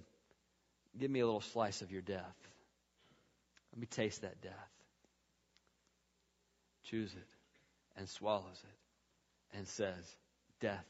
Give 0.97 1.11
me 1.11 1.19
a 1.19 1.25
little 1.25 1.41
slice 1.41 1.81
of 1.81 1.91
your 1.91 2.01
death. 2.01 2.35
Let 3.73 3.79
me 3.79 3.87
taste 3.87 4.21
that 4.21 4.41
death 4.41 4.80
chews 6.83 7.13
it 7.13 7.27
and 7.97 8.07
swallows 8.09 8.61
it 8.63 9.57
and 9.57 9.67
says, 9.67 10.15
Death, 10.59 10.85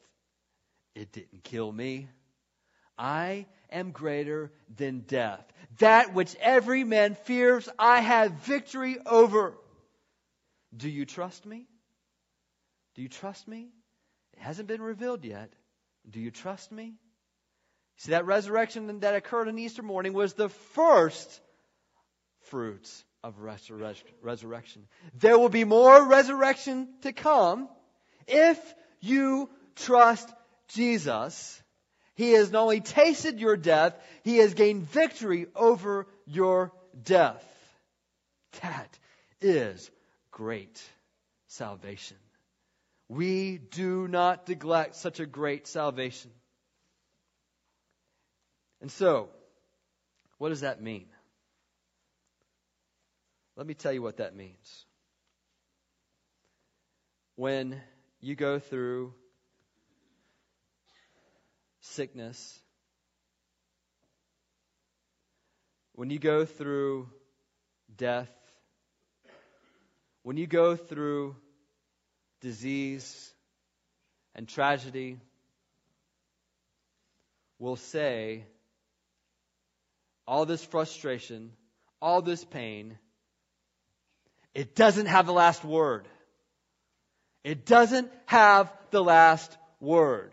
it 0.95 1.11
didn't 1.11 1.43
kill 1.43 1.71
me. 1.71 2.09
I 2.97 3.45
am 3.71 3.91
greater 3.91 4.51
than 4.75 4.99
death. 5.01 5.43
That 5.79 6.13
which 6.13 6.35
every 6.39 6.83
man 6.83 7.15
fears, 7.15 7.67
I 7.79 8.01
have 8.01 8.31
victory 8.31 8.97
over. 9.05 9.53
Do 10.75 10.89
you 10.89 11.05
trust 11.05 11.45
me? 11.45 11.67
Do 12.95 13.01
you 13.01 13.09
trust 13.09 13.47
me? 13.47 13.69
It 14.33 14.39
hasn't 14.39 14.67
been 14.67 14.81
revealed 14.81 15.23
yet. 15.23 15.51
Do 16.09 16.19
you 16.19 16.31
trust 16.31 16.71
me? 16.71 16.93
See, 17.97 18.11
that 18.11 18.25
resurrection 18.25 18.99
that 18.99 19.15
occurred 19.15 19.47
on 19.47 19.59
Easter 19.59 19.83
morning 19.83 20.13
was 20.13 20.33
the 20.33 20.49
first 20.49 21.41
fruits 22.41 23.03
of 23.23 23.39
resurrection. 23.39 24.87
There 25.19 25.37
will 25.37 25.49
be 25.49 25.63
more 25.63 26.07
resurrection 26.07 26.89
to 27.01 27.13
come 27.13 27.69
if 28.27 28.59
you 28.99 29.49
trust 29.75 30.29
Jesus. 30.69 31.61
He 32.15 32.33
has 32.33 32.51
not 32.51 32.63
only 32.63 32.81
tasted 32.81 33.39
your 33.39 33.57
death, 33.57 33.95
he 34.23 34.37
has 34.37 34.53
gained 34.53 34.83
victory 34.83 35.47
over 35.55 36.07
your 36.25 36.71
death. 37.03 37.45
That 38.61 38.97
is 39.39 39.89
great 40.31 40.81
salvation. 41.47 42.17
We 43.07 43.57
do 43.57 44.07
not 44.07 44.47
neglect 44.47 44.95
such 44.95 45.19
a 45.19 45.25
great 45.25 45.67
salvation. 45.67 46.31
And 48.81 48.91
so, 48.91 49.29
what 50.37 50.49
does 50.49 50.61
that 50.61 50.81
mean? 50.81 51.05
Let 53.55 53.67
me 53.67 53.73
tell 53.73 53.91
you 53.91 54.01
what 54.01 54.17
that 54.17 54.35
means. 54.35 54.85
When 57.35 57.81
you 58.19 58.35
go 58.35 58.59
through 58.59 59.13
sickness, 61.81 62.59
when 65.93 66.09
you 66.09 66.19
go 66.19 66.45
through 66.45 67.09
death, 67.95 68.31
when 70.23 70.37
you 70.37 70.47
go 70.47 70.75
through 70.75 71.35
disease 72.41 73.31
and 74.35 74.47
tragedy, 74.47 75.19
will 77.59 77.75
say, 77.75 78.43
all 80.27 80.45
this 80.45 80.63
frustration, 80.63 81.51
all 82.01 82.21
this 82.21 82.43
pain, 82.43 82.97
it 84.53 84.75
doesn't 84.75 85.05
have 85.05 85.25
the 85.25 85.33
last 85.33 85.63
word. 85.63 86.07
It 87.43 87.65
doesn't 87.65 88.11
have 88.25 88.71
the 88.91 89.03
last 89.03 89.57
word. 89.79 90.31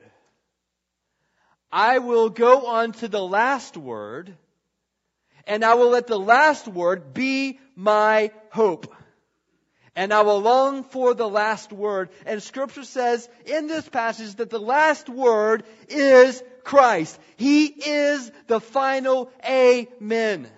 I 1.71 1.99
will 1.99 2.29
go 2.29 2.67
on 2.67 2.93
to 2.93 3.09
the 3.09 3.23
last 3.23 3.77
word, 3.77 4.35
and 5.47 5.65
I 5.65 5.75
will 5.75 5.91
let 5.91 6.07
the 6.07 6.19
last 6.19 6.67
word 6.67 7.15
be 7.15 7.59
my 7.77 8.33
hope. 8.51 8.95
And 9.95 10.13
I 10.13 10.23
will 10.23 10.41
long 10.41 10.85
for 10.85 11.13
the 11.13 11.29
last 11.29 11.73
word. 11.73 12.11
And 12.25 12.43
scripture 12.43 12.85
says 12.85 13.29
in 13.45 13.67
this 13.67 13.89
passage 13.89 14.37
that 14.37 14.49
the 14.49 14.61
last 14.61 15.09
word 15.09 15.65
is 15.89 16.41
Christ. 16.63 17.19
He 17.37 17.67
is 17.67 18.31
the 18.47 18.61
final 18.61 19.31
amen. 19.45 20.49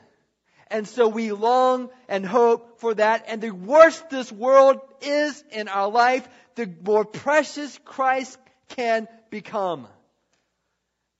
And 0.71 0.87
so 0.87 1.09
we 1.09 1.33
long 1.33 1.91
and 2.09 2.25
hope 2.25 2.79
for 2.79 2.95
that. 2.95 3.25
And 3.27 3.41
the 3.41 3.51
worse 3.51 3.99
this 4.11 4.31
world 4.31 4.81
is 5.03 5.43
in 5.51 5.67
our 5.67 5.91
life, 5.91 6.29
the 6.55 6.73
more 6.85 7.05
precious 7.05 7.79
Christ 7.85 8.39
can 8.69 9.09
become. 9.31 9.89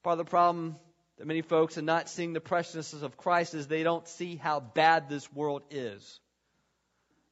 Part 0.05 0.19
of 0.19 0.25
the 0.25 0.31
problem 0.31 0.77
that 1.19 1.27
many 1.27 1.43
folks 1.43 1.77
are 1.77 1.83
not 1.83 2.09
seeing 2.09 2.33
the 2.33 2.41
preciousness 2.41 3.03
of 3.03 3.17
Christ 3.17 3.55
is 3.55 3.67
they 3.67 3.83
don't 3.83 4.07
see 4.07 4.37
how 4.37 4.61
bad 4.61 5.09
this 5.09 5.31
world 5.33 5.63
is. 5.71 6.21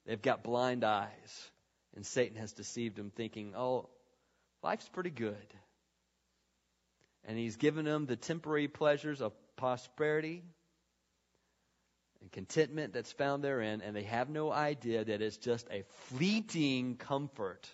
They've 0.04 0.20
got 0.20 0.42
blind 0.42 0.84
eyes. 0.84 1.50
And 1.94 2.04
Satan 2.04 2.36
has 2.36 2.52
deceived 2.52 2.96
them 2.96 3.10
thinking, 3.14 3.54
oh, 3.56 3.88
life's 4.62 4.88
pretty 4.88 5.10
good. 5.10 5.36
And 7.24 7.38
he's 7.38 7.56
given 7.56 7.84
them 7.84 8.06
the 8.06 8.16
temporary 8.16 8.68
pleasures 8.68 9.20
of 9.20 9.32
prosperity 9.56 10.42
and 12.20 12.32
contentment 12.32 12.92
that's 12.92 13.12
found 13.12 13.44
therein, 13.44 13.80
and 13.80 13.94
they 13.94 14.02
have 14.02 14.28
no 14.28 14.50
idea 14.50 15.04
that 15.04 15.22
it's 15.22 15.36
just 15.36 15.68
a 15.70 15.84
fleeting 16.08 16.96
comfort 16.96 17.68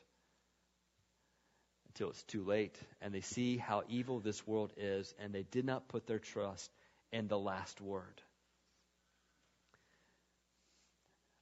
until 1.88 2.11
it's 2.11 2.22
too 2.24 2.45
late. 2.45 2.76
And 3.01 3.14
they 3.14 3.20
see 3.20 3.57
how 3.57 3.84
evil 3.88 4.20
this 4.20 4.47
world 4.47 4.72
is, 4.76 5.14
and 5.18 5.32
they 5.32 5.45
did 5.45 5.64
not 5.64 5.88
put 5.88 6.07
their 6.07 6.18
trust 6.18 6.70
in 7.12 7.28
the 7.28 7.38
last 7.38 7.80
word. 7.80 8.20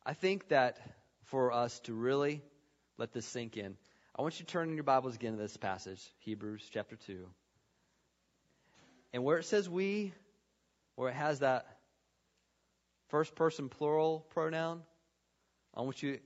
I 0.04 0.14
think 0.14 0.48
that 0.48 0.78
for 1.24 1.52
us 1.52 1.78
to 1.80 1.94
really 1.94 2.42
let 2.98 3.12
this 3.12 3.26
sink 3.26 3.56
in, 3.56 3.76
I 4.14 4.22
want 4.22 4.38
you 4.38 4.44
to 4.44 4.52
turn 4.52 4.68
in 4.68 4.74
your 4.74 4.84
Bibles 4.84 5.14
again 5.14 5.32
to 5.32 5.38
this 5.38 5.56
passage, 5.56 6.02
Hebrews 6.18 6.68
chapter 6.72 6.96
2. 6.96 7.26
And 9.14 9.24
where 9.24 9.38
it 9.38 9.44
says 9.44 9.68
we, 9.68 10.12
where 10.96 11.08
it 11.08 11.14
has 11.14 11.38
that 11.38 11.71
first 13.12 13.34
person 13.34 13.68
plural 13.68 14.26
pronoun, 14.30 14.80
I 15.74 15.82
want 15.82 16.02
you 16.02 16.14
to 16.14 16.22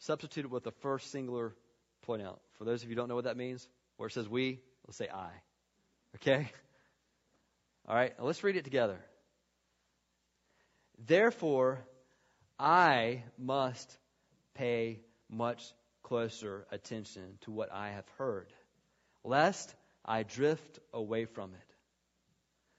substitute 0.00 0.44
it 0.44 0.50
with 0.50 0.64
the 0.64 0.72
first 0.72 1.12
singular 1.12 1.54
pronoun. 2.02 2.36
For 2.58 2.64
those 2.64 2.82
of 2.82 2.88
you 2.90 2.96
who 2.96 3.00
don't 3.00 3.08
know 3.08 3.14
what 3.14 3.24
that 3.24 3.36
means, 3.36 3.66
where 3.96 4.08
it 4.08 4.12
says 4.12 4.28
we, 4.28 4.60
let's 4.86 4.98
say 4.98 5.08
I. 5.08 5.30
Okay? 6.16 6.50
All 7.88 7.94
right, 7.94 8.12
let's 8.18 8.42
read 8.42 8.56
it 8.56 8.64
together. 8.64 8.98
Therefore, 11.06 11.78
I 12.58 13.22
must 13.38 13.96
pay 14.54 14.98
much 15.30 15.64
closer 16.02 16.66
attention 16.72 17.38
to 17.42 17.52
what 17.52 17.72
I 17.72 17.90
have 17.90 18.08
heard, 18.18 18.52
lest 19.22 19.72
I 20.04 20.24
drift 20.24 20.80
away 20.92 21.24
from 21.24 21.52
it. 21.54 21.63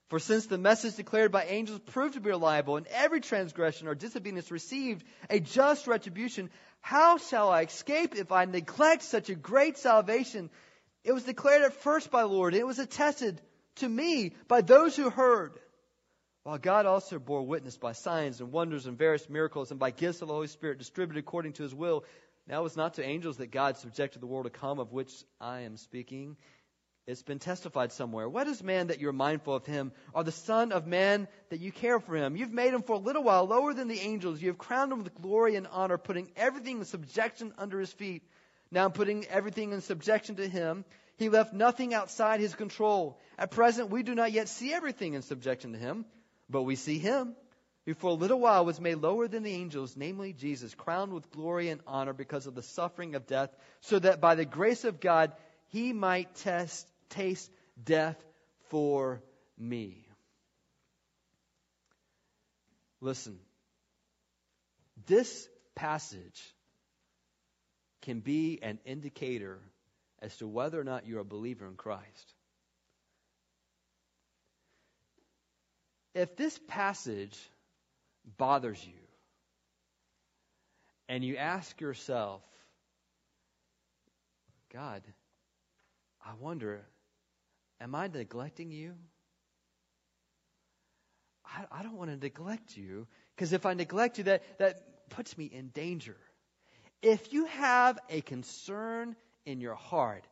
For 0.08 0.20
since 0.20 0.46
the 0.46 0.58
message 0.58 0.94
declared 0.94 1.32
by 1.32 1.44
angels 1.44 1.80
proved 1.80 2.14
to 2.14 2.20
be 2.20 2.30
reliable, 2.30 2.76
and 2.76 2.86
every 2.88 3.20
transgression 3.20 3.88
or 3.88 3.94
disobedience 3.94 4.52
received 4.52 5.04
a 5.28 5.40
just 5.40 5.88
retribution, 5.88 6.50
how 6.80 7.18
shall 7.18 7.50
I 7.50 7.62
escape 7.62 8.14
if 8.14 8.30
I 8.30 8.44
neglect 8.44 9.02
such 9.02 9.30
a 9.30 9.34
great 9.34 9.78
salvation? 9.78 10.48
It 11.02 11.12
was 11.12 11.24
declared 11.24 11.62
at 11.62 11.74
first 11.74 12.10
by 12.10 12.22
the 12.22 12.28
Lord, 12.28 12.54
and 12.54 12.60
it 12.60 12.66
was 12.66 12.78
attested 12.78 13.40
to 13.76 13.88
me 13.88 14.34
by 14.46 14.60
those 14.60 14.94
who 14.94 15.10
heard. 15.10 15.58
While 16.44 16.58
God 16.58 16.86
also 16.86 17.18
bore 17.18 17.42
witness 17.42 17.76
by 17.76 17.90
signs 17.90 18.40
and 18.40 18.52
wonders 18.52 18.86
and 18.86 18.96
various 18.96 19.28
miracles 19.28 19.72
and 19.72 19.80
by 19.80 19.90
gifts 19.90 20.22
of 20.22 20.28
the 20.28 20.34
Holy 20.34 20.46
Spirit 20.46 20.78
distributed 20.78 21.18
according 21.18 21.54
to 21.54 21.64
his 21.64 21.74
will. 21.74 22.04
Now 22.46 22.60
it 22.60 22.62
was 22.62 22.76
not 22.76 22.94
to 22.94 23.04
angels 23.04 23.38
that 23.38 23.50
God 23.50 23.76
subjected 23.76 24.22
the 24.22 24.28
world 24.28 24.44
to 24.44 24.50
come, 24.50 24.78
of 24.78 24.92
which 24.92 25.12
I 25.40 25.62
am 25.62 25.76
speaking. 25.76 26.36
It's 27.06 27.22
been 27.22 27.38
testified 27.38 27.92
somewhere. 27.92 28.28
What 28.28 28.48
is 28.48 28.64
man 28.64 28.88
that 28.88 28.98
you're 28.98 29.12
mindful 29.12 29.54
of 29.54 29.64
him, 29.64 29.92
or 30.12 30.24
the 30.24 30.32
Son 30.32 30.72
of 30.72 30.88
Man 30.88 31.28
that 31.50 31.60
you 31.60 31.70
care 31.70 32.00
for 32.00 32.16
him? 32.16 32.34
You've 32.36 32.52
made 32.52 32.74
him 32.74 32.82
for 32.82 32.94
a 32.94 32.98
little 32.98 33.22
while 33.22 33.46
lower 33.46 33.72
than 33.72 33.86
the 33.86 34.00
angels. 34.00 34.42
You 34.42 34.48
have 34.48 34.58
crowned 34.58 34.90
him 34.90 35.04
with 35.04 35.14
glory 35.14 35.54
and 35.54 35.68
honor, 35.70 35.98
putting 35.98 36.32
everything 36.34 36.78
in 36.78 36.84
subjection 36.84 37.54
under 37.58 37.78
his 37.78 37.92
feet. 37.92 38.24
Now 38.72 38.88
putting 38.88 39.24
everything 39.26 39.70
in 39.70 39.82
subjection 39.82 40.34
to 40.36 40.48
him, 40.48 40.84
he 41.16 41.28
left 41.28 41.54
nothing 41.54 41.94
outside 41.94 42.40
his 42.40 42.56
control. 42.56 43.20
At 43.38 43.52
present, 43.52 43.90
we 43.90 44.02
do 44.02 44.16
not 44.16 44.32
yet 44.32 44.48
see 44.48 44.74
everything 44.74 45.14
in 45.14 45.22
subjection 45.22 45.74
to 45.74 45.78
him, 45.78 46.06
but 46.50 46.62
we 46.62 46.74
see 46.74 46.98
him 46.98 47.36
who 47.84 47.94
for 47.94 48.10
a 48.10 48.14
little 48.14 48.40
while 48.40 48.64
was 48.64 48.80
made 48.80 48.96
lower 48.96 49.28
than 49.28 49.44
the 49.44 49.54
angels, 49.54 49.96
namely 49.96 50.32
Jesus, 50.32 50.74
crowned 50.74 51.12
with 51.12 51.30
glory 51.30 51.68
and 51.68 51.80
honor 51.86 52.12
because 52.12 52.48
of 52.48 52.56
the 52.56 52.62
suffering 52.62 53.14
of 53.14 53.28
death, 53.28 53.50
so 53.80 54.00
that 54.00 54.20
by 54.20 54.34
the 54.34 54.44
grace 54.44 54.84
of 54.84 54.98
God 54.98 55.32
he 55.68 55.92
might 55.92 56.34
test 56.34 56.86
taste 57.10 57.50
death 57.82 58.16
for 58.68 59.22
me. 59.58 60.06
Listen, 63.00 63.38
this 65.06 65.48
passage 65.74 66.42
can 68.02 68.20
be 68.20 68.58
an 68.62 68.78
indicator 68.84 69.58
as 70.20 70.36
to 70.38 70.46
whether 70.46 70.80
or 70.80 70.84
not 70.84 71.06
you're 71.06 71.20
a 71.20 71.24
believer 71.24 71.66
in 71.66 71.74
Christ. 71.74 72.34
If 76.14 76.36
this 76.36 76.58
passage 76.68 77.38
bothers 78.38 78.82
you, 78.84 78.94
and 81.08 81.22
you 81.22 81.36
ask 81.36 81.80
yourself, 81.80 82.42
God, 84.72 85.02
I 86.24 86.30
wonder 86.40 86.84
Am 87.80 87.94
I 87.94 88.08
neglecting 88.08 88.70
you? 88.70 88.94
I, 91.44 91.80
I 91.80 91.82
don't 91.82 91.96
want 91.96 92.10
to 92.10 92.16
neglect 92.16 92.76
you 92.76 93.06
because 93.34 93.52
if 93.52 93.66
I 93.66 93.74
neglect 93.74 94.18
you, 94.18 94.24
that, 94.24 94.42
that 94.58 95.10
puts 95.10 95.36
me 95.36 95.44
in 95.44 95.68
danger. 95.68 96.16
If 97.02 97.32
you 97.32 97.46
have 97.46 97.98
a 98.08 98.20
concern 98.22 99.16
in 99.44 99.60
your 99.60 99.74
heart, 99.74 100.26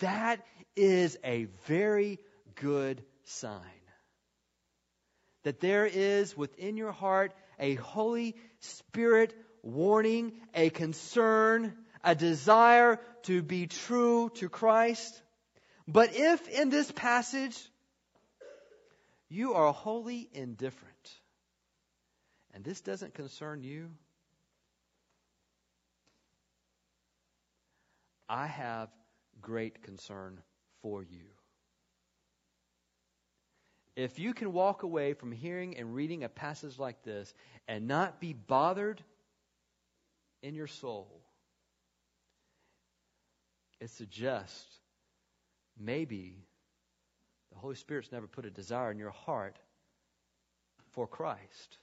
that 0.00 0.44
is 0.76 1.18
a 1.24 1.46
very 1.66 2.18
good 2.54 3.02
sign. 3.24 3.60
That 5.44 5.60
there 5.60 5.86
is 5.86 6.36
within 6.36 6.76
your 6.76 6.92
heart 6.92 7.32
a 7.58 7.74
Holy 7.74 8.36
Spirit 8.60 9.34
warning, 9.62 10.32
a 10.54 10.70
concern, 10.70 11.74
a 12.04 12.14
desire 12.14 13.00
to 13.22 13.42
be 13.42 13.66
true 13.66 14.30
to 14.34 14.48
Christ. 14.48 15.20
But 15.92 16.10
if 16.14 16.46
in 16.48 16.70
this 16.70 16.90
passage 16.92 17.58
you 19.28 19.54
are 19.54 19.72
wholly 19.72 20.28
indifferent, 20.32 21.10
and 22.54 22.62
this 22.62 22.80
doesn't 22.80 23.14
concern 23.14 23.64
you, 23.64 23.90
I 28.28 28.46
have 28.46 28.88
great 29.40 29.82
concern 29.82 30.40
for 30.80 31.02
you. 31.02 31.24
If 33.96 34.20
you 34.20 34.32
can 34.32 34.52
walk 34.52 34.84
away 34.84 35.14
from 35.14 35.32
hearing 35.32 35.76
and 35.76 35.92
reading 35.92 36.22
a 36.22 36.28
passage 36.28 36.78
like 36.78 37.02
this 37.02 37.34
and 37.66 37.88
not 37.88 38.20
be 38.20 38.32
bothered 38.32 39.02
in 40.40 40.54
your 40.54 40.68
soul, 40.68 41.20
it 43.80 43.90
suggests 43.90 44.79
maybe 45.80 46.36
the 47.52 47.58
Holy 47.58 47.74
Spirit's 47.74 48.12
never 48.12 48.26
put 48.26 48.46
a 48.46 48.50
desire 48.50 48.90
in 48.90 48.98
your 48.98 49.10
heart 49.10 49.56
for 50.92 51.06
Christ. 51.06 51.78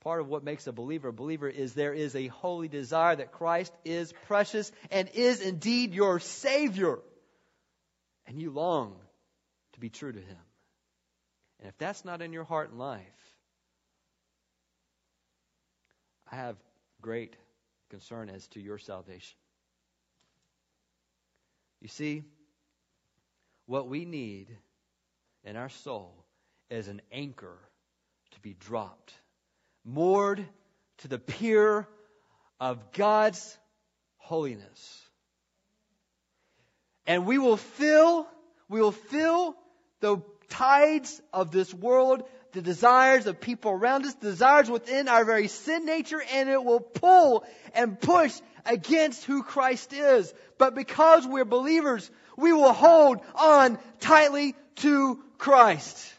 Part 0.00 0.20
of 0.20 0.28
what 0.28 0.44
makes 0.44 0.66
a 0.66 0.72
believer 0.72 1.08
a 1.08 1.12
believer 1.12 1.48
is 1.48 1.72
there 1.72 1.92
is 1.92 2.14
a 2.14 2.28
holy 2.28 2.68
desire 2.68 3.16
that 3.16 3.32
Christ 3.32 3.72
is 3.84 4.12
precious 4.26 4.70
and 4.90 5.08
is 5.14 5.40
indeed 5.40 5.94
your 5.94 6.20
Savior. 6.20 6.98
And 8.26 8.38
you 8.38 8.50
long 8.50 8.96
to 9.72 9.80
be 9.80 9.88
true 9.88 10.12
to 10.12 10.20
Him. 10.20 10.38
And 11.60 11.68
if 11.68 11.78
that's 11.78 12.04
not 12.04 12.22
in 12.22 12.32
your 12.32 12.44
heart 12.44 12.70
and 12.70 12.78
life, 12.78 13.02
I 16.30 16.36
have 16.36 16.56
great 17.00 17.36
concern 17.90 18.28
as 18.28 18.46
to 18.48 18.60
your 18.60 18.78
salvation. 18.78 19.36
You 21.80 21.88
see, 21.88 22.24
what 23.66 23.88
we 23.88 24.04
need 24.04 24.48
in 25.44 25.56
our 25.56 25.68
soul 25.68 26.12
is 26.70 26.88
an 26.88 27.02
anchor 27.12 27.58
to 28.32 28.40
be 28.40 28.54
dropped, 28.54 29.12
moored 29.84 30.44
to 30.98 31.08
the 31.08 31.18
pier 31.18 31.86
of 32.60 32.92
God's 32.92 33.58
holiness. 34.16 35.02
And 37.06 37.26
we 37.26 37.38
will 37.38 37.56
fill, 37.56 38.26
we 38.68 38.80
will 38.80 38.92
fill 38.92 39.56
the 40.00 40.22
tides 40.48 41.20
of 41.32 41.50
this 41.50 41.72
world, 41.72 42.22
the 42.52 42.62
desires 42.62 43.26
of 43.26 43.40
people 43.40 43.70
around 43.70 44.04
us, 44.06 44.14
desires 44.14 44.70
within 44.70 45.08
our 45.08 45.24
very 45.24 45.48
sin 45.48 45.84
nature, 45.84 46.22
and 46.32 46.48
it 46.48 46.62
will 46.62 46.80
pull 46.80 47.44
and 47.74 48.00
push 48.00 48.32
against 48.64 49.24
who 49.24 49.42
Christ 49.42 49.92
is. 49.92 50.32
But 50.58 50.74
because 50.74 51.26
we're 51.26 51.44
believers, 51.44 52.10
we 52.36 52.52
will 52.52 52.72
hold 52.72 53.20
on 53.34 53.78
tightly 54.00 54.54
to 54.76 55.22
Christ. 55.38 56.12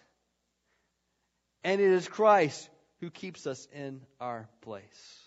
And 1.63 1.81
it 1.81 1.91
is 1.91 2.07
Christ 2.07 2.69
who 2.99 3.09
keeps 3.09 3.45
us 3.45 3.67
in 3.73 4.01
our 4.19 4.47
place. 4.61 5.19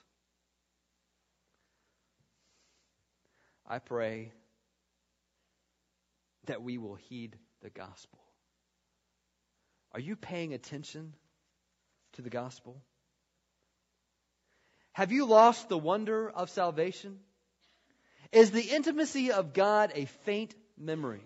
I 3.67 3.79
pray 3.79 4.33
that 6.47 6.63
we 6.63 6.79
will 6.79 6.97
heed 6.97 7.37
the 7.63 7.71
gospel. 7.71 8.19
Are 9.93 10.01
you 10.01 10.17
paying 10.17 10.55
attention 10.55 11.15
to 12.15 12.23
the 12.23 12.31
gospel? 12.31 12.83
Have 14.93 15.13
you 15.13 15.27
lost 15.27 15.69
the 15.69 15.79
wonder 15.79 16.29
of 16.29 16.51
salvation? 16.51 17.21
Is 18.33 18.51
the 18.51 18.63
intimacy 18.63 19.33
of 19.33 19.53
God 19.53 19.93
a 19.95 20.05
faint 20.25 20.55
memory? 20.81 21.23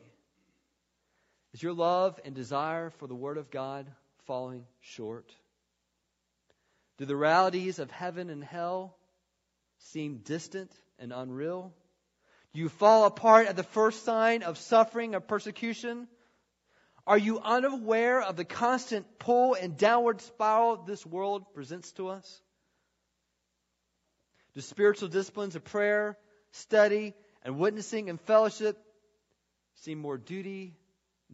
Is 1.52 1.62
your 1.62 1.72
love 1.72 2.18
and 2.24 2.34
desire 2.34 2.90
for 2.90 3.07
the 3.07 3.14
Word 3.14 3.38
of 3.38 3.50
God 3.50 3.86
falling 4.26 4.66
short? 4.80 5.32
Do 6.98 7.05
the 7.05 7.16
realities 7.16 7.78
of 7.78 7.90
heaven 7.90 8.30
and 8.30 8.42
hell 8.42 8.96
seem 9.78 10.18
distant 10.18 10.72
and 10.98 11.12
unreal? 11.12 11.72
Do 12.52 12.61
you 12.61 12.68
fall 12.68 13.05
apart 13.05 13.46
at 13.46 13.57
the 13.57 13.62
first 13.62 14.05
sign 14.05 14.42
of 14.42 14.59
suffering 14.59 15.14
or 15.14 15.20
persecution? 15.20 16.09
Are 17.07 17.18
you 17.18 17.40
unaware 17.40 18.22
of 18.22 18.36
the 18.36 18.44
constant 18.44 19.18
pull 19.18 19.55
and 19.55 19.76
downward 19.76 20.20
spiral 20.22 20.76
this 20.76 21.05
world 21.05 21.52
presents 21.55 21.92
to 21.92 22.09
us? 22.09 22.40
Do 24.55 24.61
spiritual 24.61 25.09
disciplines 25.09 25.57
of 25.57 25.64
prayer, 25.64 26.16
study, 26.52 27.14
and 27.42 27.59
witnessing 27.59 28.09
and 28.09 28.20
fellowship 28.20 28.78
seem 29.83 29.99
more 29.99 30.18
duty 30.18 30.75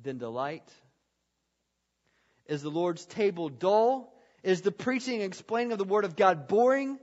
than 0.00 0.18
delight? 0.18 0.68
Is 2.46 2.62
the 2.62 2.70
Lord's 2.70 3.04
table 3.06 3.48
dull? 3.48 4.12
Is 4.42 4.62
the 4.62 4.72
preaching 4.72 5.16
and 5.16 5.24
explaining 5.24 5.72
of 5.72 5.78
the 5.78 5.84
Word 5.84 6.04
of 6.04 6.16
God 6.16 6.48
boring? 6.48 6.98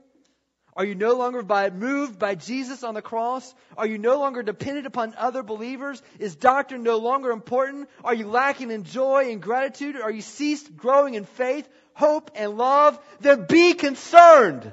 Are 0.77 0.85
you 0.85 0.93
no 0.93 1.15
longer 1.15 1.41
by, 1.41 1.71
moved 1.71 2.19
by 2.19 2.35
Jesus 2.35 2.83
on 2.83 2.93
the 2.93 3.01
cross? 3.01 3.55
Are 3.75 3.87
you 3.87 3.97
no 3.97 4.19
longer 4.19 4.43
dependent 4.43 4.85
upon 4.85 5.15
other 5.17 5.41
believers? 5.41 6.03
Is 6.19 6.35
doctrine 6.35 6.83
no 6.83 6.97
longer 6.97 7.31
important? 7.31 7.89
Are 8.03 8.13
you 8.13 8.27
lacking 8.27 8.69
in 8.69 8.83
joy 8.83 9.31
and 9.31 9.41
gratitude? 9.41 9.95
Are 9.95 10.11
you 10.11 10.21
ceased 10.21 10.77
growing 10.77 11.15
in 11.15 11.25
faith, 11.25 11.67
hope, 11.95 12.29
and 12.35 12.57
love? 12.57 12.99
Then 13.21 13.47
be 13.49 13.73
concerned. 13.73 14.71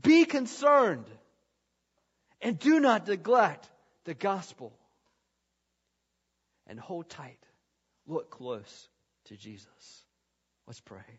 Be 0.00 0.26
concerned. 0.26 1.06
And 2.40 2.56
do 2.56 2.78
not 2.78 3.08
neglect 3.08 3.68
the 4.04 4.14
gospel. 4.14 4.72
And 6.70 6.78
hold 6.78 7.10
tight. 7.10 7.44
Look 8.06 8.30
close 8.30 8.88
to 9.24 9.36
Jesus. 9.36 10.04
Let's 10.68 10.80
pray. 10.80 11.18